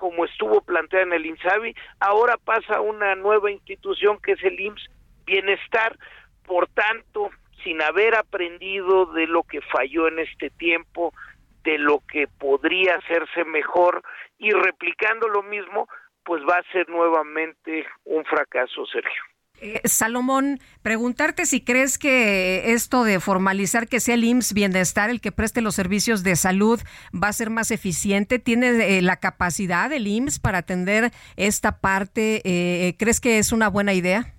[0.04, 4.90] como estuvo planteada en el INSABI, ahora pasa una nueva institución que es el IMSS
[5.24, 5.96] bienestar,
[6.44, 7.30] por tanto,
[7.62, 11.14] sin haber aprendido de lo que falló en este tiempo,
[11.62, 14.02] de lo que podría hacerse mejor
[14.36, 15.88] y replicando lo mismo,
[16.22, 19.22] pues va a ser nuevamente un fracaso, Sergio.
[19.60, 25.20] Eh, Salomón, preguntarte si crees que esto de formalizar que sea el IMSS Bienestar el
[25.20, 26.80] que preste los servicios de salud
[27.14, 28.38] va a ser más eficiente.
[28.38, 32.42] ¿Tiene eh, la capacidad el IMSS para atender esta parte?
[32.44, 34.34] Eh, ¿Crees que es una buena idea?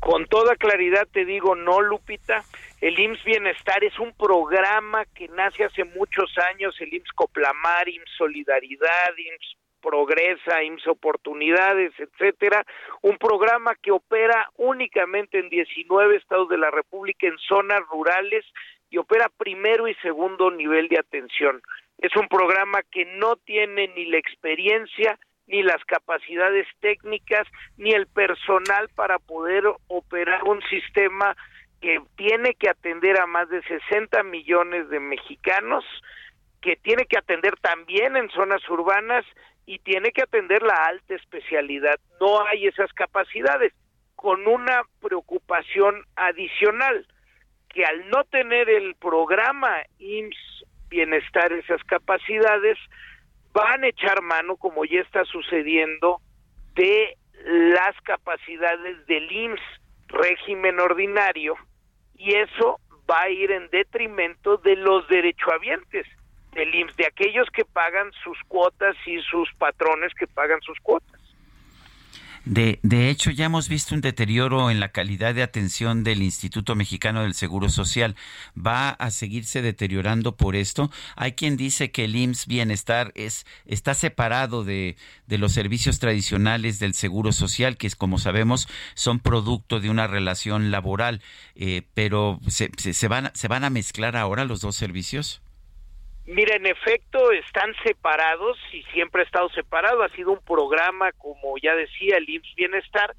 [0.00, 2.42] Con toda claridad te digo, no, Lupita.
[2.80, 8.16] El IMSS Bienestar es un programa que nace hace muchos años, el IMSS Coplamar, IMSS
[8.16, 12.64] Solidaridad, IMSS Progresa, IMSS Oportunidades, etcétera,
[13.02, 18.44] un programa que opera únicamente en 19 estados de la República en zonas rurales
[18.90, 21.62] y opera primero y segundo nivel de atención.
[21.98, 27.46] Es un programa que no tiene ni la experiencia ni las capacidades técnicas,
[27.76, 31.36] ni el personal para poder operar un sistema
[31.80, 35.84] que tiene que atender a más de 60 millones de mexicanos,
[36.60, 39.24] que tiene que atender también en zonas urbanas
[39.70, 41.94] y tiene que atender la alta especialidad.
[42.20, 43.72] No hay esas capacidades,
[44.16, 47.06] con una preocupación adicional,
[47.68, 52.76] que al no tener el programa IMSS Bienestar esas capacidades,
[53.52, 56.20] van a echar mano, como ya está sucediendo,
[56.74, 59.62] de las capacidades del IMSS
[60.08, 61.54] régimen ordinario
[62.16, 66.08] y eso va a ir en detrimento de los derechohabientes
[66.52, 71.20] del IMSS, de aquellos que pagan sus cuotas y sus patrones que pagan sus cuotas.
[72.46, 76.74] De, de hecho, ya hemos visto un deterioro en la calidad de atención del Instituto
[76.74, 78.16] Mexicano del Seguro Social.
[78.56, 80.90] ¿Va a seguirse deteriorando por esto?
[81.16, 84.96] Hay quien dice que el IMSS Bienestar es, está separado de,
[85.26, 90.70] de los servicios tradicionales del Seguro Social, que como sabemos, son producto de una relación
[90.70, 91.20] laboral.
[91.56, 95.42] Eh, pero ¿se, se, se, van, ¿se van a mezclar ahora los dos servicios?
[96.30, 100.04] Mira, en efecto, están separados y siempre ha estado separado.
[100.04, 103.16] Ha sido un programa, como ya decía, el IMSS Bienestar.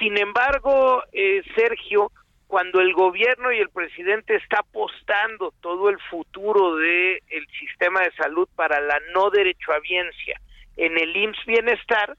[0.00, 2.10] Sin embargo, eh, Sergio,
[2.48, 8.10] cuando el gobierno y el presidente está apostando todo el futuro del el sistema de
[8.16, 10.40] salud para la no derechohabiencia
[10.76, 12.16] en el IMSS Bienestar,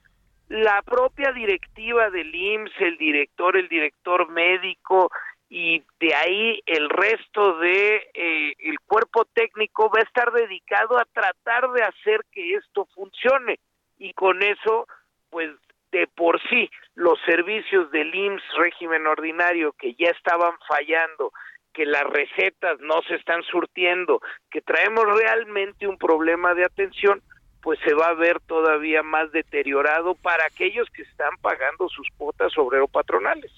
[0.48, 5.12] la propia directiva del IMSS, el director, el director médico
[5.50, 11.06] y de ahí el resto de eh, el cuerpo técnico va a estar dedicado a
[11.06, 13.60] tratar de hacer que esto funcione
[13.98, 14.88] y con eso
[15.32, 15.50] pues
[15.92, 21.32] de por sí los servicios del IMSS régimen ordinario que ya estaban fallando,
[21.74, 24.22] que las recetas no se están surtiendo,
[24.52, 27.24] que traemos realmente un problema de atención,
[27.62, 32.56] pues se va a ver todavía más deteriorado para aquellos que están pagando sus cuotas
[32.58, 33.52] obrero patronales.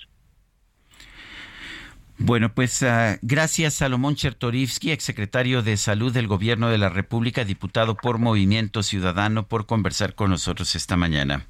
[2.24, 7.96] Bueno, pues uh, gracias Salomón Chertorivsky, exsecretario de Salud del Gobierno de la República, diputado
[7.96, 11.48] por Movimiento Ciudadano, por conversar con nosotros esta mañana.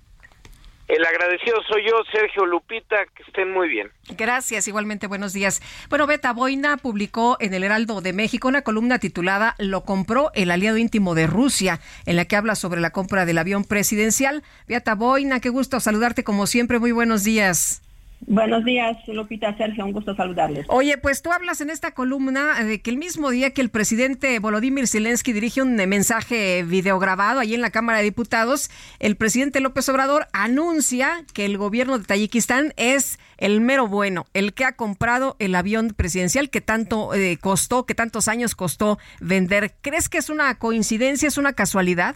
[0.88, 3.92] El agradecido soy yo, Sergio Lupita, que estén muy bien.
[4.18, 5.62] Gracias, igualmente buenos días.
[5.90, 10.52] Bueno, Beta Boina publicó en el Heraldo de México una columna titulada Lo compró el
[10.52, 14.42] aliado íntimo de Rusia, en la que habla sobre la compra del avión presidencial.
[14.70, 17.82] Beta Boina, qué gusto saludarte como siempre, muy buenos días.
[18.28, 20.66] Buenos días, Lupita, Sergio, un gusto saludarles.
[20.70, 24.38] Oye, pues tú hablas en esta columna de que el mismo día que el presidente
[24.38, 28.70] Volodymyr Zelensky dirige un mensaje videograbado ahí en la Cámara de Diputados,
[29.00, 34.54] el presidente López Obrador anuncia que el gobierno de Tayikistán es el mero bueno, el
[34.54, 39.74] que ha comprado el avión presidencial que tanto eh, costó, que tantos años costó vender.
[39.82, 42.16] ¿Crees que es una coincidencia, es una casualidad?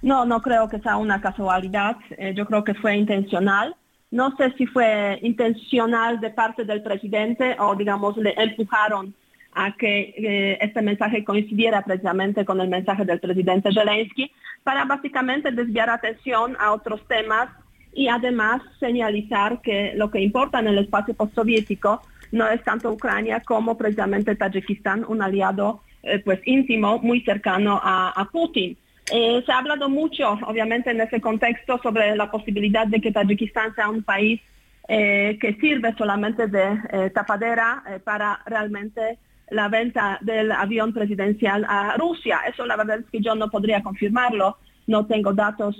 [0.00, 1.96] No, no creo que sea una casualidad.
[2.18, 3.76] Eh, yo creo que fue intencional
[4.14, 9.12] no sé si fue intencional de parte del presidente o, digamos, le empujaron
[9.52, 14.30] a que eh, este mensaje coincidiera precisamente con el mensaje del presidente Zelensky
[14.62, 17.48] para básicamente desviar atención a otros temas
[17.92, 22.00] y además señalizar que lo que importa en el espacio postsoviético
[22.30, 28.28] no es tanto Ucrania como precisamente Tayikistán, un aliado eh, pues íntimo, muy cercano a
[28.30, 28.76] Putin.
[29.12, 33.74] Eh, se ha hablado mucho, obviamente, en ese contexto sobre la posibilidad de que Tayikistán
[33.74, 34.40] sea un país
[34.88, 39.18] eh, que sirve solamente de eh, tapadera para realmente
[39.50, 42.40] la venta del avión presidencial a Rusia.
[42.48, 44.56] Eso la verdad es que yo no podría confirmarlo,
[44.86, 45.76] no tengo datos,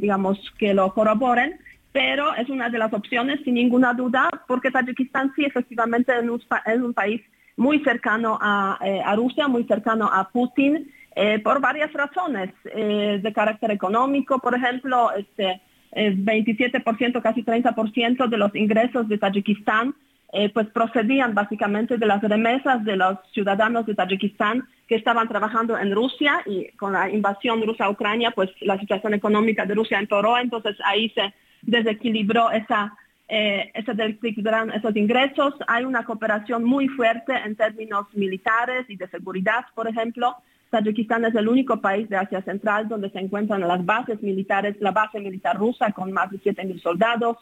[0.00, 1.58] digamos, que lo corroboren,
[1.92, 6.92] pero es una de las opciones sin ninguna duda, porque Tayikistán sí efectivamente es un,
[6.92, 7.20] país
[7.56, 13.32] muy cercano a, a Rusia, muy cercano a Putin eh, por varias razones eh, de
[13.32, 15.60] carácter económico, por ejemplo, este,
[15.92, 19.94] 27%, casi 30% de los ingresos de Tayikistán
[20.36, 25.78] eh, pues procedían básicamente de las remesas de los ciudadanos de Tayikistán que estaban trabajando
[25.78, 30.00] en Rusia y con la invasión rusa a Ucrania, pues la situación económica de Rusia
[30.00, 31.32] empeoró, entonces ahí se
[31.62, 32.96] desequilibró esa,
[33.28, 35.54] eh, esos ingresos.
[35.68, 40.34] Hay una cooperación muy fuerte en términos militares y de seguridad, por ejemplo.
[40.70, 44.90] Tayikistán es el único país de Asia Central donde se encuentran las bases militares, la
[44.90, 47.38] base militar rusa con más de 7.000 soldados.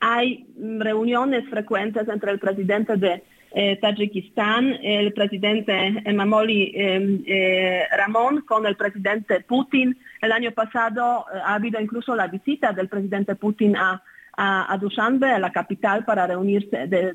[0.00, 3.22] Hay reuniones frecuentes entre el presidente de
[3.54, 3.78] eh,
[4.82, 9.96] el presidente Emamoli em, eh, Ramón con el presidente Putin.
[10.20, 14.02] El año pasado eh, ha habido incluso la visita del presidente Putin a
[14.36, 17.14] a, a Dushanbe, a la capital, para reunirse de,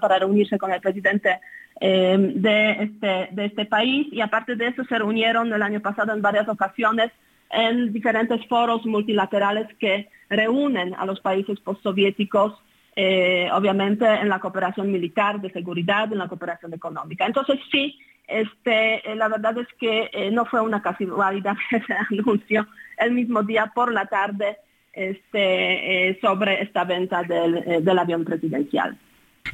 [0.00, 1.40] para reunirse con el presidente
[1.80, 4.06] eh, de, este, de este país.
[4.12, 7.10] Y aparte de eso se reunieron el año pasado en varias ocasiones
[7.50, 12.54] en diferentes foros multilaterales que reúnen a los países postsoviéticos,
[12.96, 17.26] eh, obviamente en la cooperación militar, de seguridad, en la cooperación económica.
[17.26, 22.66] Entonces sí, este, eh, la verdad es que no fue una casualidad ese anuncio
[22.98, 24.56] el mismo día por la tarde
[24.94, 28.96] este, eh, sobre esta venta del, eh, del avión presidencial.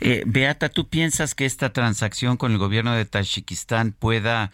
[0.00, 4.52] Eh, Beata, ¿tú piensas que esta transacción con el gobierno de Tayikistán pueda,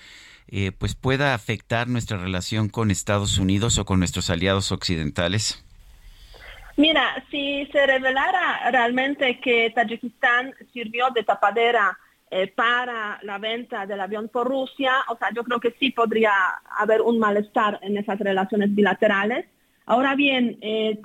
[0.78, 5.62] pues pueda afectar nuestra relación con Estados Unidos o con nuestros aliados occidentales?
[6.76, 11.98] Mira, si se revelara realmente que Tayikistán sirvió de tapadera
[12.54, 16.32] para la venta del avión por Rusia, o sea, yo creo que sí podría
[16.78, 19.46] haber un malestar en esas relaciones bilaterales.
[19.86, 20.98] Ahora bien, eh,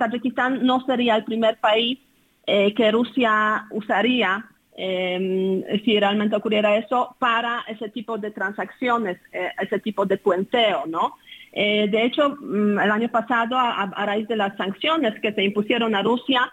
[0.60, 2.00] no sería el primer país
[2.46, 4.44] eh, que Rusia usaría
[4.74, 10.84] em, si realmente ocurriera eso para ese tipo de transacciones, eh, ese tipo de puenteo,
[10.86, 11.16] ¿no?
[11.54, 16.02] de hecho, mm, el año pasado, a, raíz de las sanciones que se impusieron a
[16.02, 16.50] Rusia,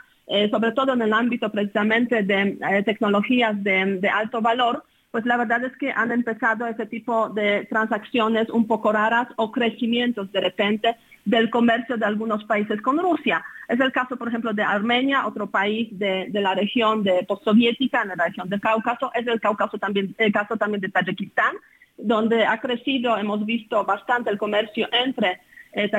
[0.52, 5.76] sobre todo en el ámbito precisamente de tecnologías de, alto valor, pues la verdad es
[5.78, 11.50] que han empezado ese tipo de transacciones un poco raras o crecimientos de repente del
[11.50, 13.44] comercio de algunos países con Rusia.
[13.68, 18.10] Es el caso, por ejemplo, de Armenia, otro país de, la región de postsoviética, en
[18.10, 19.12] la región del Cáucaso.
[19.14, 21.56] Es el, Cáucaso también, el caso también de Tayikistán,
[21.98, 25.42] donde ha crecido, hemos visto bastante el comercio entre
[25.74, 25.90] eh,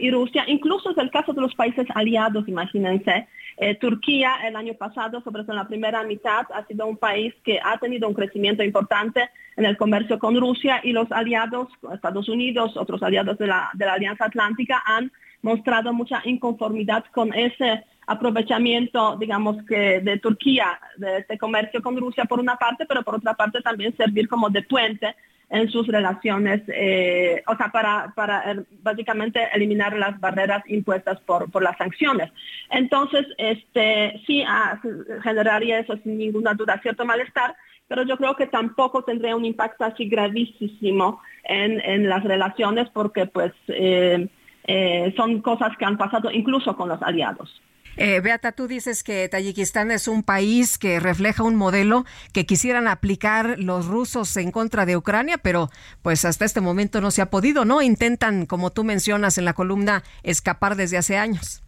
[0.00, 0.44] y Rusia.
[0.46, 3.26] Incluso es el caso de los países aliados, imagínense.
[3.56, 7.32] Eh, Turquía el año pasado, sobre todo en la primera mitad, ha sido un país
[7.44, 12.28] que ha tenido un crecimiento importante en el comercio con Rusia y los aliados, Estados
[12.28, 17.84] Unidos, otros aliados de la, de la Alianza Atlántica, han mostrado mucha inconformidad con ese
[18.06, 23.16] aprovechamiento, digamos, que de Turquía, de este comercio con Rusia por una parte, pero por
[23.16, 25.14] otra parte también servir como de puente
[25.50, 31.50] en sus relaciones, eh, o sea, para, para eh, básicamente eliminar las barreras impuestas por,
[31.50, 32.32] por las sanciones.
[32.70, 34.80] Entonces, este, sí ah,
[35.22, 37.54] generaría eso sin ninguna duda cierto malestar,
[37.86, 43.26] pero yo creo que tampoco tendría un impacto así gravísimo en, en las relaciones porque
[43.26, 47.60] pues eh, son cosas que han pasado incluso con los aliados.
[47.96, 52.88] Eh, Beata, tú dices que Tayikistán es un país que refleja un modelo que quisieran
[52.88, 55.70] aplicar los rusos en contra de Ucrania, pero
[56.02, 57.82] pues hasta este momento no se ha podido, ¿no?
[57.82, 61.62] Intentan, como tú mencionas en la columna, escapar desde hace años.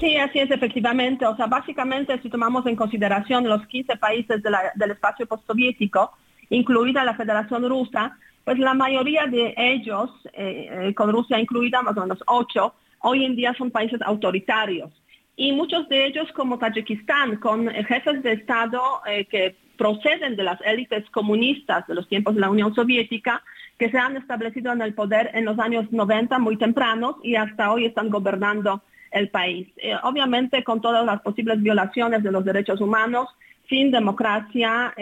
[0.00, 1.26] Sí, así es, efectivamente.
[1.26, 6.12] O sea, básicamente, si tomamos en consideración los 15 países del espacio postsoviético,
[6.50, 11.96] incluida la Federación Rusa, pues la mayoría de ellos, eh, eh, con Rusia incluida, más
[11.96, 14.90] o menos ocho, hoy en día son países autoritarios
[15.38, 20.60] y muchos de ellos como Tayikistán, con jefes de Estado eh, que proceden de las
[20.62, 23.44] élites comunistas de los tiempos de la Unión Soviética,
[23.78, 27.72] que se han establecido en el poder en los años 90 muy tempranos y hasta
[27.72, 28.82] hoy están gobernando
[29.12, 29.68] el país.
[29.76, 33.28] Eh, obviamente con todas las posibles violaciones de los derechos humanos,
[33.68, 34.92] sin democracia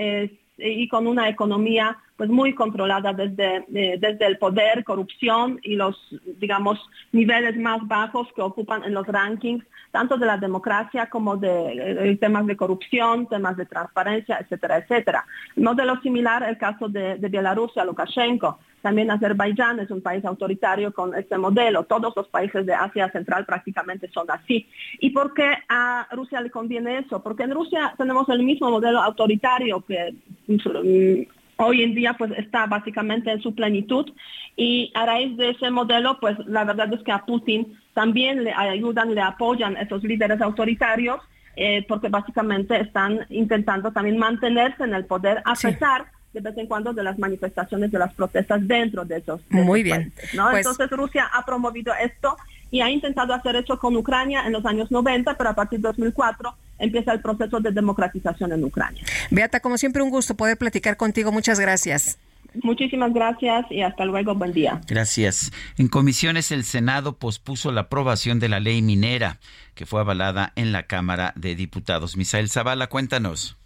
[0.59, 5.97] y con una economía pues muy controlada desde, eh, desde el poder, corrupción y los,
[6.39, 6.79] digamos,
[7.13, 12.17] niveles más bajos que ocupan en los rankings, tanto de la democracia como de eh,
[12.17, 15.27] temas de corrupción, temas de transparencia, etcétera, etcétera.
[15.57, 18.59] Modelo similar el caso de, de Bielorrusia, Lukashenko.
[18.87, 21.85] También Azerbaiyán es un país autoritario con este modelo.
[21.85, 24.69] Todos los países de Asia Central prácticamente son así.
[25.01, 27.21] ¿Y por qué a Rusia le conviene eso?
[27.21, 30.15] Porque en Rusia tenemos el mismo modelo autoritario que
[30.47, 34.13] mm, hoy en día pues está básicamente en su plenitud
[34.57, 38.53] y a raíz de ese modelo pues la verdad es que a Putin también le
[38.53, 41.21] ayudan, le apoyan esos líderes autoritarios
[41.57, 46.67] eh, porque básicamente están intentando también mantenerse en el poder a pesar de vez en
[46.67, 50.13] cuando de las manifestaciones de las protestas dentro de esos, Muy bien.
[50.35, 50.51] ¿no?
[50.51, 52.37] Pues Entonces Rusia ha promovido esto
[52.71, 55.89] y ha intentado hacer eso con Ucrania en los años 90, pero a partir de
[55.89, 59.03] 2004 empieza el proceso de democratización en Ucrania.
[59.31, 61.33] Beata, como siempre, un gusto poder platicar contigo.
[61.33, 62.19] Muchas gracias.
[62.63, 64.35] Muchísimas gracias y hasta luego.
[64.35, 64.81] Buen día.
[64.87, 65.53] Gracias.
[65.77, 69.39] En comisiones, el Senado pospuso la aprobación de la ley minera
[69.75, 72.17] que fue avalada en la Cámara de Diputados.
[72.17, 73.57] Misael Zavala, cuéntanos.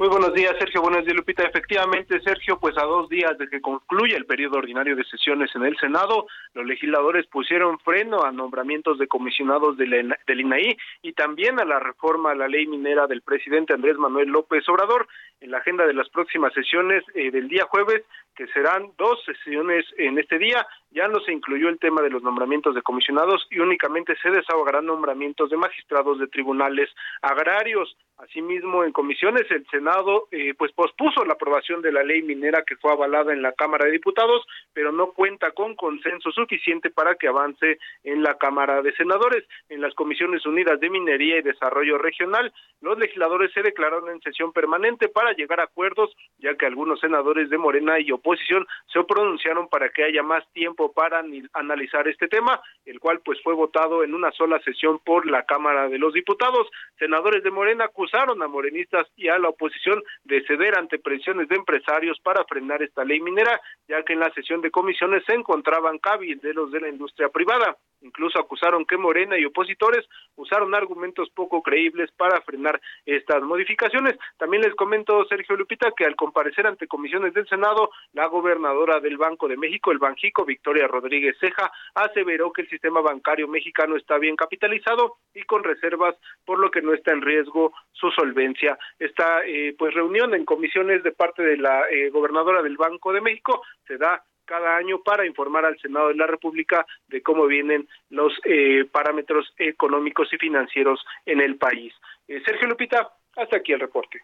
[0.00, 0.80] Muy buenos días, Sergio.
[0.80, 1.42] Buenos días, Lupita.
[1.42, 5.62] Efectivamente, Sergio, pues a dos días de que concluya el periodo ordinario de sesiones en
[5.62, 11.66] el Senado, los legisladores pusieron freno a nombramientos de comisionados del, INAI y también a
[11.66, 15.06] la reforma a la ley minera del presidente Andrés Manuel López Obrador.
[15.42, 18.02] En la agenda de las próximas sesiones eh, del día jueves,
[18.34, 22.22] que serán dos sesiones en este día, ya no se incluyó el tema de los
[22.22, 26.88] nombramientos de comisionados y únicamente se desahogarán nombramientos de magistrados de tribunales
[27.20, 27.96] agrarios.
[28.22, 32.76] Asimismo, en comisiones, el Senado eh, pues pospuso la aprobación de la ley minera que
[32.76, 37.28] fue avalada en la Cámara de Diputados, pero no cuenta con consenso suficiente para que
[37.28, 39.44] avance en la Cámara de Senadores.
[39.70, 42.52] En las Comisiones Unidas de Minería y Desarrollo Regional,
[42.82, 47.48] los legisladores se declararon en sesión permanente para llegar a acuerdos, ya que algunos senadores
[47.48, 51.24] de Morena y oposición se pronunciaron para que haya más tiempo para
[51.54, 55.88] analizar este tema, el cual pues fue votado en una sola sesión por la Cámara
[55.88, 56.68] de los Diputados.
[56.98, 61.56] Senadores de Morena acusaron a morenistas y a la oposición de ceder ante presiones de
[61.56, 65.98] empresarios para frenar esta ley minera, ya que en la sesión de comisiones se encontraban
[65.98, 67.76] cabilderos de la industria privada.
[68.02, 74.16] Incluso acusaron que Morena y opositores usaron argumentos poco creíbles para frenar estas modificaciones.
[74.38, 79.18] También les comento, Sergio Lupita, que al comparecer ante comisiones del Senado, la gobernadora del
[79.18, 84.16] Banco de México, el Banjico, Victoria Rodríguez Ceja, aseveró que el sistema bancario mexicano está
[84.16, 86.16] bien capitalizado y con reservas,
[86.46, 88.78] por lo que no está en riesgo su solvencia.
[88.98, 93.20] Esta eh, pues reunión en comisiones de parte de la eh, gobernadora del Banco de
[93.20, 97.88] México se da cada año para informar al Senado de la República de cómo vienen
[98.10, 101.94] los eh, parámetros económicos y financieros en el país.
[102.26, 104.22] Eh, Sergio Lupita, hasta aquí el reporte.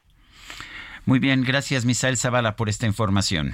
[1.05, 3.53] Muy bien, gracias Misael Zavala por esta información.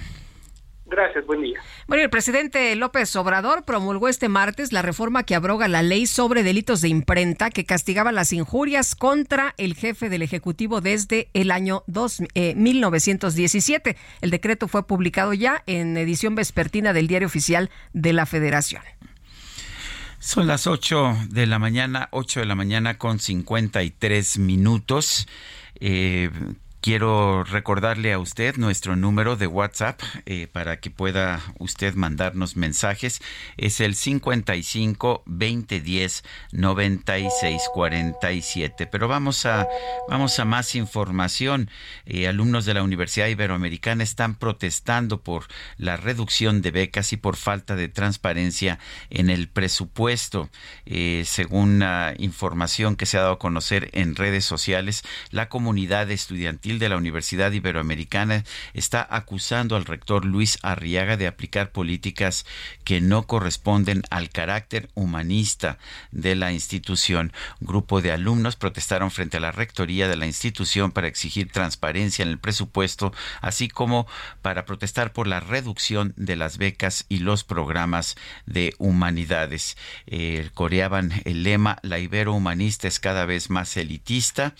[0.92, 1.58] Gracias, buen día.
[1.86, 6.42] Bueno, el presidente López Obrador promulgó este martes la reforma que abroga la ley sobre
[6.42, 11.82] delitos de imprenta que castigaba las injurias contra el jefe del Ejecutivo desde el año
[11.86, 13.90] 1917.
[13.90, 18.82] Eh, el decreto fue publicado ya en edición vespertina del Diario Oficial de la Federación.
[20.18, 25.26] Son las 8 de la mañana, 8 de la mañana con 53 minutos.
[25.80, 26.28] Eh,
[26.82, 33.22] Quiero recordarle a usted nuestro número de WhatsApp eh, para que pueda usted mandarnos mensajes.
[33.56, 38.88] Es el 55 2010 96 47.
[38.88, 39.68] Pero vamos a,
[40.08, 41.70] vamos a más información.
[42.04, 45.44] Eh, alumnos de la Universidad Iberoamericana están protestando por
[45.76, 50.50] la reducción de becas y por falta de transparencia en el presupuesto.
[50.86, 51.84] Eh, según
[52.18, 56.96] información que se ha dado a conocer en redes sociales, la comunidad estudiantil de la
[56.96, 58.44] Universidad Iberoamericana
[58.74, 62.46] está acusando al rector Luis Arriaga de aplicar políticas
[62.84, 65.78] que no corresponden al carácter humanista
[66.10, 67.32] de la institución.
[67.60, 72.28] Grupo de alumnos protestaron frente a la rectoría de la institución para exigir transparencia en
[72.28, 74.06] el presupuesto, así como
[74.42, 78.16] para protestar por la reducción de las becas y los programas
[78.46, 79.76] de humanidades.
[80.06, 84.54] Eh, coreaban el lema La Ibero Humanista es cada vez más elitista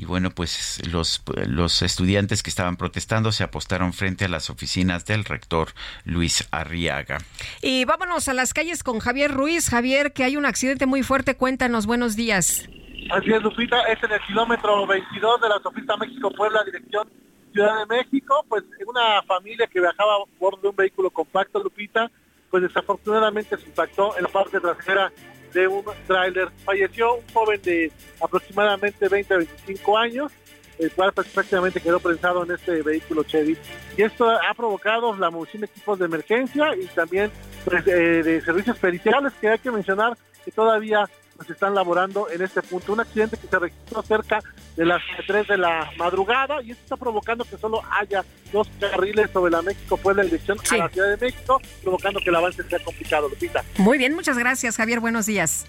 [0.00, 1.22] y bueno, pues los,
[1.54, 5.68] los estudiantes que estaban protestando se apostaron frente a las oficinas del rector
[6.04, 7.18] Luis Arriaga.
[7.62, 9.68] Y vámonos a las calles con Javier Ruiz.
[9.68, 12.68] Javier, que hay un accidente muy fuerte, cuéntanos, buenos días.
[13.10, 17.08] Así es, Lupita, es en el kilómetro 22 de la autopista México-Puebla, dirección
[17.52, 22.10] Ciudad de México, pues una familia que viajaba a bordo de un vehículo compacto, Lupita,
[22.48, 25.12] pues desafortunadamente se impactó en la parte trasera
[25.52, 26.48] de un tráiler.
[26.64, 30.32] Falleció un joven de aproximadamente 20 a 25 años,
[30.80, 33.56] el cual pues, prácticamente quedó prensado en este vehículo Chevy.
[33.96, 37.30] Y esto ha provocado la movilización de equipos de emergencia y también
[37.64, 41.08] pues, eh, de servicios periciales que hay que mencionar que todavía
[41.46, 42.92] se están laborando en este punto.
[42.92, 44.40] Un accidente que se registró cerca
[44.76, 49.30] de las 3 de la madrugada y esto está provocando que solo haya dos carriles
[49.30, 52.62] sobre la México Puebla en dirección a la Ciudad de México, provocando que el avance
[52.64, 53.64] sea complicado, Lupita.
[53.78, 55.00] Muy bien, muchas gracias, Javier.
[55.00, 55.66] Buenos días.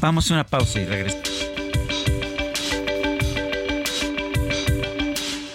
[0.00, 1.53] Vamos a una pausa y regresamos.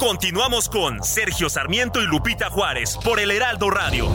[0.00, 4.08] Continuamos con Sergio Sarmiento y Lupita Juárez por el Heraldo Radio.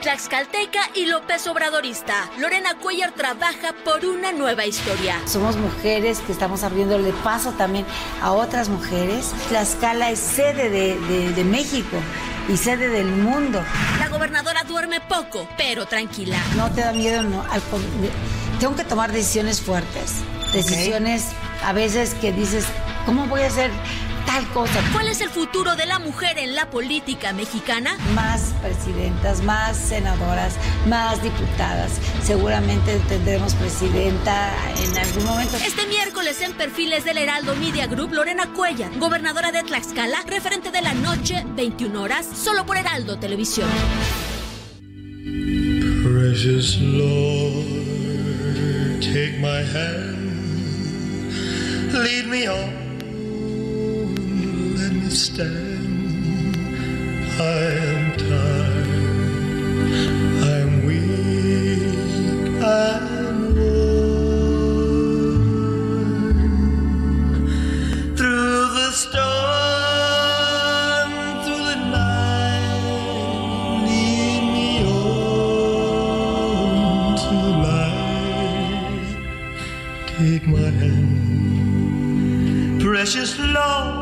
[0.00, 2.28] Tlaxcalteca y López Obradorista.
[2.38, 5.20] Lorena Cuellar trabaja por una nueva historia.
[5.26, 7.86] Somos mujeres que estamos abriéndole paso también
[8.20, 9.32] a otras mujeres.
[9.48, 11.96] Tlaxcala es sede de, de- de México
[12.52, 13.64] y sede del mundo.
[13.98, 16.36] La gobernadora duerme poco, pero tranquila.
[16.56, 17.42] No te da miedo, no.
[17.50, 17.62] Al
[18.60, 20.16] tengo que tomar decisiones fuertes.
[20.52, 21.28] Decisiones
[21.64, 22.66] a veces que dices,
[23.06, 23.70] ¿cómo voy a hacer
[24.26, 24.80] tal cosa?
[24.92, 27.96] ¿Cuál es el futuro de la mujer en la política mexicana?
[28.14, 30.54] Más presidentas, más senadoras,
[30.88, 31.92] más diputadas.
[32.22, 35.56] Seguramente tendremos presidenta en algún momento.
[35.56, 40.82] Este miércoles en Perfiles del Heraldo Media Group, Lorena Cuellar, gobernadora de Tlaxcala, referente de
[40.82, 43.68] la noche, 21 horas, solo por Heraldo Televisión.
[46.02, 47.64] Precious Lord,
[49.00, 50.32] take my hand,
[51.92, 52.81] lead me on,
[54.82, 56.56] let me stand.
[57.38, 57.40] I
[57.90, 58.88] am tired,
[60.52, 64.74] I'm weak, I'm worn.
[68.16, 69.22] Through the storm,
[71.44, 73.06] through the night,
[73.86, 75.92] lead me on
[77.22, 79.10] to the light.
[80.18, 81.14] Take my hand,
[82.82, 84.01] precious Lord,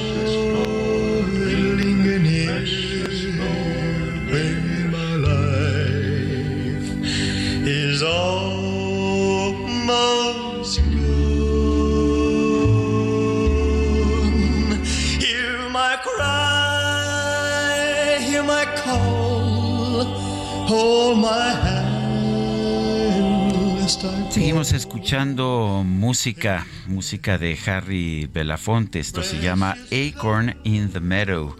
[24.31, 28.99] Seguimos escuchando música, música de Harry Belafonte.
[28.99, 31.55] Esto se llama Acorn in the Meadow,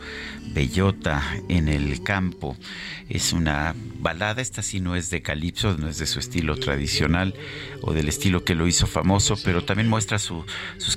[0.54, 2.58] Bellota en el campo.
[3.10, 7.34] Es una balada, esta sí no es de calipso, no es de su estilo tradicional
[7.82, 10.46] o del estilo que lo hizo famoso, pero también muestra sus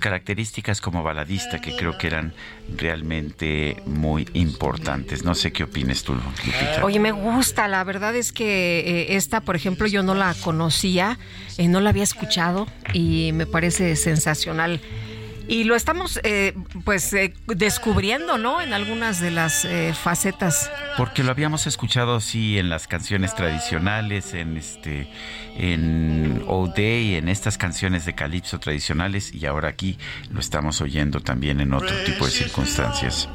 [0.01, 2.35] características como baladista que creo que eran
[2.77, 5.25] realmente muy importantes.
[5.25, 6.85] No sé qué opines tú, Lupita.
[6.85, 11.19] Oye, me gusta, la verdad es que eh, esta, por ejemplo, yo no la conocía,
[11.59, 14.81] eh, no la había escuchado y me parece sensacional.
[15.47, 16.55] Y lo estamos, eh,
[16.85, 18.61] pues, eh, descubriendo, ¿no?
[18.61, 20.71] En algunas de las eh, facetas.
[20.97, 25.09] Porque lo habíamos escuchado, sí, en las canciones tradicionales, en este,
[25.57, 29.99] en All Day, en estas canciones de calipso tradicionales, y ahora aquí
[30.31, 33.29] lo estamos oyendo también en otro tipo de circunstancias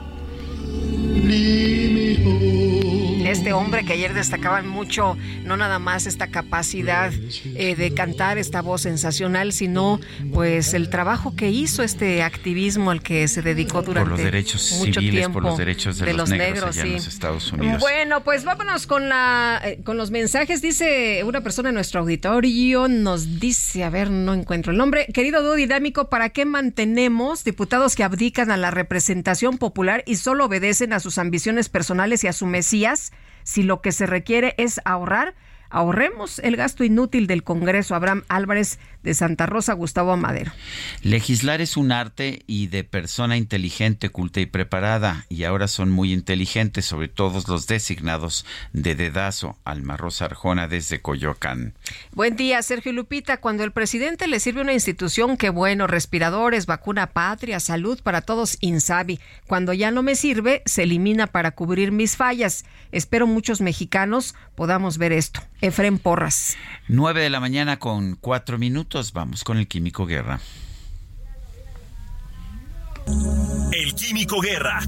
[3.39, 7.13] este hombre que ayer destacaban mucho, no nada más esta capacidad
[7.45, 10.01] eh, de cantar, esta voz sensacional, sino
[10.33, 14.73] pues el trabajo que hizo este activismo al que se dedicó durante por los derechos
[14.79, 17.79] mucho civiles, tiempo por los derechos de, los, negros, allá en los Estados Unidos.
[17.79, 20.61] Bueno, pues vámonos con la eh, con los mensajes.
[20.61, 25.07] Dice una persona en nuestro auditorio, nos dice, a ver, no encuentro el nombre.
[25.13, 30.45] Querido dúo dinámico, ¿para qué mantenemos diputados que abdican a la representación popular y solo
[30.45, 33.13] obedecen a sus ambiciones personales y a su mesías?
[33.49, 35.33] Si lo que se requiere es ahorrar,
[35.71, 37.95] ahorremos el gasto inútil del Congreso.
[37.95, 40.51] Abraham Álvarez de Santa Rosa, Gustavo Amadero.
[41.01, 46.13] Legislar es un arte y de persona inteligente, culta y preparada, y ahora son muy
[46.13, 49.57] inteligentes, sobre todos los designados de dedazo.
[49.63, 51.73] Alma Rosa Arjona desde Coyoacán.
[52.13, 53.37] Buen día, Sergio Lupita.
[53.37, 58.57] Cuando el presidente le sirve una institución, qué bueno, respiradores, vacuna patria, salud para todos,
[58.61, 59.19] Insabi.
[59.47, 62.65] Cuando ya no me sirve, se elimina para cubrir mis fallas.
[62.91, 65.41] Espero muchos mexicanos podamos ver esto.
[65.61, 66.57] Efren Porras.
[66.87, 68.88] 9 de la mañana con cuatro minutos.
[69.13, 70.39] Vamos con el Químico Guerra.
[73.71, 74.79] El Químico Guerra.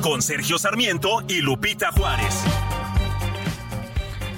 [0.00, 2.34] Con Sergio Sarmiento y Lupita Juárez.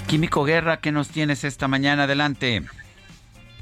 [0.07, 2.05] Químico Guerra, ¿qué nos tienes esta mañana?
[2.05, 2.63] Adelante.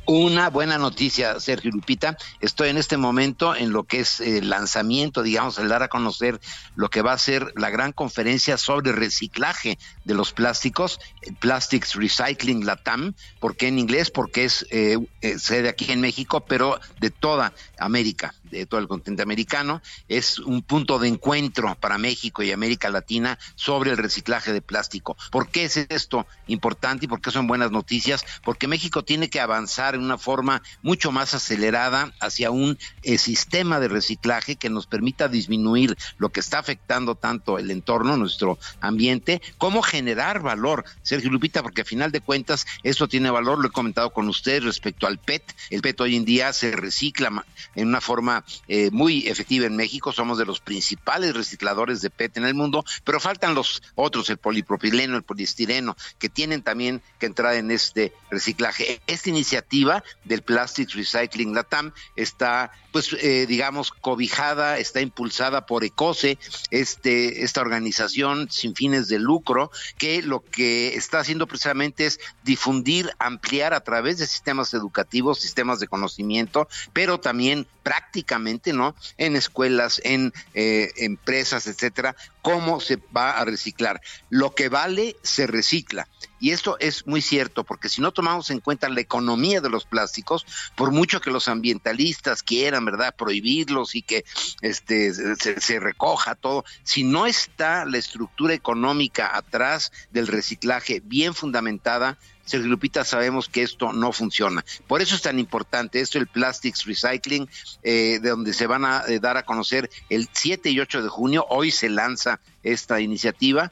[0.06, 2.18] Una buena noticia, Sergio Lupita.
[2.40, 6.42] Estoy en este momento en lo que es el lanzamiento, digamos, el dar a conocer
[6.76, 11.00] lo que va a ser la gran conferencia sobre reciclaje de los plásticos,
[11.40, 13.14] Plastics Recycling Latam.
[13.40, 14.12] ¿Por qué en inglés?
[14.12, 18.88] Porque es eh, eh, sede aquí en México, pero de toda América, de todo el
[18.88, 19.82] continente americano.
[20.08, 25.16] Es un punto de encuentro para México y América Latina sobre el reciclaje de plástico.
[25.32, 28.26] ¿Por qué es esto importante y por qué son buenas noticias?
[28.44, 33.80] Porque México tiene que avanzar en una forma mucho más acelerada hacia un eh, sistema
[33.80, 39.42] de reciclaje que nos permita disminuir lo que está afectando tanto el entorno, nuestro ambiente,
[39.58, 43.72] como generar valor, Sergio Lupita, porque a final de cuentas esto tiene valor, lo he
[43.72, 45.44] comentado con ustedes respecto al PET.
[45.70, 47.44] El PET hoy en día se recicla
[47.76, 52.38] en una forma eh, muy efectiva en México, somos de los principales recicladores de PET
[52.38, 57.26] en el mundo, pero faltan los otros, el polipropileno, el poliestireno, que tienen también que
[57.26, 59.02] entrar en este reciclaje.
[59.06, 66.38] Esta iniciativa del Plastics Recycling Latam está, pues, eh, digamos, cobijada, está impulsada por ECOSE,
[66.70, 73.12] este, esta organización sin fines de lucro, que lo que está haciendo precisamente es difundir,
[73.20, 78.96] ampliar a través de sistemas educativos, sistemas de conocimiento, pero también prácticamente, ¿no?
[79.18, 84.02] En escuelas, en eh, empresas, etcétera, cómo se va a reciclar.
[84.30, 86.08] Lo que vale se recicla.
[86.40, 89.86] Y esto es muy cierto, porque si no tomamos en cuenta la economía de los
[89.86, 90.46] plásticos,
[90.76, 94.26] por mucho que los ambientalistas quieran, ¿verdad?, prohibirlos y que
[94.62, 101.36] este, se, se recoja todo, si no está la estructura económica atrás del reciclaje bien
[101.36, 102.18] fundamentada,
[102.52, 104.66] Sergio Lupita, sabemos que esto no funciona.
[104.86, 107.50] Por eso es tan importante esto, el Plastics Recycling,
[107.82, 111.08] eh, de donde se van a eh, dar a conocer el 7 y 8 de
[111.08, 111.46] junio.
[111.50, 113.72] Hoy se lanza esta iniciativa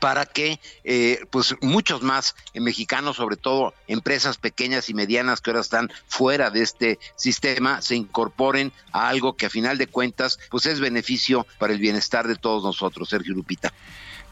[0.00, 5.60] para que eh, pues muchos más mexicanos, sobre todo empresas pequeñas y medianas que ahora
[5.60, 10.64] están fuera de este sistema, se incorporen a algo que a final de cuentas pues
[10.64, 13.70] es beneficio para el bienestar de todos nosotros, Sergio Lupita.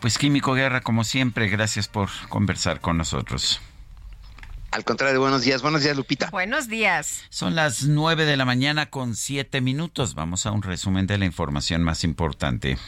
[0.01, 3.61] Pues Químico Guerra, como siempre, gracias por conversar con nosotros.
[4.71, 5.63] Al contrario, buenos días.
[5.63, 6.31] Buenos días, Lupita.
[6.31, 7.25] Buenos días.
[7.29, 10.15] Son las nueve de la mañana con siete minutos.
[10.15, 12.79] Vamos a un resumen de la información más importante.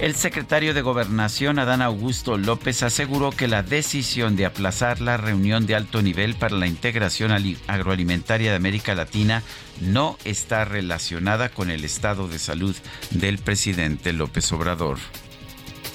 [0.00, 5.66] El secretario de Gobernación, Adán Augusto López, aseguró que la decisión de aplazar la reunión
[5.66, 7.32] de alto nivel para la integración
[7.66, 9.42] agroalimentaria de América Latina
[9.80, 12.76] no está relacionada con el estado de salud
[13.10, 14.98] del presidente López Obrador.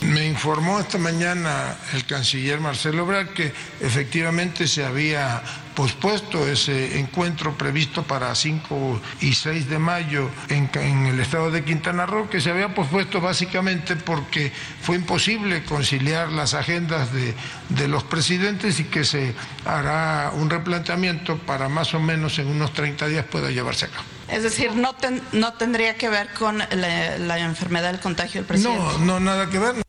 [0.01, 5.41] Me informó esta mañana el canciller Marcelo Ebrard que efectivamente se había
[5.75, 11.63] pospuesto ese encuentro previsto para 5 y 6 de mayo en, en, el estado de
[11.63, 14.51] Quintana Roo, que se había pospuesto básicamente porque
[14.81, 17.33] fue imposible conciliar las agendas de,
[17.69, 19.33] de los presidentes y que se
[19.65, 24.03] hará un replanteamiento para más o menos en unos 30 días pueda llevarse a cabo.
[24.29, 28.47] Es decir, no, ten, no tendría que ver con la, la enfermedad del contagio del
[28.47, 28.79] presidente.
[28.79, 29.83] No, no, nada que ver.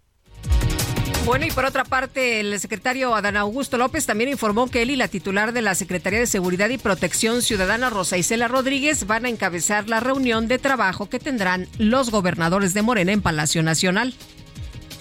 [1.24, 4.96] Bueno, y por otra parte, el secretario Adán Augusto López también informó que él y
[4.96, 9.30] la titular de la Secretaría de Seguridad y Protección Ciudadana, Rosa Isela Rodríguez, van a
[9.30, 14.12] encabezar la reunión de trabajo que tendrán los gobernadores de Morena en Palacio Nacional.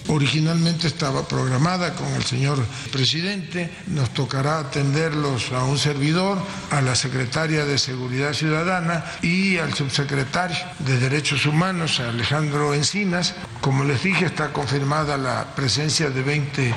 [0.08, 3.70] Originalmente estaba programada con el señor presidente.
[3.86, 6.38] Nos tocará atenderlos a un servidor,
[6.70, 13.34] a la secretaria de Seguridad Ciudadana y al subsecretario de Derechos Humanos, Alejandro Encinas.
[13.60, 16.74] Como les dije, está confirmada la presencia de 20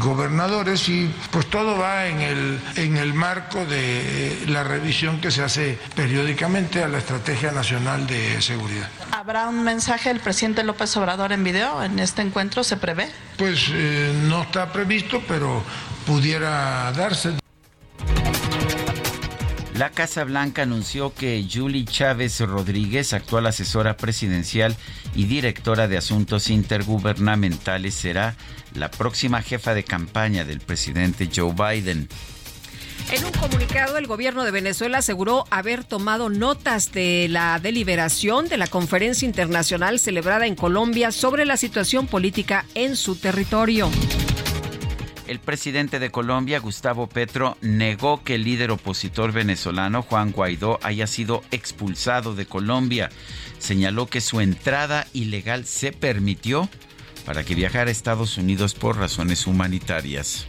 [0.00, 5.42] gobernadores y pues todo va en el, en el marco de la revisión que se
[5.42, 8.90] hace periódicamente a la Estrategia Nacional de Seguridad.
[9.16, 12.64] ¿Habrá un mensaje del presidente López Obrador en video en este encuentro?
[12.64, 13.06] ¿Se prevé?
[13.38, 15.62] Pues eh, no está previsto, pero
[16.04, 17.34] pudiera darse.
[19.76, 24.74] La Casa Blanca anunció que Julie Chávez Rodríguez, actual asesora presidencial
[25.14, 28.34] y directora de asuntos intergubernamentales, será
[28.74, 32.08] la próxima jefa de campaña del presidente Joe Biden.
[33.10, 38.56] En un comunicado, el gobierno de Venezuela aseguró haber tomado notas de la deliberación de
[38.56, 43.90] la conferencia internacional celebrada en Colombia sobre la situación política en su territorio.
[45.26, 51.06] El presidente de Colombia, Gustavo Petro, negó que el líder opositor venezolano, Juan Guaidó, haya
[51.06, 53.10] sido expulsado de Colombia.
[53.58, 56.68] Señaló que su entrada ilegal se permitió
[57.24, 60.46] para que viajara a Estados Unidos por razones humanitarias.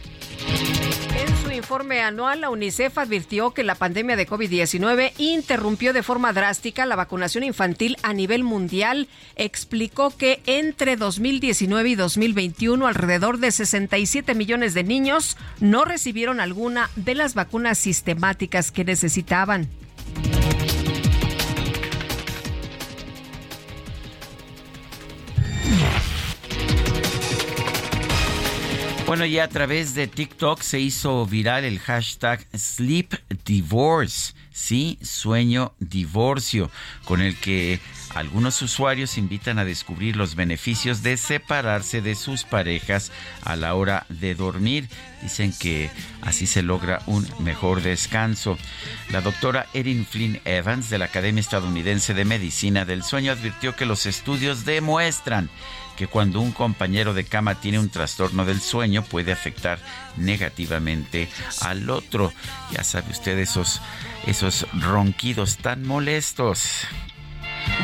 [1.56, 6.96] Informe anual, la UNICEF advirtió que la pandemia de COVID-19 interrumpió de forma drástica la
[6.96, 9.08] vacunación infantil a nivel mundial.
[9.36, 16.90] Explicó que entre 2019 y 2021 alrededor de 67 millones de niños no recibieron alguna
[16.94, 19.68] de las vacunas sistemáticas que necesitaban.
[29.06, 33.14] Bueno, ya a través de TikTok se hizo viral el hashtag Sleep
[33.44, 36.72] Divorce, sí, sueño divorcio,
[37.04, 37.78] con el que
[38.16, 43.12] algunos usuarios invitan a descubrir los beneficios de separarse de sus parejas
[43.42, 44.88] a la hora de dormir.
[45.22, 45.88] Dicen que
[46.22, 48.58] así se logra un mejor descanso.
[49.10, 53.86] La doctora Erin Flynn Evans de la Academia Estadounidense de Medicina del Sueño advirtió que
[53.86, 55.48] los estudios demuestran
[55.96, 59.78] que cuando un compañero de cama tiene un trastorno del sueño puede afectar
[60.16, 61.28] negativamente
[61.62, 62.32] al otro.
[62.72, 63.80] Ya sabe usted esos,
[64.26, 66.86] esos ronquidos tan molestos.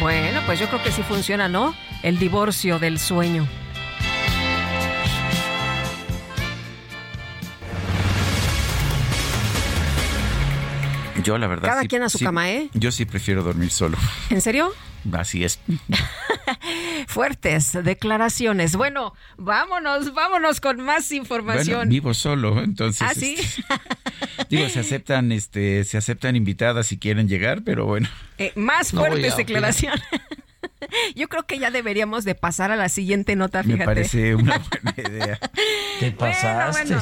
[0.00, 1.74] Bueno, pues yo creo que sí funciona, ¿no?
[2.02, 3.48] El divorcio del sueño.
[11.22, 11.68] Yo la verdad...
[11.68, 12.68] Cada sí- quien a su sí- cama, ¿eh?
[12.74, 13.98] Yo sí prefiero dormir solo.
[14.30, 14.72] ¿En serio?
[15.12, 15.58] Así es.
[17.06, 18.76] Fuertes declaraciones.
[18.76, 21.88] Bueno, vámonos, vámonos con más Bueno, información.
[21.88, 23.02] vivo solo, entonces...
[23.02, 23.36] ¿Ah, sí?
[23.38, 23.62] este,
[24.48, 28.08] digo, se aceptan, este, se aceptan invitadas si quieren llegar, pero bueno.
[28.38, 30.00] Eh, más fuertes declaraciones.
[31.14, 33.78] Yo creo que ya deberíamos de pasar a la siguiente nota, fíjate.
[33.78, 35.38] Me parece una buena idea.
[36.00, 37.00] Te Bueno, bueno.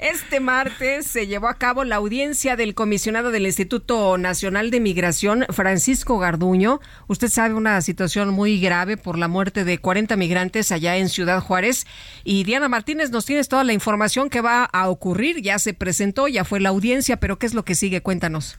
[0.00, 5.44] Este martes se llevó a cabo la audiencia del comisionado del Instituto Nacional de Migración,
[5.50, 6.80] Francisco Garduño.
[7.06, 11.42] Usted sabe una situación muy grave por la muerte de 40 migrantes allá en Ciudad
[11.42, 11.86] Juárez.
[12.24, 15.42] Y Diana Martínez, nos tienes toda la información que va a ocurrir.
[15.42, 18.00] Ya se presentó, ya fue la audiencia, pero ¿qué es lo que sigue?
[18.00, 18.58] Cuéntanos.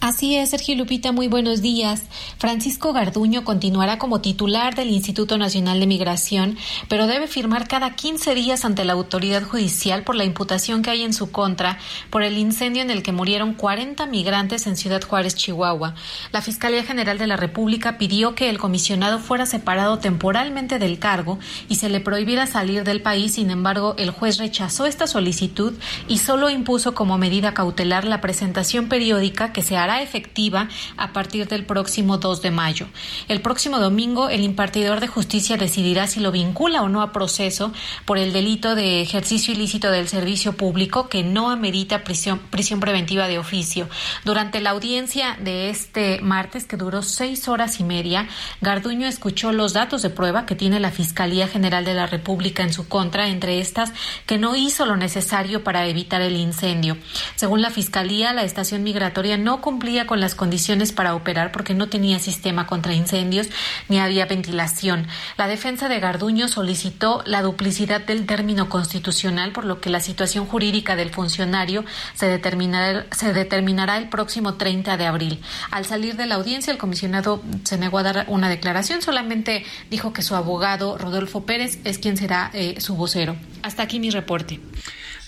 [0.00, 2.04] Así es, Sergio Lupita, muy buenos días.
[2.38, 6.56] Francisco Garduño continuará como titular del Instituto Nacional de Migración,
[6.88, 11.02] pero debe firmar cada 15 días ante la autoridad judicial por la imputación que hay
[11.02, 11.78] en su contra
[12.08, 15.94] por el incendio en el que murieron 40 migrantes en Ciudad Juárez, Chihuahua.
[16.32, 21.38] La Fiscalía General de la República pidió que el comisionado fuera separado temporalmente del cargo
[21.68, 23.34] y se le prohibiera salir del país.
[23.34, 25.74] Sin embargo, el juez rechazó esta solicitud
[26.08, 31.48] y solo impuso como medida cautelar la presentación periódica que se hará efectiva a partir
[31.48, 32.86] del próximo 2 de mayo.
[33.28, 37.72] El próximo domingo, el impartidor de justicia decidirá si lo vincula o no a proceso
[38.04, 43.28] por el delito de ejercicio ilícito del servicio público que no amerita prisión, prisión preventiva
[43.28, 43.88] de oficio.
[44.24, 48.28] Durante la audiencia de este martes, que duró seis horas y media,
[48.60, 52.72] Garduño escuchó los datos de prueba que tiene la Fiscalía General de la República en
[52.72, 53.92] su contra, entre estas
[54.26, 56.96] que no hizo lo necesario para evitar el incendio.
[57.36, 61.88] Según la Fiscalía, la estación migratoria no cumplía con las condiciones para operar porque no
[61.88, 63.48] tenía sistema contra incendios
[63.88, 65.06] ni había ventilación.
[65.38, 70.44] La defensa de Garduño solicitó la duplicidad del término constitucional, por lo que la situación
[70.44, 75.40] jurídica del funcionario se determinará, se determinará el próximo 30 de abril.
[75.70, 80.12] Al salir de la audiencia, el comisionado se negó a dar una declaración, solamente dijo
[80.12, 83.34] que su abogado, Rodolfo Pérez, es quien será eh, su vocero.
[83.62, 84.60] Hasta aquí mi reporte.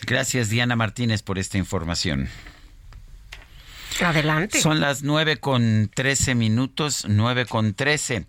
[0.07, 2.29] Gracias, Diana Martínez, por esta información.
[4.01, 4.61] Adelante.
[4.61, 8.27] Son las nueve con trece minutos, nueve con trece.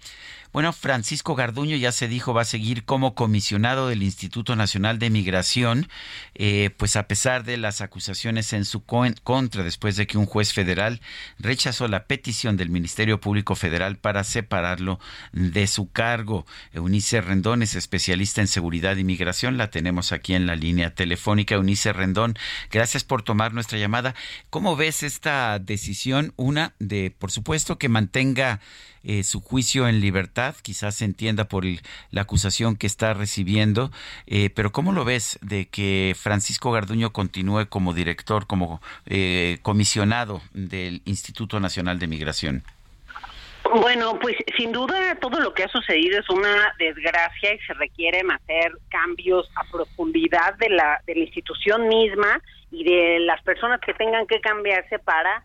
[0.54, 5.10] Bueno, Francisco Garduño ya se dijo va a seguir como comisionado del Instituto Nacional de
[5.10, 5.90] Migración,
[6.36, 10.54] eh, pues a pesar de las acusaciones en su contra, después de que un juez
[10.54, 11.02] federal
[11.40, 15.00] rechazó la petición del Ministerio Público Federal para separarlo
[15.32, 16.46] de su cargo.
[16.72, 21.56] Eunice Rendón es especialista en seguridad y migración, la tenemos aquí en la línea telefónica.
[21.56, 22.36] Eunice Rendón,
[22.70, 24.14] gracias por tomar nuestra llamada.
[24.52, 26.32] ¿Cómo ves esta decisión?
[26.36, 28.60] Una de, por supuesto, que mantenga
[29.04, 31.66] eh, su juicio en libertad, quizás se entienda por
[32.12, 33.92] la acusación que está recibiendo,
[34.28, 40.42] eh, pero ¿cómo lo ves de que Francisco Garduño continúe como director, como eh, comisionado
[40.54, 42.64] del Instituto Nacional de Migración?
[43.76, 48.30] Bueno, pues sin duda todo lo que ha sucedido es una desgracia y se requieren
[48.30, 53.94] hacer cambios a profundidad de la, de la institución misma y de las personas que
[53.94, 55.44] tengan que cambiarse para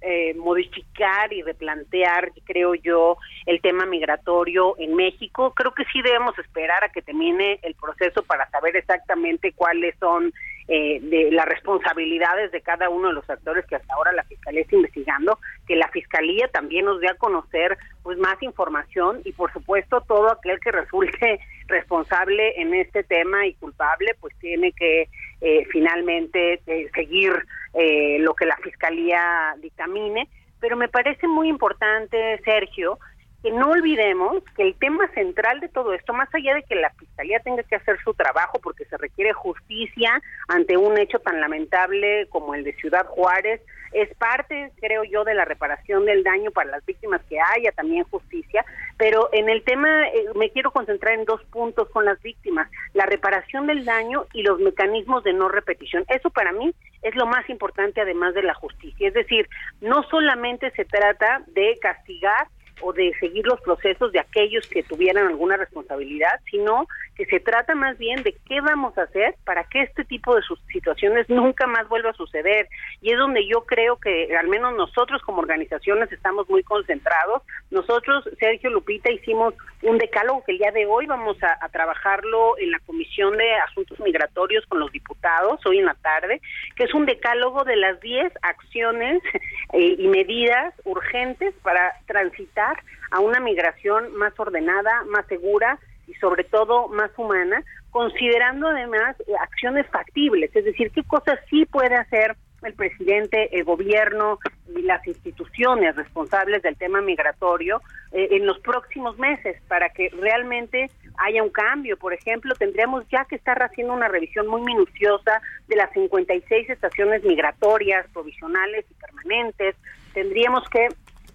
[0.00, 3.16] eh, modificar y replantear, creo yo,
[3.46, 5.52] el tema migratorio en México.
[5.54, 10.32] Creo que sí debemos esperar a que termine el proceso para saber exactamente cuáles son
[10.68, 14.62] eh, de las responsabilidades de cada uno de los actores que hasta ahora la fiscalía
[14.62, 19.52] está investigando, que la fiscalía también nos dé a conocer pues más información y por
[19.52, 21.38] supuesto todo aquel que resulte
[21.68, 25.08] responsable en este tema y culpable pues tiene que
[25.40, 26.60] eh, finalmente
[26.94, 27.32] seguir
[27.74, 30.28] eh, lo que la fiscalía dictamine.
[30.60, 32.98] Pero me parece muy importante, Sergio,
[33.42, 36.90] que no olvidemos que el tema central de todo esto, más allá de que la
[36.90, 42.26] Fiscalía tenga que hacer su trabajo porque se requiere justicia ante un hecho tan lamentable
[42.30, 43.60] como el de Ciudad Juárez,
[43.92, 48.04] es parte, creo yo, de la reparación del daño para las víctimas que haya también
[48.04, 48.64] justicia,
[48.96, 53.06] pero en el tema eh, me quiero concentrar en dos puntos con las víctimas, la
[53.06, 56.04] reparación del daño y los mecanismos de no repetición.
[56.08, 59.48] Eso para mí es lo más importante además de la justicia, es decir,
[59.80, 62.48] no solamente se trata de castigar
[62.82, 67.74] o de seguir los procesos de aquellos que tuvieran alguna responsabilidad, sino que se trata
[67.74, 71.88] más bien de qué vamos a hacer para que este tipo de situaciones nunca más
[71.88, 72.68] vuelva a suceder.
[73.00, 77.42] Y es donde yo creo que al menos nosotros como organizaciones estamos muy concentrados.
[77.70, 82.70] Nosotros, Sergio Lupita, hicimos un decálogo que el día de hoy vamos a, trabajarlo en
[82.70, 86.40] la Comisión de Asuntos Migratorios con los diputados, hoy en la tarde,
[86.74, 89.22] que es un decálogo de las 10 acciones
[89.72, 96.44] eh, y medidas urgentes para transitar a una migración más ordenada, más segura y sobre
[96.44, 102.36] todo más humana, considerando además eh, acciones factibles, es decir, qué cosas sí puede hacer
[102.62, 104.38] el presidente, el gobierno
[104.74, 107.80] y las instituciones responsables del tema migratorio
[108.12, 111.96] eh, en los próximos meses para que realmente haya un cambio.
[111.96, 117.24] Por ejemplo, tendríamos ya que estar haciendo una revisión muy minuciosa de las 56 estaciones
[117.24, 119.76] migratorias provisionales y permanentes.
[120.12, 120.88] Tendríamos que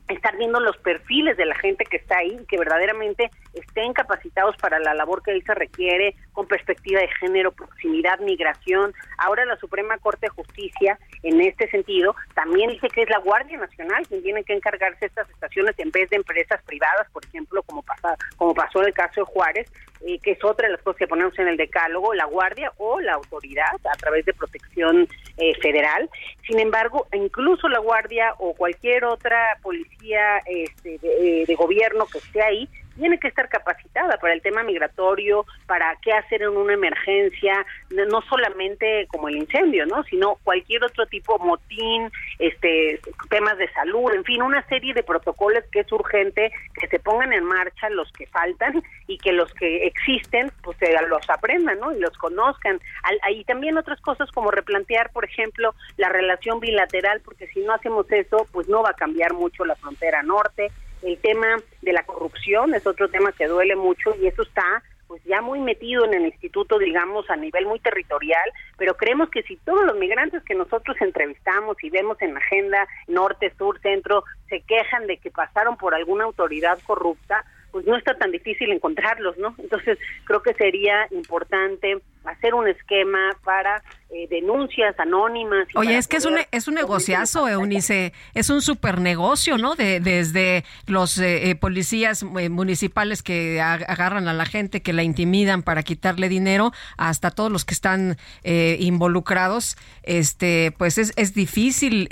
[0.07, 4.79] estar viendo los perfiles de la gente que está ahí, que verdaderamente estén capacitados para
[4.79, 8.93] la labor que ahí se requiere, con perspectiva de género, proximidad, migración.
[9.17, 13.57] Ahora la Suprema Corte de Justicia, en este sentido, también dice que es la Guardia
[13.57, 17.81] Nacional quien tiene que encargarse estas estaciones en vez de empresas privadas, por ejemplo, como,
[17.81, 19.71] pasa, como pasó en el caso de Juárez,
[20.05, 22.99] eh, que es otra de las cosas que ponemos en el decálogo, la Guardia o
[22.99, 25.07] la autoridad a través de protección
[25.37, 26.09] eh, federal.
[26.47, 32.17] Sin embargo, incluso la Guardia o cualquier otra policía este, de, eh, de gobierno que
[32.17, 36.73] esté ahí, tiene que estar capacitada para el tema migratorio, para qué hacer en una
[36.73, 40.03] emergencia, no solamente como el incendio, ¿no?
[40.03, 42.09] Sino cualquier otro tipo, motín,
[42.39, 42.99] este,
[43.29, 47.33] temas de salud, en fin, una serie de protocolos que es urgente que se pongan
[47.33, 51.91] en marcha los que faltan y que los que existen, pues se los aprendan, ¿no?
[51.91, 52.79] Y los conozcan.
[53.23, 58.09] Hay también otras cosas como replantear, por ejemplo, la relación bilateral, porque si no hacemos
[58.11, 60.71] eso, pues no va a cambiar mucho la frontera norte
[61.03, 65.21] el tema de la corrupción es otro tema que duele mucho y eso está pues
[65.25, 69.57] ya muy metido en el instituto, digamos, a nivel muy territorial, pero creemos que si
[69.57, 74.61] todos los migrantes que nosotros entrevistamos y vemos en la agenda norte, sur, centro, se
[74.61, 79.53] quejan de que pasaron por alguna autoridad corrupta, pues no está tan difícil encontrarlos, ¿no?
[79.57, 85.69] Entonces creo que sería importante hacer un esquema para eh, denuncias anónimas.
[85.73, 89.75] Oye, es que es un, es un negociazo, Eunice, es un super negocio, ¿no?
[89.75, 95.63] De, desde los eh, eh, policías municipales que agarran a la gente, que la intimidan
[95.63, 102.09] para quitarle dinero, hasta todos los que están involucrados, este, pues es, es difícil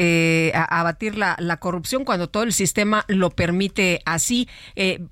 [0.54, 4.48] abatir la, la, corrupción cuando todo el sistema lo permite así.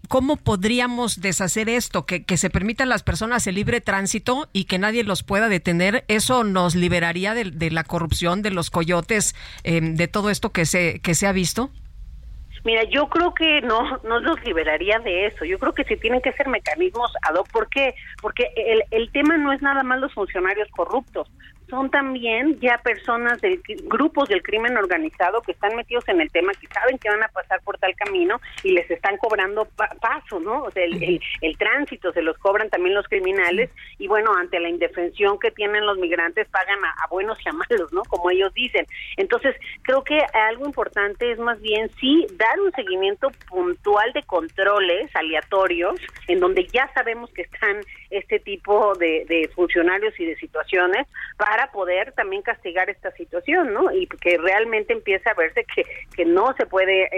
[0.07, 2.05] ¿Cómo podríamos deshacer esto?
[2.05, 5.49] Que, que se permita a las personas el libre tránsito y que nadie los pueda
[5.49, 10.66] detener, ¿eso nos liberaría de, la corrupción, de los coyotes, em, de todo esto que
[10.66, 11.70] se, que se ha visto?
[12.64, 15.45] Mira, yo creo que no, no los liberaría de eso.
[15.45, 17.49] Yo creo que sí tienen que ser mecanismos ad hoc.
[17.49, 17.95] ¿Por qué?
[18.22, 21.30] Porque el, el tema no es nada más los funcionarios corruptos
[21.69, 26.53] son también ya personas de grupos del crimen organizado que están metidos en el tema,
[26.53, 29.68] que saben que van a pasar por tal camino y les están cobrando
[30.02, 30.64] paso, ¿no?
[30.64, 34.69] O sea, el, el, tránsito se los cobran también los criminales y bueno, ante la
[34.69, 38.03] indefensión que tienen los migrantes pagan a, buenos y a malos, ¿no?
[38.03, 38.85] Como ellos dicen.
[39.18, 45.10] Entonces, creo que algo importante es más bien sí dar un seguimiento puntual de controles
[45.15, 51.07] aleatorios en donde ya sabemos que están este tipo de, de funcionarios y de situaciones
[51.38, 53.91] para poder también castigar esta situación, ¿no?
[53.91, 55.85] Y que realmente empiece a verse que,
[56.15, 57.09] que no se puede eh,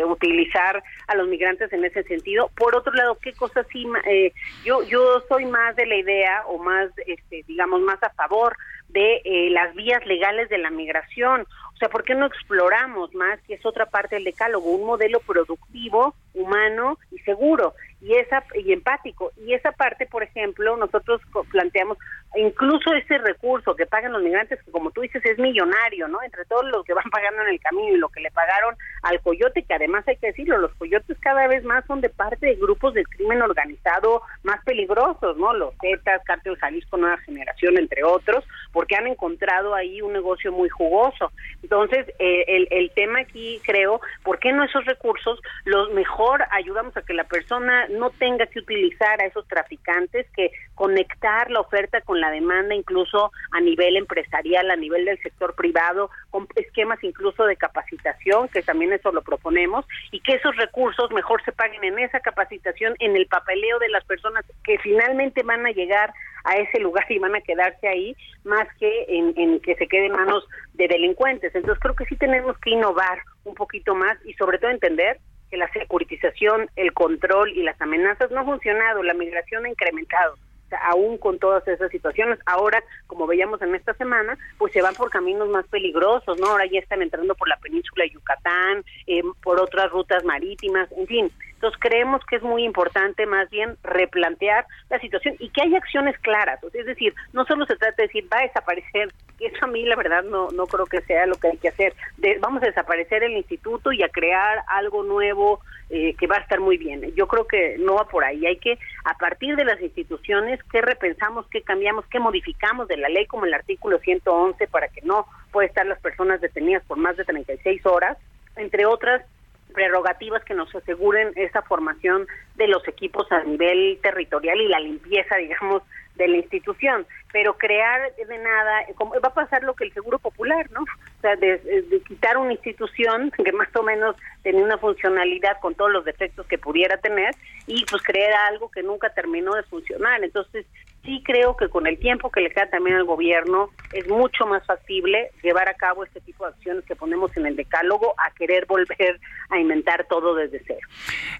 [0.00, 2.50] eh, utilizar a los migrantes en ese sentido.
[2.56, 3.86] Por otro lado, ¿qué cosas sí?
[4.06, 4.32] Eh,
[4.64, 8.56] yo, yo soy más de la idea o más, este, digamos, más a favor
[8.88, 9.20] de
[9.50, 11.46] las vías legales de la migración.
[11.74, 15.20] O sea, ¿por qué no exploramos más, que es otra parte del decálogo, un modelo
[15.20, 17.74] productivo, humano y seguro?
[18.00, 19.32] Y esa y empático.
[19.36, 21.20] Y esa parte por ejemplo nosotros
[21.50, 21.98] planteamos
[22.36, 26.44] incluso ese recurso que pagan los migrantes que como tú dices es millonario no entre
[26.44, 29.62] todos los que van pagando en el camino y lo que le pagaron al coyote
[29.62, 32.94] que además hay que decirlo los coyotes cada vez más son de parte de grupos
[32.94, 38.96] de crimen organizado más peligrosos no los Zetas Cártel Jalisco Nueva Generación entre otros porque
[38.96, 41.32] han encontrado ahí un negocio muy jugoso.
[41.62, 46.96] Entonces eh, el, el tema aquí creo por qué no esos recursos los mejor ayudamos
[46.96, 52.00] a que la persona no tenga que utilizar a esos traficantes, que conectar la oferta
[52.02, 57.44] con la demanda incluso a nivel empresarial, a nivel del sector privado, con esquemas incluso
[57.44, 61.98] de capacitación, que también eso lo proponemos, y que esos recursos mejor se paguen en
[61.98, 66.12] esa capacitación, en el papeleo de las personas que finalmente van a llegar
[66.44, 70.06] a ese lugar y van a quedarse ahí, más que en, en que se quede
[70.06, 71.54] en manos de delincuentes.
[71.54, 75.18] Entonces creo que sí tenemos que innovar un poquito más y sobre todo entender
[75.50, 80.36] que la securitización, el control y las amenazas no han funcionado, la migración ha incrementado.
[80.82, 85.08] aún con todas esas situaciones, ahora, como veíamos en esta semana, pues se van por
[85.08, 86.48] caminos más peligrosos, ¿no?
[86.48, 91.06] Ahora ya están entrando por la península de Yucatán, eh, por otras rutas marítimas, en
[91.06, 91.32] fin.
[91.58, 96.16] Entonces creemos que es muy importante más bien replantear la situación y que haya acciones
[96.20, 96.62] claras.
[96.62, 99.96] es decir, no solo se trata de decir va a desaparecer, eso a mí la
[99.96, 101.94] verdad no, no creo que sea lo que hay que hacer.
[102.38, 105.58] vamos a desaparecer el instituto y a crear algo nuevo
[105.90, 107.12] eh, que va a estar muy bien.
[107.16, 108.46] Yo creo que no va por ahí.
[108.46, 113.08] Hay que, a partir de las instituciones, qué repensamos, qué cambiamos, qué modificamos de la
[113.08, 117.16] ley como el artículo 111 para que no puedan estar las personas detenidas por más
[117.16, 118.16] de 36 horas,
[118.54, 119.24] entre otras
[119.72, 122.26] prerrogativas que nos aseguren esa formación
[122.56, 125.82] de los equipos a nivel territorial y la limpieza, digamos,
[126.18, 130.68] de la institución, pero crear de nada, va a pasar lo que el Seguro Popular,
[130.72, 130.82] ¿no?
[130.82, 135.74] O sea, de, de, quitar una institución que más o menos tenía una funcionalidad con
[135.74, 137.34] todos los defectos que pudiera tener
[137.66, 140.22] y pues crear algo que nunca terminó de funcionar.
[140.22, 140.66] Entonces,
[141.04, 144.64] sí creo que con el tiempo que le queda también al gobierno es mucho más
[144.66, 148.66] factible llevar a cabo este tipo de acciones que ponemos en el decálogo a querer
[148.66, 149.20] volver
[149.50, 150.86] a inventar todo desde cero.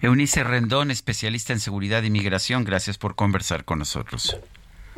[0.00, 4.40] Eunice Rendón, especialista en seguridad y migración, gracias por conversar con nosotros.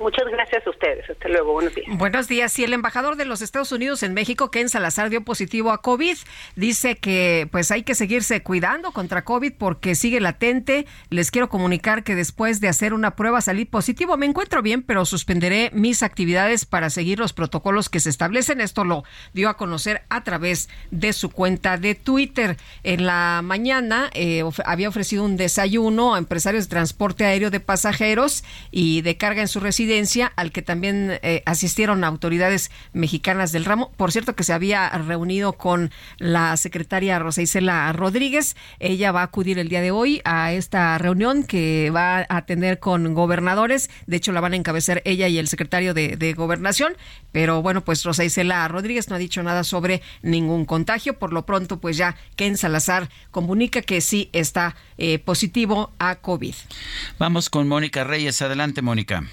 [0.01, 1.09] Muchas gracias a ustedes.
[1.11, 1.53] Hasta luego.
[1.53, 1.87] Buenos días.
[1.99, 2.59] Buenos días.
[2.59, 6.17] Y el embajador de los Estados Unidos en México, Ken Salazar, dio positivo a COVID.
[6.57, 10.87] Dice que pues hay que seguirse cuidando contra COVID porque sigue latente.
[11.11, 14.17] Les quiero comunicar que después de hacer una prueba salí positivo.
[14.17, 18.63] Me encuentro bien, pero suspenderé mis actividades para seguir los protocolos que se establecen.
[18.63, 19.05] Esto lo
[19.35, 22.57] dio a conocer a través de su cuenta de Twitter.
[22.85, 28.45] En la mañana eh, había ofrecido un desayuno a empresarios de transporte aéreo de pasajeros
[28.71, 29.90] y de carga en su residencia
[30.37, 33.91] al que también eh, asistieron autoridades mexicanas del ramo.
[33.97, 38.57] Por cierto, que se había reunido con la secretaria Rosa Isela Rodríguez.
[38.79, 42.79] Ella va a acudir el día de hoy a esta reunión que va a tener
[42.79, 43.91] con gobernadores.
[44.07, 46.97] De hecho, la van a encabezar ella y el secretario de, Gobernación.
[47.33, 51.19] Pero bueno, pues Rosa Isela Rodríguez no ha dicho nada sobre ningún contagio.
[51.19, 56.55] Por lo pronto, pues ya Ken Salazar comunica que sí está eh, positivo a COVID.
[57.19, 58.41] Vamos con Mónica Reyes.
[58.41, 59.25] Adelante, Mónica.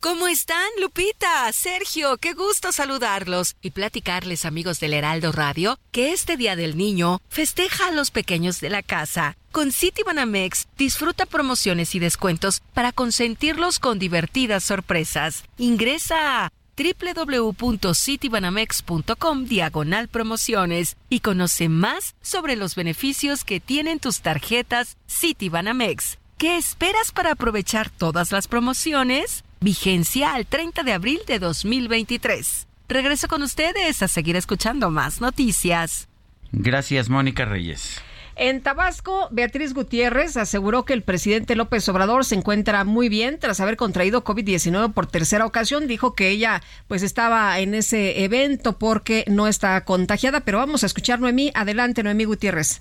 [0.00, 1.52] ¿Cómo están, Lupita?
[1.52, 7.20] Sergio, qué gusto saludarlos y platicarles, amigos del Heraldo Radio, que este Día del Niño
[7.28, 9.36] festeja a los pequeños de la casa.
[9.50, 15.42] Con Citibanamex disfruta promociones y descuentos para consentirlos con divertidas sorpresas.
[15.58, 24.96] Ingresa a www.citibanamex.com diagonal promociones y conoce más sobre los beneficios que tienen tus tarjetas
[25.08, 26.18] Citibanamex.
[26.38, 29.42] ¿Qué esperas para aprovechar todas las promociones?
[29.60, 32.68] Vigencia al 30 de abril de 2023.
[32.88, 36.08] Regreso con ustedes a seguir escuchando más noticias.
[36.52, 38.00] Gracias, Mónica Reyes.
[38.36, 43.58] En Tabasco, Beatriz Gutiérrez aseguró que el presidente López Obrador se encuentra muy bien tras
[43.58, 45.88] haber contraído COVID-19 por tercera ocasión.
[45.88, 50.86] Dijo que ella pues estaba en ese evento porque no está contagiada, pero vamos a
[50.86, 51.50] escuchar Noemí.
[51.52, 52.80] Adelante, Noemí Gutiérrez.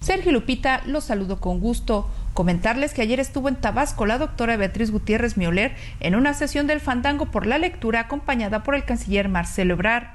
[0.00, 2.10] Sergio Lupita, los saludo con gusto.
[2.32, 6.80] Comentarles que ayer estuvo en Tabasco la doctora Beatriz Gutiérrez Mioler en una sesión del
[6.80, 10.06] Fandango por la lectura acompañada por el canciller Marcelo Ebrard.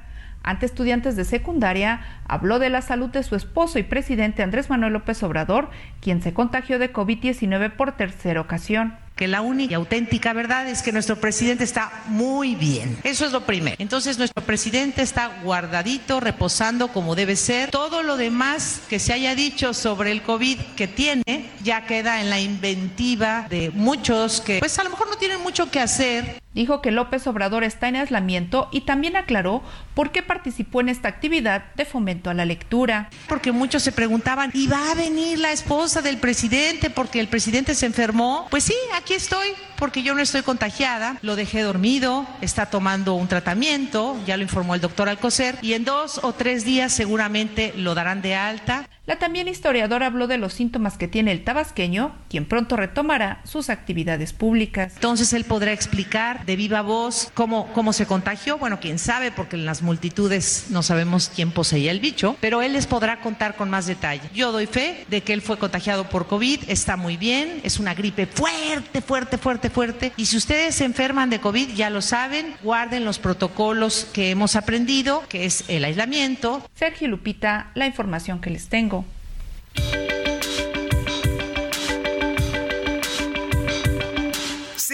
[0.42, 4.94] Ante estudiantes de secundaria, habló de la salud de su esposo y presidente Andrés Manuel
[4.94, 5.70] López Obrador,
[6.02, 10.82] quien se contagió de COVID-19 por tercera ocasión que la única y auténtica verdad es
[10.82, 12.98] que nuestro presidente está muy bien.
[13.04, 13.76] Eso es lo primero.
[13.80, 17.72] Entonces nuestro presidente está guardadito, reposando como debe ser.
[17.72, 22.30] Todo lo demás que se haya dicho sobre el COVID que tiene ya queda en
[22.30, 26.45] la inventiva de muchos que pues a lo mejor no tienen mucho que hacer.
[26.56, 29.62] Dijo que López Obrador está en aislamiento y también aclaró
[29.94, 33.10] por qué participó en esta actividad de fomento a la lectura.
[33.28, 37.76] Porque muchos se preguntaban, ¿y va a venir la esposa del presidente porque el presidente
[37.76, 38.48] se enfermó?
[38.50, 43.28] Pues sí, aquí estoy porque yo no estoy contagiada, lo dejé dormido, está tomando un
[43.28, 47.96] tratamiento, ya lo informó el doctor Alcocer, y en dos o tres días seguramente lo
[47.96, 48.88] darán de alta.
[49.08, 53.70] La también historiadora habló de los síntomas que tiene el tabasqueño, quien pronto retomará sus
[53.70, 54.94] actividades públicas.
[54.96, 58.58] Entonces él podrá explicar de viva voz cómo, cómo se contagió.
[58.58, 62.74] Bueno, quién sabe, porque en las multitudes no sabemos quién poseía el bicho, pero él
[62.74, 64.24] les podrá contar con más detalle.
[64.34, 67.94] Yo doy fe de que él fue contagiado por COVID, está muy bien, es una
[67.94, 70.14] gripe fuerte, fuerte, fuerte, fuerte.
[70.18, 74.56] Y si ustedes se enferman de COVID, ya lo saben, guarden los protocolos que hemos
[74.56, 76.68] aprendido, que es el aislamiento.
[76.76, 79.06] Sergio Lupita, la información que les tengo.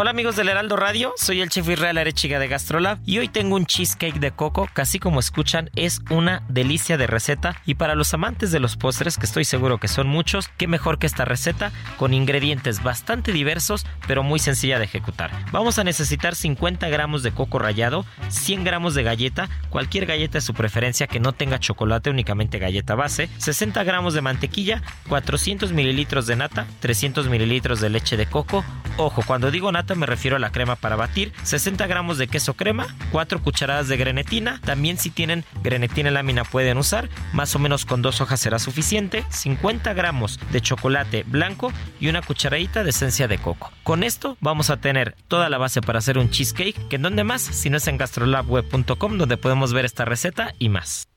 [0.00, 3.56] Hola amigos del Heraldo Radio, soy el chef Israel Arechiga de Gastrolab y hoy tengo
[3.56, 8.14] un cheesecake de coco casi como escuchan es una delicia de receta y para los
[8.14, 11.72] amantes de los postres que estoy seguro que son muchos, qué mejor que esta receta
[11.96, 15.32] con ingredientes bastante diversos pero muy sencilla de ejecutar.
[15.50, 20.42] Vamos a necesitar 50 gramos de coco rallado, 100 gramos de galleta, cualquier galleta de
[20.42, 26.28] su preferencia que no tenga chocolate, únicamente galleta base, 60 gramos de mantequilla, 400 mililitros
[26.28, 28.64] de nata, 300 mililitros de leche de coco.
[28.96, 32.28] Ojo, cuando digo nata chocolate me refiero a la crema para batir, 60 gramos de
[32.28, 37.54] queso crema, 4 cucharadas de grenetina, también si tienen grenetina en lámina pueden usar, más
[37.54, 42.84] o menos con dos hojas será suficiente, 50 gramos de chocolate blanco y una cucharadita
[42.84, 43.72] de esencia de coco.
[43.82, 47.24] Con esto vamos a tener toda la base para hacer un cheesecake, que en donde
[47.24, 51.08] más, si no es en gastrolabweb.com donde podemos ver esta receta y más.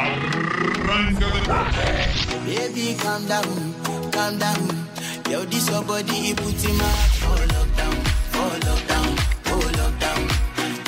[0.00, 1.26] Arranca
[2.46, 4.89] Baby, calm down, calm down.
[5.30, 6.84] Yo, this your body, it puts in my
[7.22, 7.96] oh lockdown,
[8.34, 9.10] oh lockdown,
[9.46, 10.20] oh lockdown.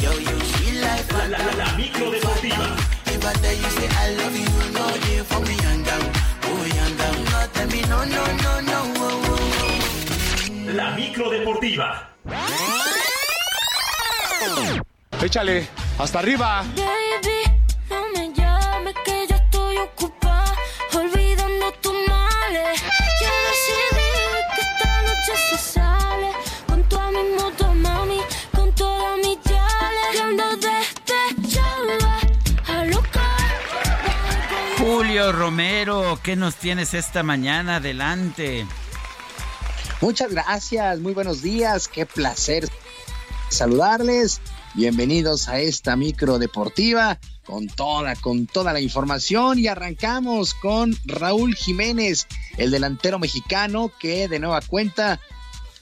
[0.03, 2.67] Yo, you feel like la, la, la, la micro deportiva.
[3.07, 6.05] If I tell you say I love you, for me young down,
[6.43, 7.17] oh young down.
[7.31, 10.73] No, tell me no, no, no, no, oh, oh, oh.
[10.75, 12.09] La micro deportiva.
[15.23, 15.69] Échale,
[16.01, 16.65] hasta arriba.
[35.13, 37.77] Romero, ¿qué nos tienes esta mañana?
[37.77, 38.67] Adelante.
[40.01, 42.67] Muchas gracias, muy buenos días, qué placer
[43.51, 44.41] saludarles.
[44.73, 51.55] Bienvenidos a esta micro deportiva con toda, con toda la información y arrancamos con Raúl
[51.55, 52.27] Jiménez,
[52.57, 55.21] el delantero mexicano que de nueva cuenta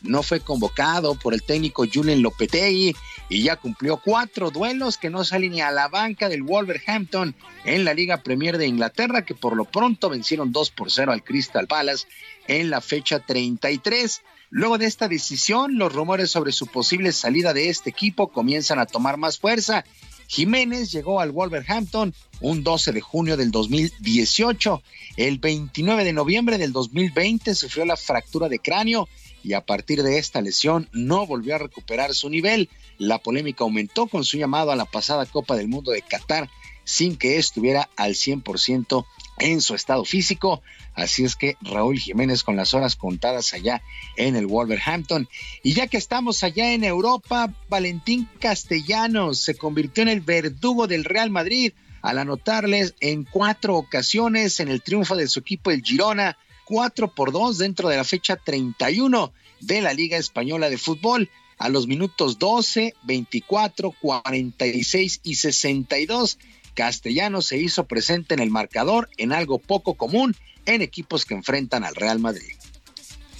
[0.03, 2.97] no fue convocado por el técnico Julen Lopetegui
[3.31, 7.35] y ya cumplió cuatro duelos que no salen ni a la banca del Wolverhampton
[7.65, 11.23] en la Liga Premier de Inglaterra, que por lo pronto vencieron 2 por 0 al
[11.23, 12.07] Crystal Palace
[12.49, 14.23] en la fecha 33.
[14.51, 18.87] Luego de esta decisión, los rumores sobre su posible salida de este equipo comienzan a
[18.87, 19.85] tomar más fuerza.
[20.27, 24.83] Jiménez llegó al Wolverhampton un 12 de junio del 2018.
[25.17, 29.09] El 29 de noviembre del 2020 sufrió la fractura de cráneo
[29.45, 32.69] y a partir de esta lesión no volvió a recuperar su nivel.
[33.01, 36.51] La polémica aumentó con su llamado a la pasada Copa del Mundo de Qatar
[36.85, 39.07] sin que estuviera al 100%
[39.39, 40.61] en su estado físico.
[40.93, 43.81] Así es que Raúl Jiménez con las horas contadas allá
[44.17, 45.31] en el Wolverhampton.
[45.63, 51.07] Y ya que estamos allá en Europa, Valentín Castellanos se convirtió en el verdugo del
[51.07, 51.73] Real Madrid
[52.03, 56.37] al anotarles en cuatro ocasiones en el triunfo de su equipo el Girona,
[56.67, 61.31] cuatro por dos dentro de la fecha 31 de la Liga Española de Fútbol.
[61.61, 66.39] A los minutos 12, 24, 46 y 62,
[66.73, 70.35] Castellanos se hizo presente en el marcador en algo poco común
[70.65, 72.55] en equipos que enfrentan al Real Madrid.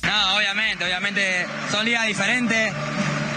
[0.03, 2.75] No, obviamente, obviamente son ligas diferentes.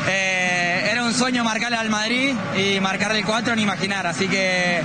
[0.10, 4.05] Eh, era un sueño marcarle al Madrid y marcarle el 4, ni imaginar.
[4.05, 4.81] Así que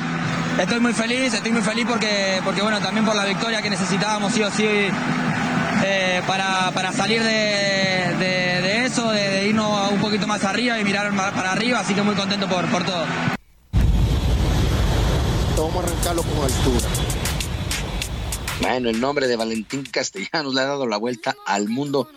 [0.60, 4.32] estoy muy feliz, estoy muy feliz porque, porque bueno, también por la victoria que necesitábamos
[4.32, 4.64] sí o sí
[5.84, 10.78] eh, para, para, salir de, de, de eso, de, de, irnos un poquito más arriba
[10.78, 11.80] y mirar para arriba.
[11.80, 13.06] Así que muy contento por, por todo.
[15.56, 16.86] Vamos a arrancarlo con altura.
[18.60, 22.09] Bueno, el nombre de Valentín Castellanos le ha dado la vuelta al mundo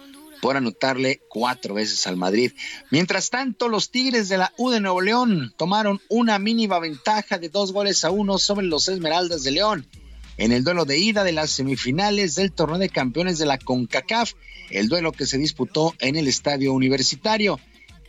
[0.41, 2.51] por anotarle cuatro veces al Madrid.
[2.89, 7.49] Mientras tanto, los Tigres de la U de Nuevo León tomaron una mínima ventaja de
[7.49, 9.87] dos goles a uno sobre los Esmeraldas de León
[10.41, 14.33] en el duelo de ida de las semifinales del torneo de campeones de la CONCACAF,
[14.71, 17.59] el duelo que se disputó en el estadio universitario.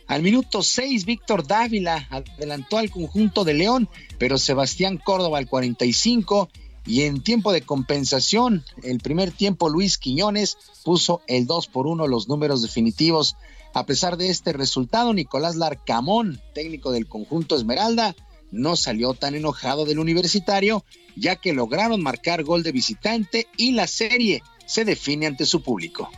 [0.07, 3.87] Al minuto 6, Víctor Dávila adelantó al conjunto de León,
[4.17, 6.49] pero Sebastián Córdoba al 45
[6.87, 12.07] y en tiempo de compensación, el primer tiempo Luis Quiñones puso el 2 por 1
[12.07, 13.35] los números definitivos.
[13.75, 18.15] A pesar de este resultado, Nicolás Larcamón, técnico del conjunto Esmeralda,
[18.49, 20.83] no salió tan enojado del universitario,
[21.15, 26.09] ya que lograron marcar gol de visitante y la serie se define ante su público.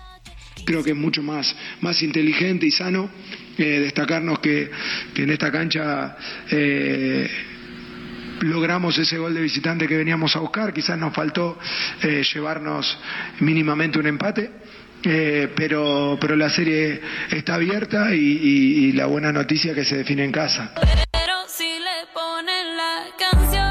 [0.66, 3.10] Creo que es mucho más, más inteligente y sano
[3.58, 4.70] eh, destacarnos que,
[5.14, 6.18] que, en esta cancha
[6.50, 7.30] eh,
[8.42, 11.58] logramos ese gol de visitante que veníamos a buscar, quizás nos faltó
[12.02, 12.98] eh, llevarnos
[13.40, 14.52] mínimamente un empate.
[15.08, 17.00] Eh, pero, pero la serie
[17.30, 20.74] está abierta y, y, y, la buena noticia que se define en casa.
[21.12, 23.65] Pero si le ponen la canción,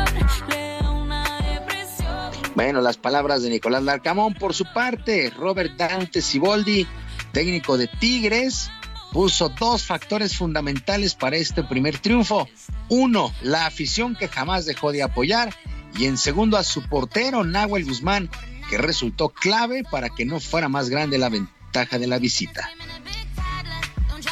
[2.54, 4.34] Bueno, las palabras de Nicolás Larcamón.
[4.34, 6.86] Por su parte, Robert Dante Siboldi,
[7.32, 8.70] técnico de Tigres,
[9.12, 12.48] puso dos factores fundamentales para este primer triunfo.
[12.88, 15.54] Uno, la afición que jamás dejó de apoyar
[15.98, 18.30] y en segundo a su portero Nahuel Guzmán,
[18.70, 22.70] que resultó clave para que no fuera más grande la ventaja de la visita.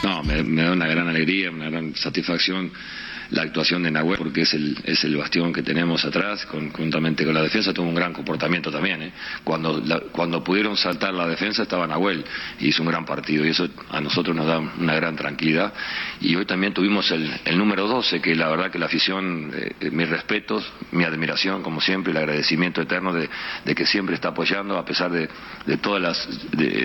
[0.02, 2.72] No, me, me da una gran alegría, una gran satisfacción
[3.32, 7.34] la actuación de Nahuel, porque es el, es el bastión que tenemos atrás, conjuntamente con
[7.34, 9.02] la defensa, tuvo un gran comportamiento también.
[9.02, 9.12] ¿eh?
[9.42, 9.82] Cuando,
[10.12, 12.24] cuando pudieron saltar la defensa estaba Nahuel,
[12.60, 15.72] y hizo un gran partido, y eso a nosotros nos da una gran tranquilidad.
[16.20, 19.90] Y hoy también tuvimos el, el número 12, que la verdad que la afición, eh,
[19.90, 23.30] mis respetos, mi admiración, como siempre, el agradecimiento eterno de,
[23.64, 25.28] de que siempre está apoyando, a pesar de,
[25.66, 26.84] de todas las de,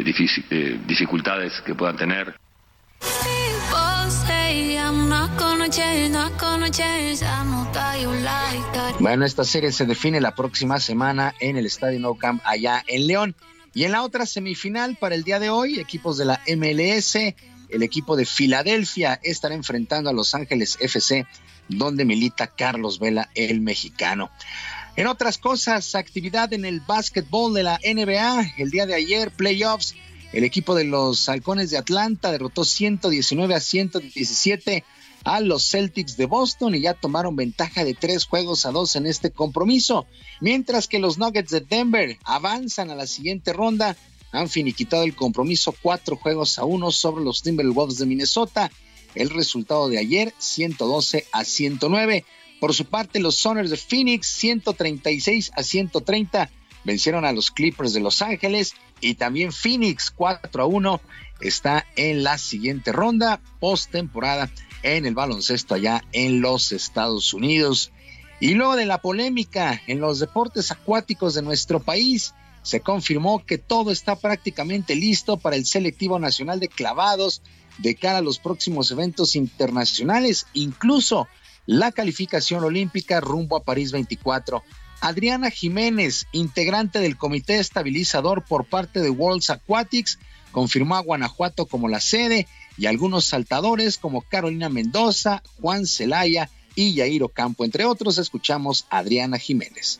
[0.49, 2.35] eh, dificultades que puedan tener.
[9.01, 13.07] Bueno, esta serie se define la próxima semana en el Estadio No Camp allá en
[13.07, 13.35] León.
[13.73, 17.83] Y en la otra semifinal para el día de hoy, equipos de la MLS, el
[17.83, 21.27] equipo de Filadelfia estará enfrentando a Los Ángeles FC,
[21.67, 24.31] donde milita Carlos Vela, el mexicano.
[24.95, 29.95] En otras cosas, actividad en el básquetbol de la NBA, el día de ayer, playoffs,
[30.31, 34.83] el equipo de los Halcones de Atlanta derrotó 119 a 117
[35.27, 39.05] a los Celtics de Boston y ya tomaron ventaja de tres juegos a dos en
[39.05, 40.07] este compromiso,
[40.39, 43.97] mientras que los Nuggets de Denver avanzan a la siguiente ronda,
[44.31, 48.71] han finiquitado el compromiso cuatro juegos a uno sobre los Timberwolves de Minnesota.
[49.15, 52.23] El resultado de ayer, 112 a 109.
[52.61, 56.49] Por su parte, los Soners de Phoenix, 136 a 130,
[56.85, 61.01] vencieron a los Clippers de Los Ángeles y también Phoenix 4 a 1
[61.41, 64.49] está en la siguiente ronda postemporada
[64.95, 67.91] en el baloncesto allá en los Estados Unidos.
[68.39, 73.57] Y luego de la polémica en los deportes acuáticos de nuestro país, se confirmó que
[73.57, 77.41] todo está prácticamente listo para el selectivo nacional de clavados
[77.77, 81.27] de cara a los próximos eventos internacionales, incluso
[81.65, 84.63] la calificación olímpica rumbo a París 24.
[84.99, 90.19] Adriana Jiménez, integrante del comité estabilizador por parte de Worlds Aquatics,
[90.51, 92.47] confirmó a Guanajuato como la sede
[92.77, 98.99] y algunos saltadores como Carolina Mendoza, Juan Celaya y Yairo Campo, entre otros, escuchamos a
[98.99, 99.99] Adriana Jiménez.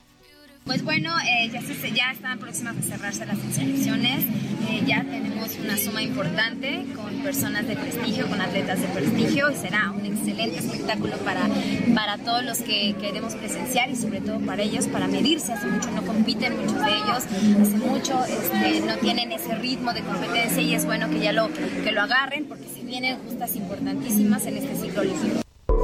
[0.67, 4.25] Pues bueno, eh, ya, se, ya están próximas a cerrarse las inscripciones,
[4.69, 9.55] eh, ya tenemos una suma importante con personas de prestigio, con atletas de prestigio y
[9.55, 11.47] será un excelente espectáculo para,
[11.95, 15.89] para todos los que queremos presenciar y sobre todo para ellos, para medirse, hace mucho
[15.91, 17.23] no compiten muchos de ellos,
[17.61, 21.49] hace mucho este, no tienen ese ritmo de competencia y es bueno que ya lo,
[21.53, 25.41] que lo agarren porque se vienen justas importantísimas en este ciclo olímpico.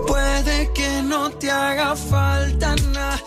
[0.08, 3.24] Puede que no te haga falta nada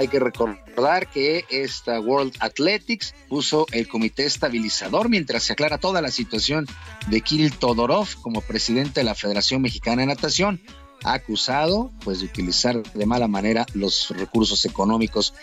[0.00, 6.00] Hay que recordar que esta World Athletics puso el comité estabilizador mientras se aclara toda
[6.00, 6.66] la situación
[7.08, 10.58] de Kirill Todorov como presidente de la Federación Mexicana de Natación
[11.04, 15.34] acusado pues de utilizar de mala manera los recursos económicos.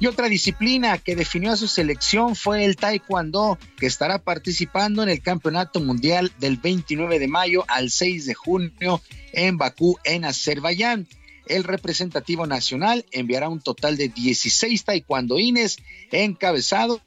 [0.00, 5.08] Y otra disciplina que definió a su selección fue el taekwondo, que estará participando en
[5.08, 9.00] el Campeonato Mundial del 29 de mayo al 6 de junio
[9.32, 11.06] en Bakú, en Azerbaiyán
[11.50, 15.78] el representativo nacional enviará un total de 16 taekwondoines
[16.12, 17.00] encabezados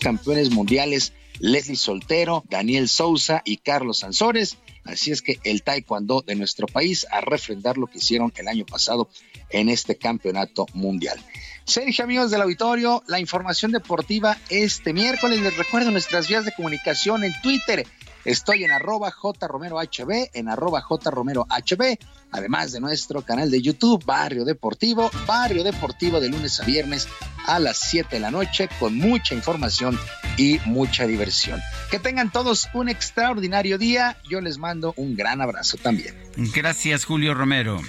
[0.00, 4.56] campeones mundiales Leslie Soltero, Daniel Sousa y Carlos Sansores.
[4.84, 8.66] Así es que el taekwondo de nuestro país a refrendar lo que hicieron el año
[8.66, 9.08] pasado
[9.50, 11.18] en este campeonato mundial.
[11.64, 15.40] Sergio, amigos del auditorio, la información deportiva este miércoles.
[15.40, 17.86] Les recuerdo nuestras vías de comunicación en Twitter
[18.24, 21.98] Estoy en arroba jromerohb, en arroba jromerohb,
[22.32, 27.08] además de nuestro canal de YouTube, Barrio Deportivo, Barrio Deportivo de lunes a viernes
[27.46, 29.98] a las 7 de la noche, con mucha información
[30.36, 31.60] y mucha diversión.
[31.90, 34.16] Que tengan todos un extraordinario día.
[34.28, 36.14] Yo les mando un gran abrazo también.
[36.54, 37.80] Gracias, Julio Romero.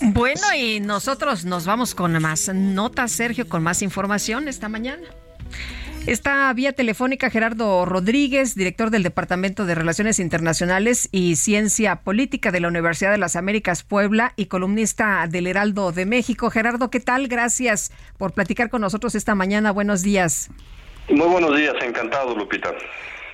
[0.00, 5.06] Bueno, y nosotros nos vamos con más notas, Sergio, con más información esta mañana.
[6.06, 12.60] Está vía telefónica Gerardo Rodríguez, director del Departamento de Relaciones Internacionales y Ciencia Política de
[12.60, 16.48] la Universidad de las Américas Puebla y columnista del Heraldo de México.
[16.48, 17.26] Gerardo, ¿qué tal?
[17.26, 19.72] Gracias por platicar con nosotros esta mañana.
[19.72, 20.48] Buenos días.
[21.08, 22.72] Muy buenos días, encantado, Lupita.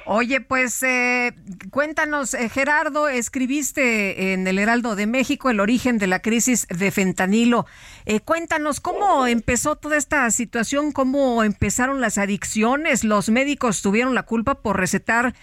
[0.05, 1.33] Oye, pues eh,
[1.71, 6.91] cuéntanos, eh, Gerardo, escribiste en el Heraldo de México el origen de la crisis de
[6.91, 7.67] fentanilo.
[8.05, 13.05] Eh, cuéntanos cómo empezó toda esta situación, cómo empezaron las adicciones.
[13.05, 15.35] Los médicos tuvieron la culpa por recetar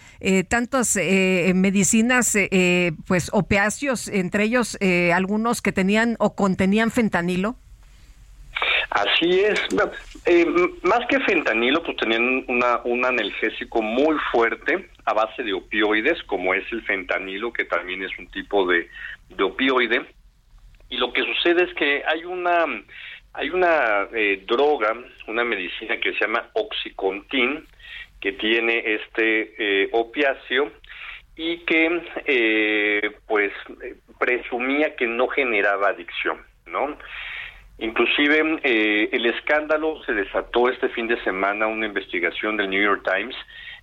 [0.49, 2.37] tantas medicinas,
[3.05, 4.77] pues opiáceos, entre ellos
[5.13, 7.55] algunos que tenían o contenían fentanilo.
[8.89, 9.59] Así es.
[10.25, 10.45] Eh,
[10.83, 16.63] más que fentanilo, pues tenían un analgésico muy fuerte a base de opioides, como es
[16.71, 18.89] el fentanilo, que también es un tipo de,
[19.29, 20.05] de opioide.
[20.89, 22.65] Y lo que sucede es que hay una
[23.33, 24.91] Hay una eh, droga,
[25.27, 27.63] una medicina que se llama Oxycontin,
[28.19, 30.71] que tiene este eh, opiáceo
[31.35, 33.53] y que eh, pues
[34.17, 36.97] presumía que no generaba adicción, ¿no?
[37.79, 43.35] Inclusive el escándalo se desató este fin de semana una investigación del New York Times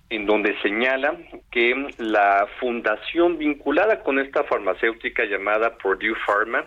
[0.09, 1.17] en donde señala
[1.51, 6.63] que la fundación vinculada con esta farmacéutica llamada Purdue Pharma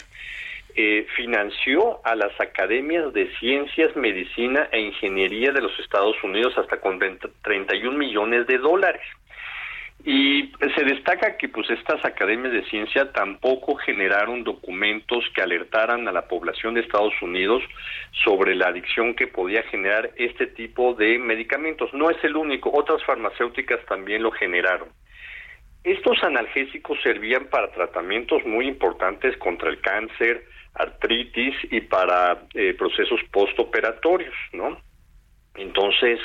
[0.77, 6.81] eh, financió a las academias de ciencias, medicina e ingeniería de los Estados Unidos hasta
[6.81, 9.03] con 31 millones de dólares.
[10.05, 16.13] Y se destaca que pues estas academias de ciencia tampoco generaron documentos que alertaran a
[16.13, 17.63] la población de Estados Unidos
[18.25, 21.93] sobre la adicción que podía generar este tipo de medicamentos.
[21.93, 24.89] No es el único, otras farmacéuticas también lo generaron.
[25.85, 33.21] Estos analgésicos servían para tratamientos muy importantes contra el cáncer, artritis y para eh, procesos
[33.31, 34.81] postoperatorios, ¿no?
[35.55, 36.21] Entonces,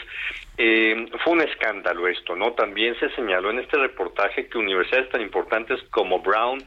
[0.58, 2.54] eh, fue un escándalo esto, ¿no?
[2.54, 6.64] También se señaló en este reportaje que universidades tan importantes como Brown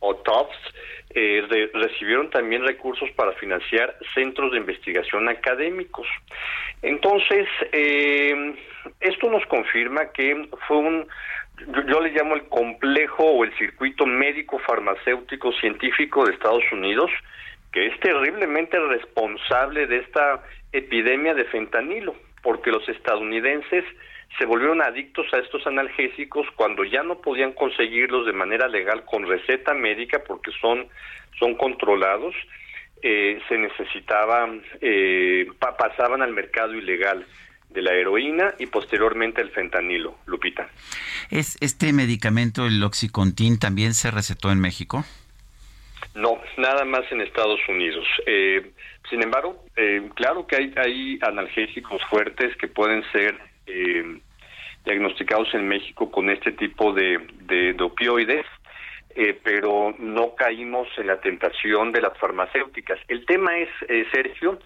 [0.00, 0.74] o Tufts
[1.10, 6.06] eh, recibieron también recursos para financiar centros de investigación académicos.
[6.82, 7.48] Entonces,
[9.00, 11.08] esto nos confirma que fue un
[11.66, 17.10] yo, le llamo el complejo o el circuito médico farmacéutico científico de Estados Unidos,
[17.72, 23.84] que es terriblemente responsable de esta epidemia de fentanilo, porque los estadounidenses
[24.36, 29.26] se volvieron adictos a estos analgésicos cuando ya no podían conseguirlos de manera legal con
[29.26, 30.86] receta médica porque son,
[31.38, 32.34] son controlados,
[33.02, 37.26] eh, se necesitaban, eh, pasaban al mercado ilegal
[37.70, 40.68] de la heroína y posteriormente el fentanilo, Lupita.
[41.30, 45.04] ¿Es este medicamento, el Oxycontin, también se recetó en México?
[46.14, 48.06] No, nada más en Estados Unidos.
[48.26, 48.72] Eh,
[49.10, 54.20] sin embargo, eh, claro que hay, analgésicos fuertes que pueden ser eh,
[54.84, 58.46] diagnosticados en México con este tipo de, de, opioides,
[59.42, 63.00] pero no caímos en la tentación de las farmacéuticas.
[63.08, 63.68] El tema es,
[64.12, 64.60] Sergio,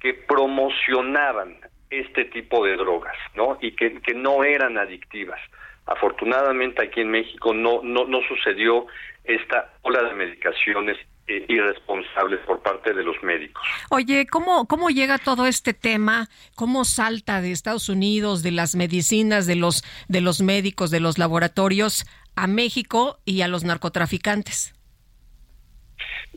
[0.00, 1.56] que promocionaban
[1.88, 3.58] este tipo de drogas, ¿no?
[3.60, 5.40] Y que, que no eran adictivas.
[5.86, 8.86] Afortunadamente aquí en México no, no, no sucedió
[9.24, 13.62] esta ola de medicaciones eh, irresponsables por parte de los médicos.
[13.90, 16.28] Oye, ¿cómo, ¿cómo llega todo este tema?
[16.54, 21.18] ¿Cómo salta de Estados Unidos, de las medicinas, de los, de los médicos, de los
[21.18, 24.74] laboratorios a México y a los narcotraficantes?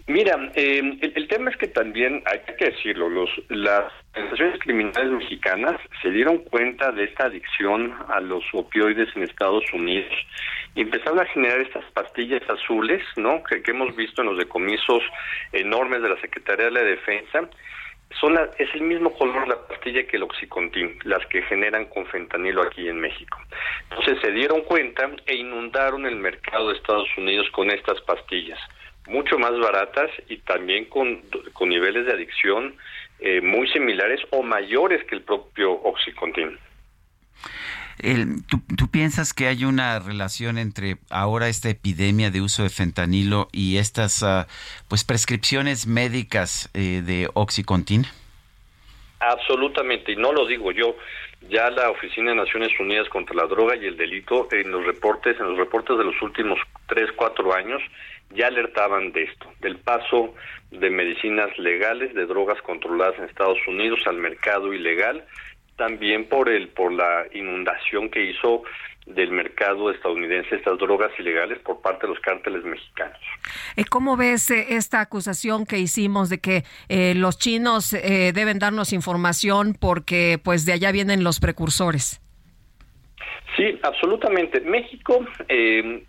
[0.07, 5.81] Mira, eh, el, tema es que también hay que decirlo, los, las organizaciones criminales mexicanas
[6.03, 10.13] se dieron cuenta de esta adicción a los opioides en Estados Unidos
[10.75, 13.41] y empezaron a generar estas pastillas azules, ¿no?
[13.43, 15.01] Que, hemos visto en los decomisos
[15.51, 17.49] enormes de la Secretaría de la Defensa.
[18.21, 22.61] Son es el mismo color la pastilla que el oxicontin, las que generan con fentanilo
[22.61, 23.39] aquí en México.
[23.89, 28.59] Entonces se dieron cuenta e inundaron el mercado de Estados Unidos con estas pastillas
[29.07, 31.21] mucho más baratas y también con,
[31.53, 32.75] con niveles de adicción
[33.19, 36.57] eh, muy similares o mayores que el propio Oxycontin.
[38.47, 43.77] ¿tú, piensas que hay una relación entre ahora esta epidemia de uso de fentanilo y
[43.77, 44.47] estas ah,
[44.89, 48.05] pues prescripciones médicas eh, de Oxycontin?
[49.19, 50.95] Absolutamente, y no lo digo yo.
[51.49, 55.39] Ya la Oficina de Naciones Unidas contra la Droga y el Delito en los reportes,
[55.39, 57.81] en los reportes de los últimos tres, cuatro años,
[58.31, 60.33] ya alertaban de esto, del paso
[60.71, 65.25] de medicinas legales, de drogas controladas en Estados Unidos al mercado ilegal,
[65.77, 68.63] también por el por la inundación que hizo
[69.05, 73.19] del mercado estadounidense estas drogas ilegales por parte de los cárteles mexicanos.
[73.75, 78.93] Eh, ¿Cómo ves eh, esta acusación que hicimos de que eh, los chinos deben darnos
[78.93, 82.21] información porque pues de allá vienen los precursores?
[83.55, 84.59] Sí, absolutamente.
[84.61, 86.03] México, eh,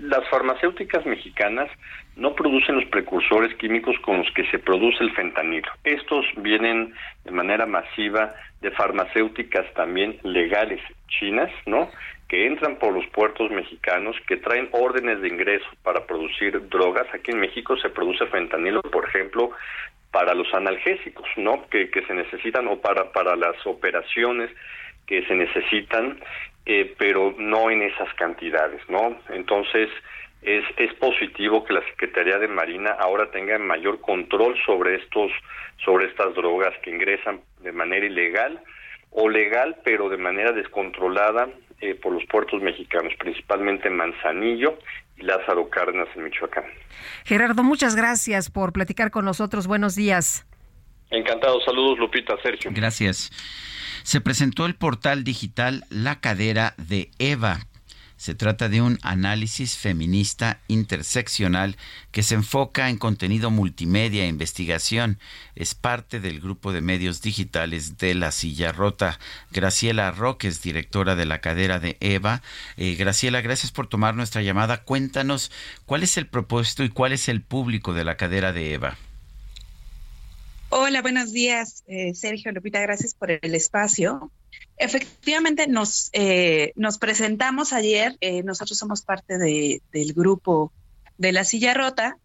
[0.00, 1.70] las farmacéuticas mexicanas
[2.16, 5.70] no producen los precursores químicos con los que se produce el fentanilo.
[5.84, 6.92] Estos vienen
[7.24, 11.90] de manera masiva de farmacéuticas también legales chinas, ¿no?
[12.28, 17.06] Que entran por los puertos mexicanos, que traen órdenes de ingreso para producir drogas.
[17.14, 19.50] Aquí en México se produce fentanilo, por ejemplo,
[20.10, 21.66] para los analgésicos, ¿no?
[21.70, 24.50] Que, que se necesitan o para, para las operaciones
[25.06, 26.18] que se necesitan
[26.66, 29.18] eh, pero no en esas cantidades, ¿no?
[29.30, 29.88] Entonces,
[30.42, 35.30] es, es positivo que la Secretaría de Marina ahora tenga mayor control sobre estos,
[35.84, 38.60] sobre estas drogas que ingresan de manera ilegal
[39.10, 41.48] o legal, pero de manera descontrolada
[41.80, 44.78] eh, por los puertos mexicanos, principalmente Manzanillo
[45.16, 46.64] y Lázaro Cárdenas en Michoacán.
[47.24, 49.66] Gerardo, muchas gracias por platicar con nosotros.
[49.66, 50.46] Buenos días.
[51.10, 52.70] Encantado, saludos Lupita, Sergio.
[52.72, 53.30] Gracias.
[54.02, 57.66] Se presentó el portal digital La Cadera de Eva.
[58.22, 61.76] Se trata de un análisis feminista interseccional
[62.12, 65.18] que se enfoca en contenido multimedia e investigación.
[65.56, 69.18] Es parte del grupo de medios digitales de La Silla Rota.
[69.50, 72.42] Graciela Roques, directora de La Cadera de Eva.
[72.76, 74.84] Eh, Graciela, gracias por tomar nuestra llamada.
[74.84, 75.50] Cuéntanos
[75.84, 78.96] cuál es el propósito y cuál es el público de La Cadera de Eva.
[80.74, 84.32] Hola, buenos días, eh, Sergio Lupita, gracias por el espacio.
[84.78, 90.72] Efectivamente, nos, eh, nos presentamos ayer, eh, nosotros somos parte de, del grupo
[91.18, 92.16] de la silla rota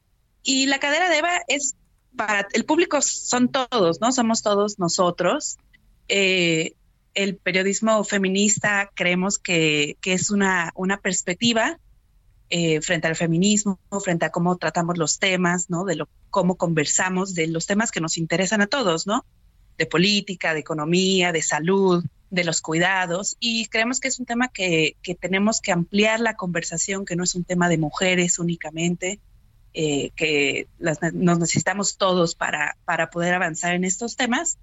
[0.43, 1.75] y la cadera de Eva es
[2.15, 4.13] para el público, son todos, ¿no?
[4.13, 5.57] Somos todos nosotros.
[6.07, 6.71] Eh,
[7.15, 10.71] el periodismo feminista creemos que, es una
[11.03, 11.77] perspectiva
[12.81, 15.83] frente al feminismo, frente a cómo tratamos los temas, ¿no?
[15.83, 19.25] De lo, cómo conversamos de los temas que nos interesan a todos, ¿no?
[19.77, 24.49] De política, de economía, de salud, de los cuidados y creemos que es un tema
[24.49, 29.19] que, que tenemos que ampliar la conversación, que no es un tema de mujeres únicamente,
[29.73, 34.57] eh, que nos necesitamos todos para, para poder avanzar en estos temas.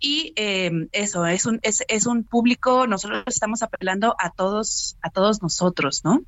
[0.00, 5.10] Y eh, eso, es un, es, es un público, nosotros estamos apelando a todos, a
[5.10, 6.22] todos nosotros, ¿no?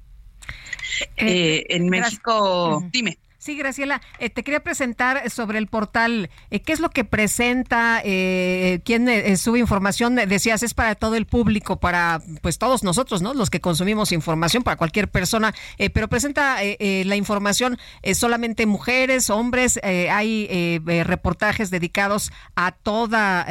[1.17, 3.19] Eh, en México, dime.
[3.47, 8.01] Sí, Graciela, eh, te quería presentar sobre el portal, eh, ¿qué es lo que presenta?
[8.03, 10.17] Eh, ¿Quién eh, sube información?
[10.17, 13.35] Decías, es para todo el público, para pues todos nosotros, ¿no?
[13.35, 15.55] Los que consumimos información, para cualquier persona,
[15.93, 17.79] pero presenta la información
[18.15, 23.47] solamente mujeres, hombres, hay reportajes dedicados a toda,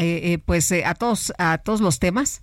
[0.46, 2.42] pues a todos, a todos los temas.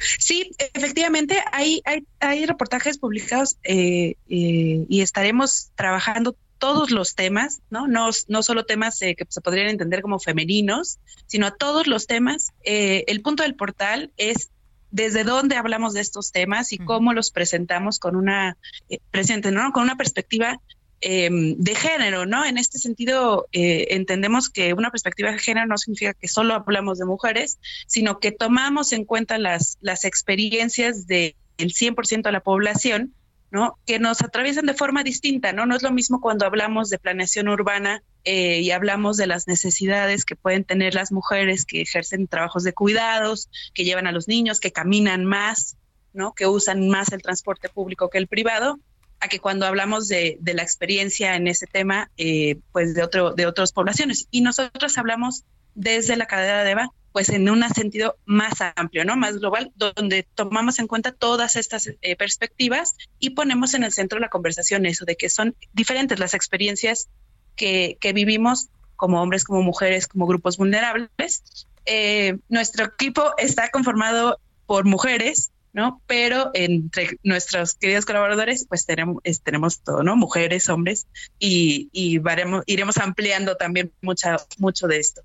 [0.00, 7.60] Sí, efectivamente, hay, hay, hay reportajes publicados eh, eh, y estaremos trabajando todos los temas,
[7.70, 7.86] ¿no?
[7.86, 12.06] No, no solo temas eh, que se podrían entender como femeninos, sino a todos los
[12.06, 12.48] temas.
[12.64, 14.50] el punto del portal es
[14.90, 18.56] desde dónde hablamos de estos temas y cómo los presentamos con una
[19.10, 19.72] presente, ¿no?
[19.72, 20.60] Con una perspectiva
[21.02, 22.44] Em, de género, ¿no?
[22.44, 26.98] En este sentido, eh, entendemos que una perspectiva de género no significa que solo hablamos
[26.98, 33.14] de mujeres, sino que tomamos en cuenta las, las experiencias del 100% de la población,
[33.50, 33.78] ¿no?
[33.86, 35.64] Que nos atraviesan de forma distinta, ¿no?
[35.64, 40.26] No es lo mismo cuando hablamos de planeación urbana eh, y hablamos de las necesidades
[40.26, 44.60] que pueden tener las mujeres que ejercen trabajos de cuidados, que llevan a los niños,
[44.60, 45.78] que caminan más,
[46.12, 46.34] ¿no?
[46.34, 48.78] Que usan más el transporte público que el privado,
[49.20, 53.46] a que cuando hablamos de, la experiencia en ese tema, eh, pues de, otro, de
[53.46, 54.26] otras poblaciones.
[54.30, 59.16] Y nosotros hablamos desde la cadena de EVA, pues en un sentido más amplio, ¿no?
[59.16, 64.16] Más global, donde tomamos en cuenta todas estas eh, perspectivas y ponemos en el centro
[64.16, 67.08] de la conversación eso, de que son diferentes las experiencias
[67.56, 71.42] que, vivimos como hombres, como mujeres, como grupos vulnerables.
[71.84, 76.00] Eh, nuestro equipo está conformado por mujeres, ¿no?
[76.06, 80.16] Pero entre nuestros queridos colaboradores, pues tenemos, tenemos todo, ¿no?
[80.16, 81.06] Mujeres, hombres,
[81.38, 82.20] y, y
[82.66, 85.22] iremos ampliando también mucha, mucho de esto.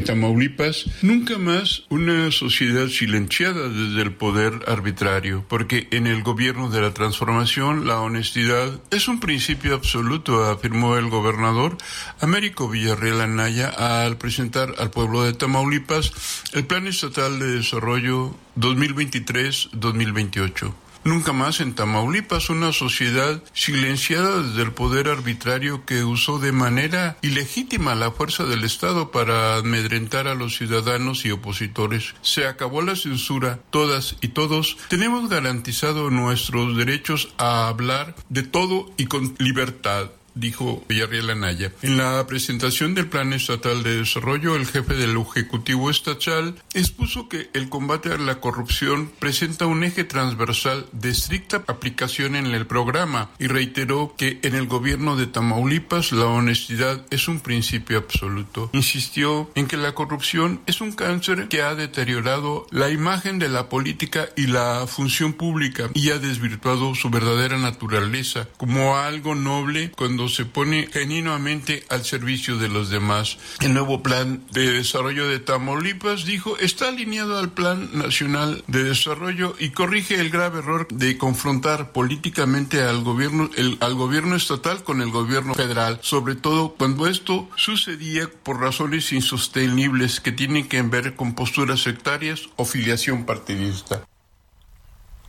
[0.00, 6.80] Tamaulipas, nunca más una sociedad silenciada desde el poder arbitrario, porque en el gobierno de
[6.80, 11.76] la transformación la honestidad es un principio absoluto, afirmó el gobernador
[12.20, 16.12] Américo Villarreal Anaya al presentar al pueblo de Tamaulipas
[16.52, 20.72] el Plan Estatal de Desarrollo 2023-2028.
[21.04, 27.16] Nunca más en Tamaulipas una sociedad silenciada desde el poder arbitrario que usó de manera
[27.22, 32.14] ilegítima la fuerza del Estado para amedrentar a los ciudadanos y opositores.
[32.20, 38.90] Se acabó la censura, todas y todos tenemos garantizado nuestros derechos a hablar de todo
[38.96, 41.72] y con libertad dijo Villarreal Anaya.
[41.82, 47.50] En la presentación del Plan Estatal de Desarrollo, el jefe del Ejecutivo Estatal expuso que
[47.54, 53.30] el combate a la corrupción presenta un eje transversal de estricta aplicación en el programa
[53.38, 58.70] y reiteró que en el gobierno de Tamaulipas la honestidad es un principio absoluto.
[58.72, 63.68] Insistió en que la corrupción es un cáncer que ha deteriorado la imagen de la
[63.68, 69.90] política y la función pública y ha desvirtuado su verdadera naturaleza como algo noble
[70.28, 73.38] se pone genuinamente al servicio de los demás.
[73.60, 79.54] El nuevo plan de desarrollo de Tamaulipas, dijo, está alineado al Plan Nacional de Desarrollo
[79.58, 85.02] y corrige el grave error de confrontar políticamente al gobierno, el, al gobierno estatal con
[85.02, 91.14] el gobierno federal, sobre todo cuando esto sucedía por razones insostenibles que tienen que ver
[91.14, 94.02] con posturas sectarias o filiación partidista.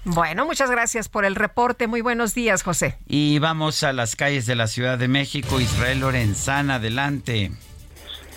[0.03, 1.85] Bueno, muchas gracias por el reporte.
[1.87, 2.97] Muy buenos días, José.
[3.07, 5.59] Y vamos a las calles de la Ciudad de México.
[5.59, 7.51] Israel Lorenzana, adelante.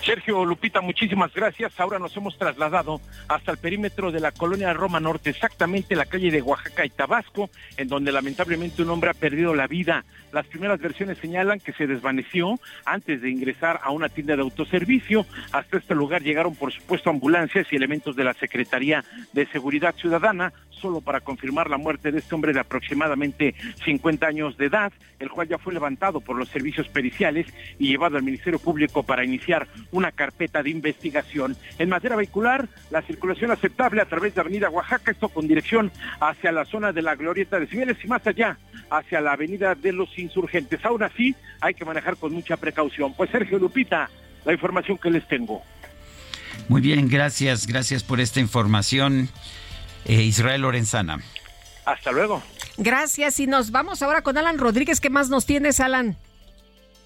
[0.05, 1.81] Sergio Lupita, muchísimas gracias.
[1.81, 6.31] Ahora nos hemos trasladado hasta el perímetro de la colonia Roma Norte, exactamente la calle
[6.31, 10.05] de Oaxaca y Tabasco, en donde lamentablemente un hombre ha perdido la vida.
[10.31, 15.25] Las primeras versiones señalan que se desvaneció antes de ingresar a una tienda de autoservicio.
[15.53, 19.03] Hasta este lugar llegaron, por supuesto, ambulancias y elementos de la Secretaría
[19.33, 23.55] de Seguridad Ciudadana solo para confirmar la muerte de este hombre de aproximadamente
[23.85, 27.47] 50 años de edad, el cual ya fue levantado por los servicios periciales
[27.79, 31.57] y llevado al Ministerio Público para iniciar una carpeta de investigación.
[31.79, 36.53] En materia vehicular, la circulación aceptable a través de Avenida Oaxaca, esto con dirección hacia
[36.53, 38.59] la zona de la Glorieta de Cibeles y más allá,
[38.91, 40.85] hacia la Avenida de los Insurgentes.
[40.85, 43.15] Aún así, hay que manejar con mucha precaución.
[43.15, 44.11] Pues Sergio Lupita,
[44.45, 45.63] la información que les tengo.
[46.69, 49.29] Muy bien, gracias, gracias por esta información.
[50.05, 51.21] Eh, Israel Lorenzana.
[51.85, 52.43] Hasta luego.
[52.77, 55.01] Gracias y nos vamos ahora con Alan Rodríguez.
[55.01, 56.17] ¿Qué más nos tienes, Alan?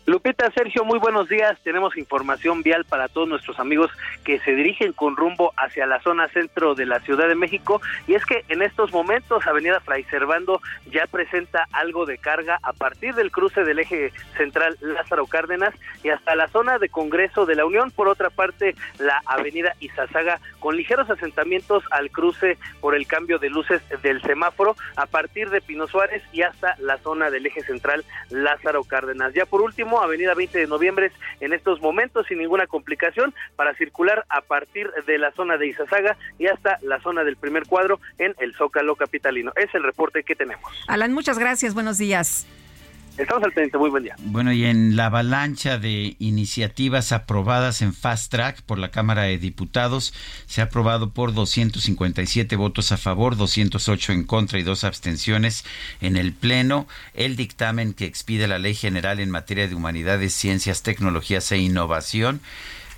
[0.09, 1.59] Lupita, Sergio, muy buenos días.
[1.63, 3.91] Tenemos información vial para todos nuestros amigos
[4.25, 7.83] que se dirigen con rumbo hacia la zona centro de la Ciudad de México.
[8.07, 12.73] Y es que en estos momentos Avenida Fray Servando ya presenta algo de carga a
[12.73, 17.57] partir del cruce del eje central Lázaro Cárdenas y hasta la zona de Congreso de
[17.57, 17.91] la Unión.
[17.91, 23.51] Por otra parte, la Avenida Izazaga con ligeros asentamientos al cruce por el cambio de
[23.51, 28.07] luces del semáforo a partir de Pino Suárez y hasta la zona del eje central
[28.31, 29.35] Lázaro Cárdenas.
[29.35, 34.25] Ya por último, Avenida 20 de Noviembre en estos momentos sin ninguna complicación para circular
[34.29, 38.35] a partir de la zona de Izazaga y hasta la zona del primer cuadro en
[38.39, 39.53] el Zócalo Capitalino.
[39.57, 40.73] Es el reporte que tenemos.
[40.87, 41.75] Alan, muchas gracias.
[41.75, 42.47] Buenos días.
[43.19, 44.15] Estamos al pendiente, muy buen día.
[44.21, 49.39] Bueno, y en la avalancha de iniciativas aprobadas en Fast Track por la Cámara de
[49.39, 50.15] Diputados,
[50.47, 55.65] se ha aprobado por 257 votos a favor, 208 en contra y dos abstenciones
[56.01, 60.83] en el Pleno el dictamen que expide la Ley General en materia de humanidades, ciencias,
[60.83, 62.41] tecnologías e innovación.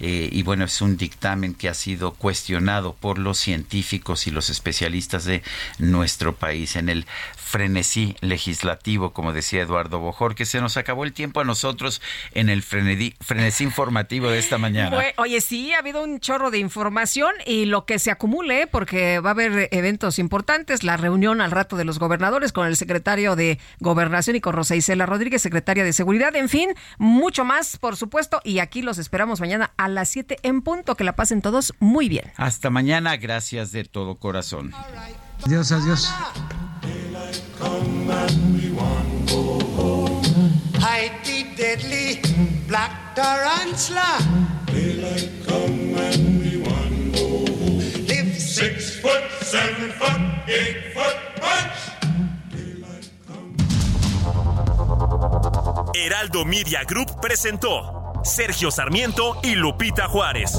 [0.03, 4.49] Eh, y bueno, es un dictamen que ha sido cuestionado por los científicos y los
[4.49, 5.43] especialistas de
[5.79, 6.77] nuestro país.
[6.77, 7.05] En el
[7.51, 12.01] frenesí legislativo, como decía Eduardo Bojor, que se nos acabó el tiempo a nosotros
[12.33, 14.97] en el frenesí informativo de esta mañana.
[15.17, 19.31] oye, sí, ha habido un chorro de información y lo que se acumule, porque va
[19.31, 23.59] a haber eventos importantes, la reunión al rato de los gobernadores con el secretario de
[23.81, 28.41] Gobernación y con Rosa Isela Rodríguez, secretaria de Seguridad, en fin, mucho más, por supuesto,
[28.45, 30.95] y aquí los esperamos mañana a las 7 en punto.
[30.95, 32.31] Que la pasen todos muy bien.
[32.37, 34.73] Hasta mañana, gracias de todo corazón.
[35.45, 36.09] Adiós, adiós.
[41.61, 42.21] Deadly
[42.67, 44.19] black tarantula.
[44.67, 47.79] Daylight come and we want go home.
[48.09, 51.79] Live six foot, seven foot, eight foot punch.
[55.95, 60.59] Heraldo Media Group presentó Sergio Sarmiento y Lupita Juárez.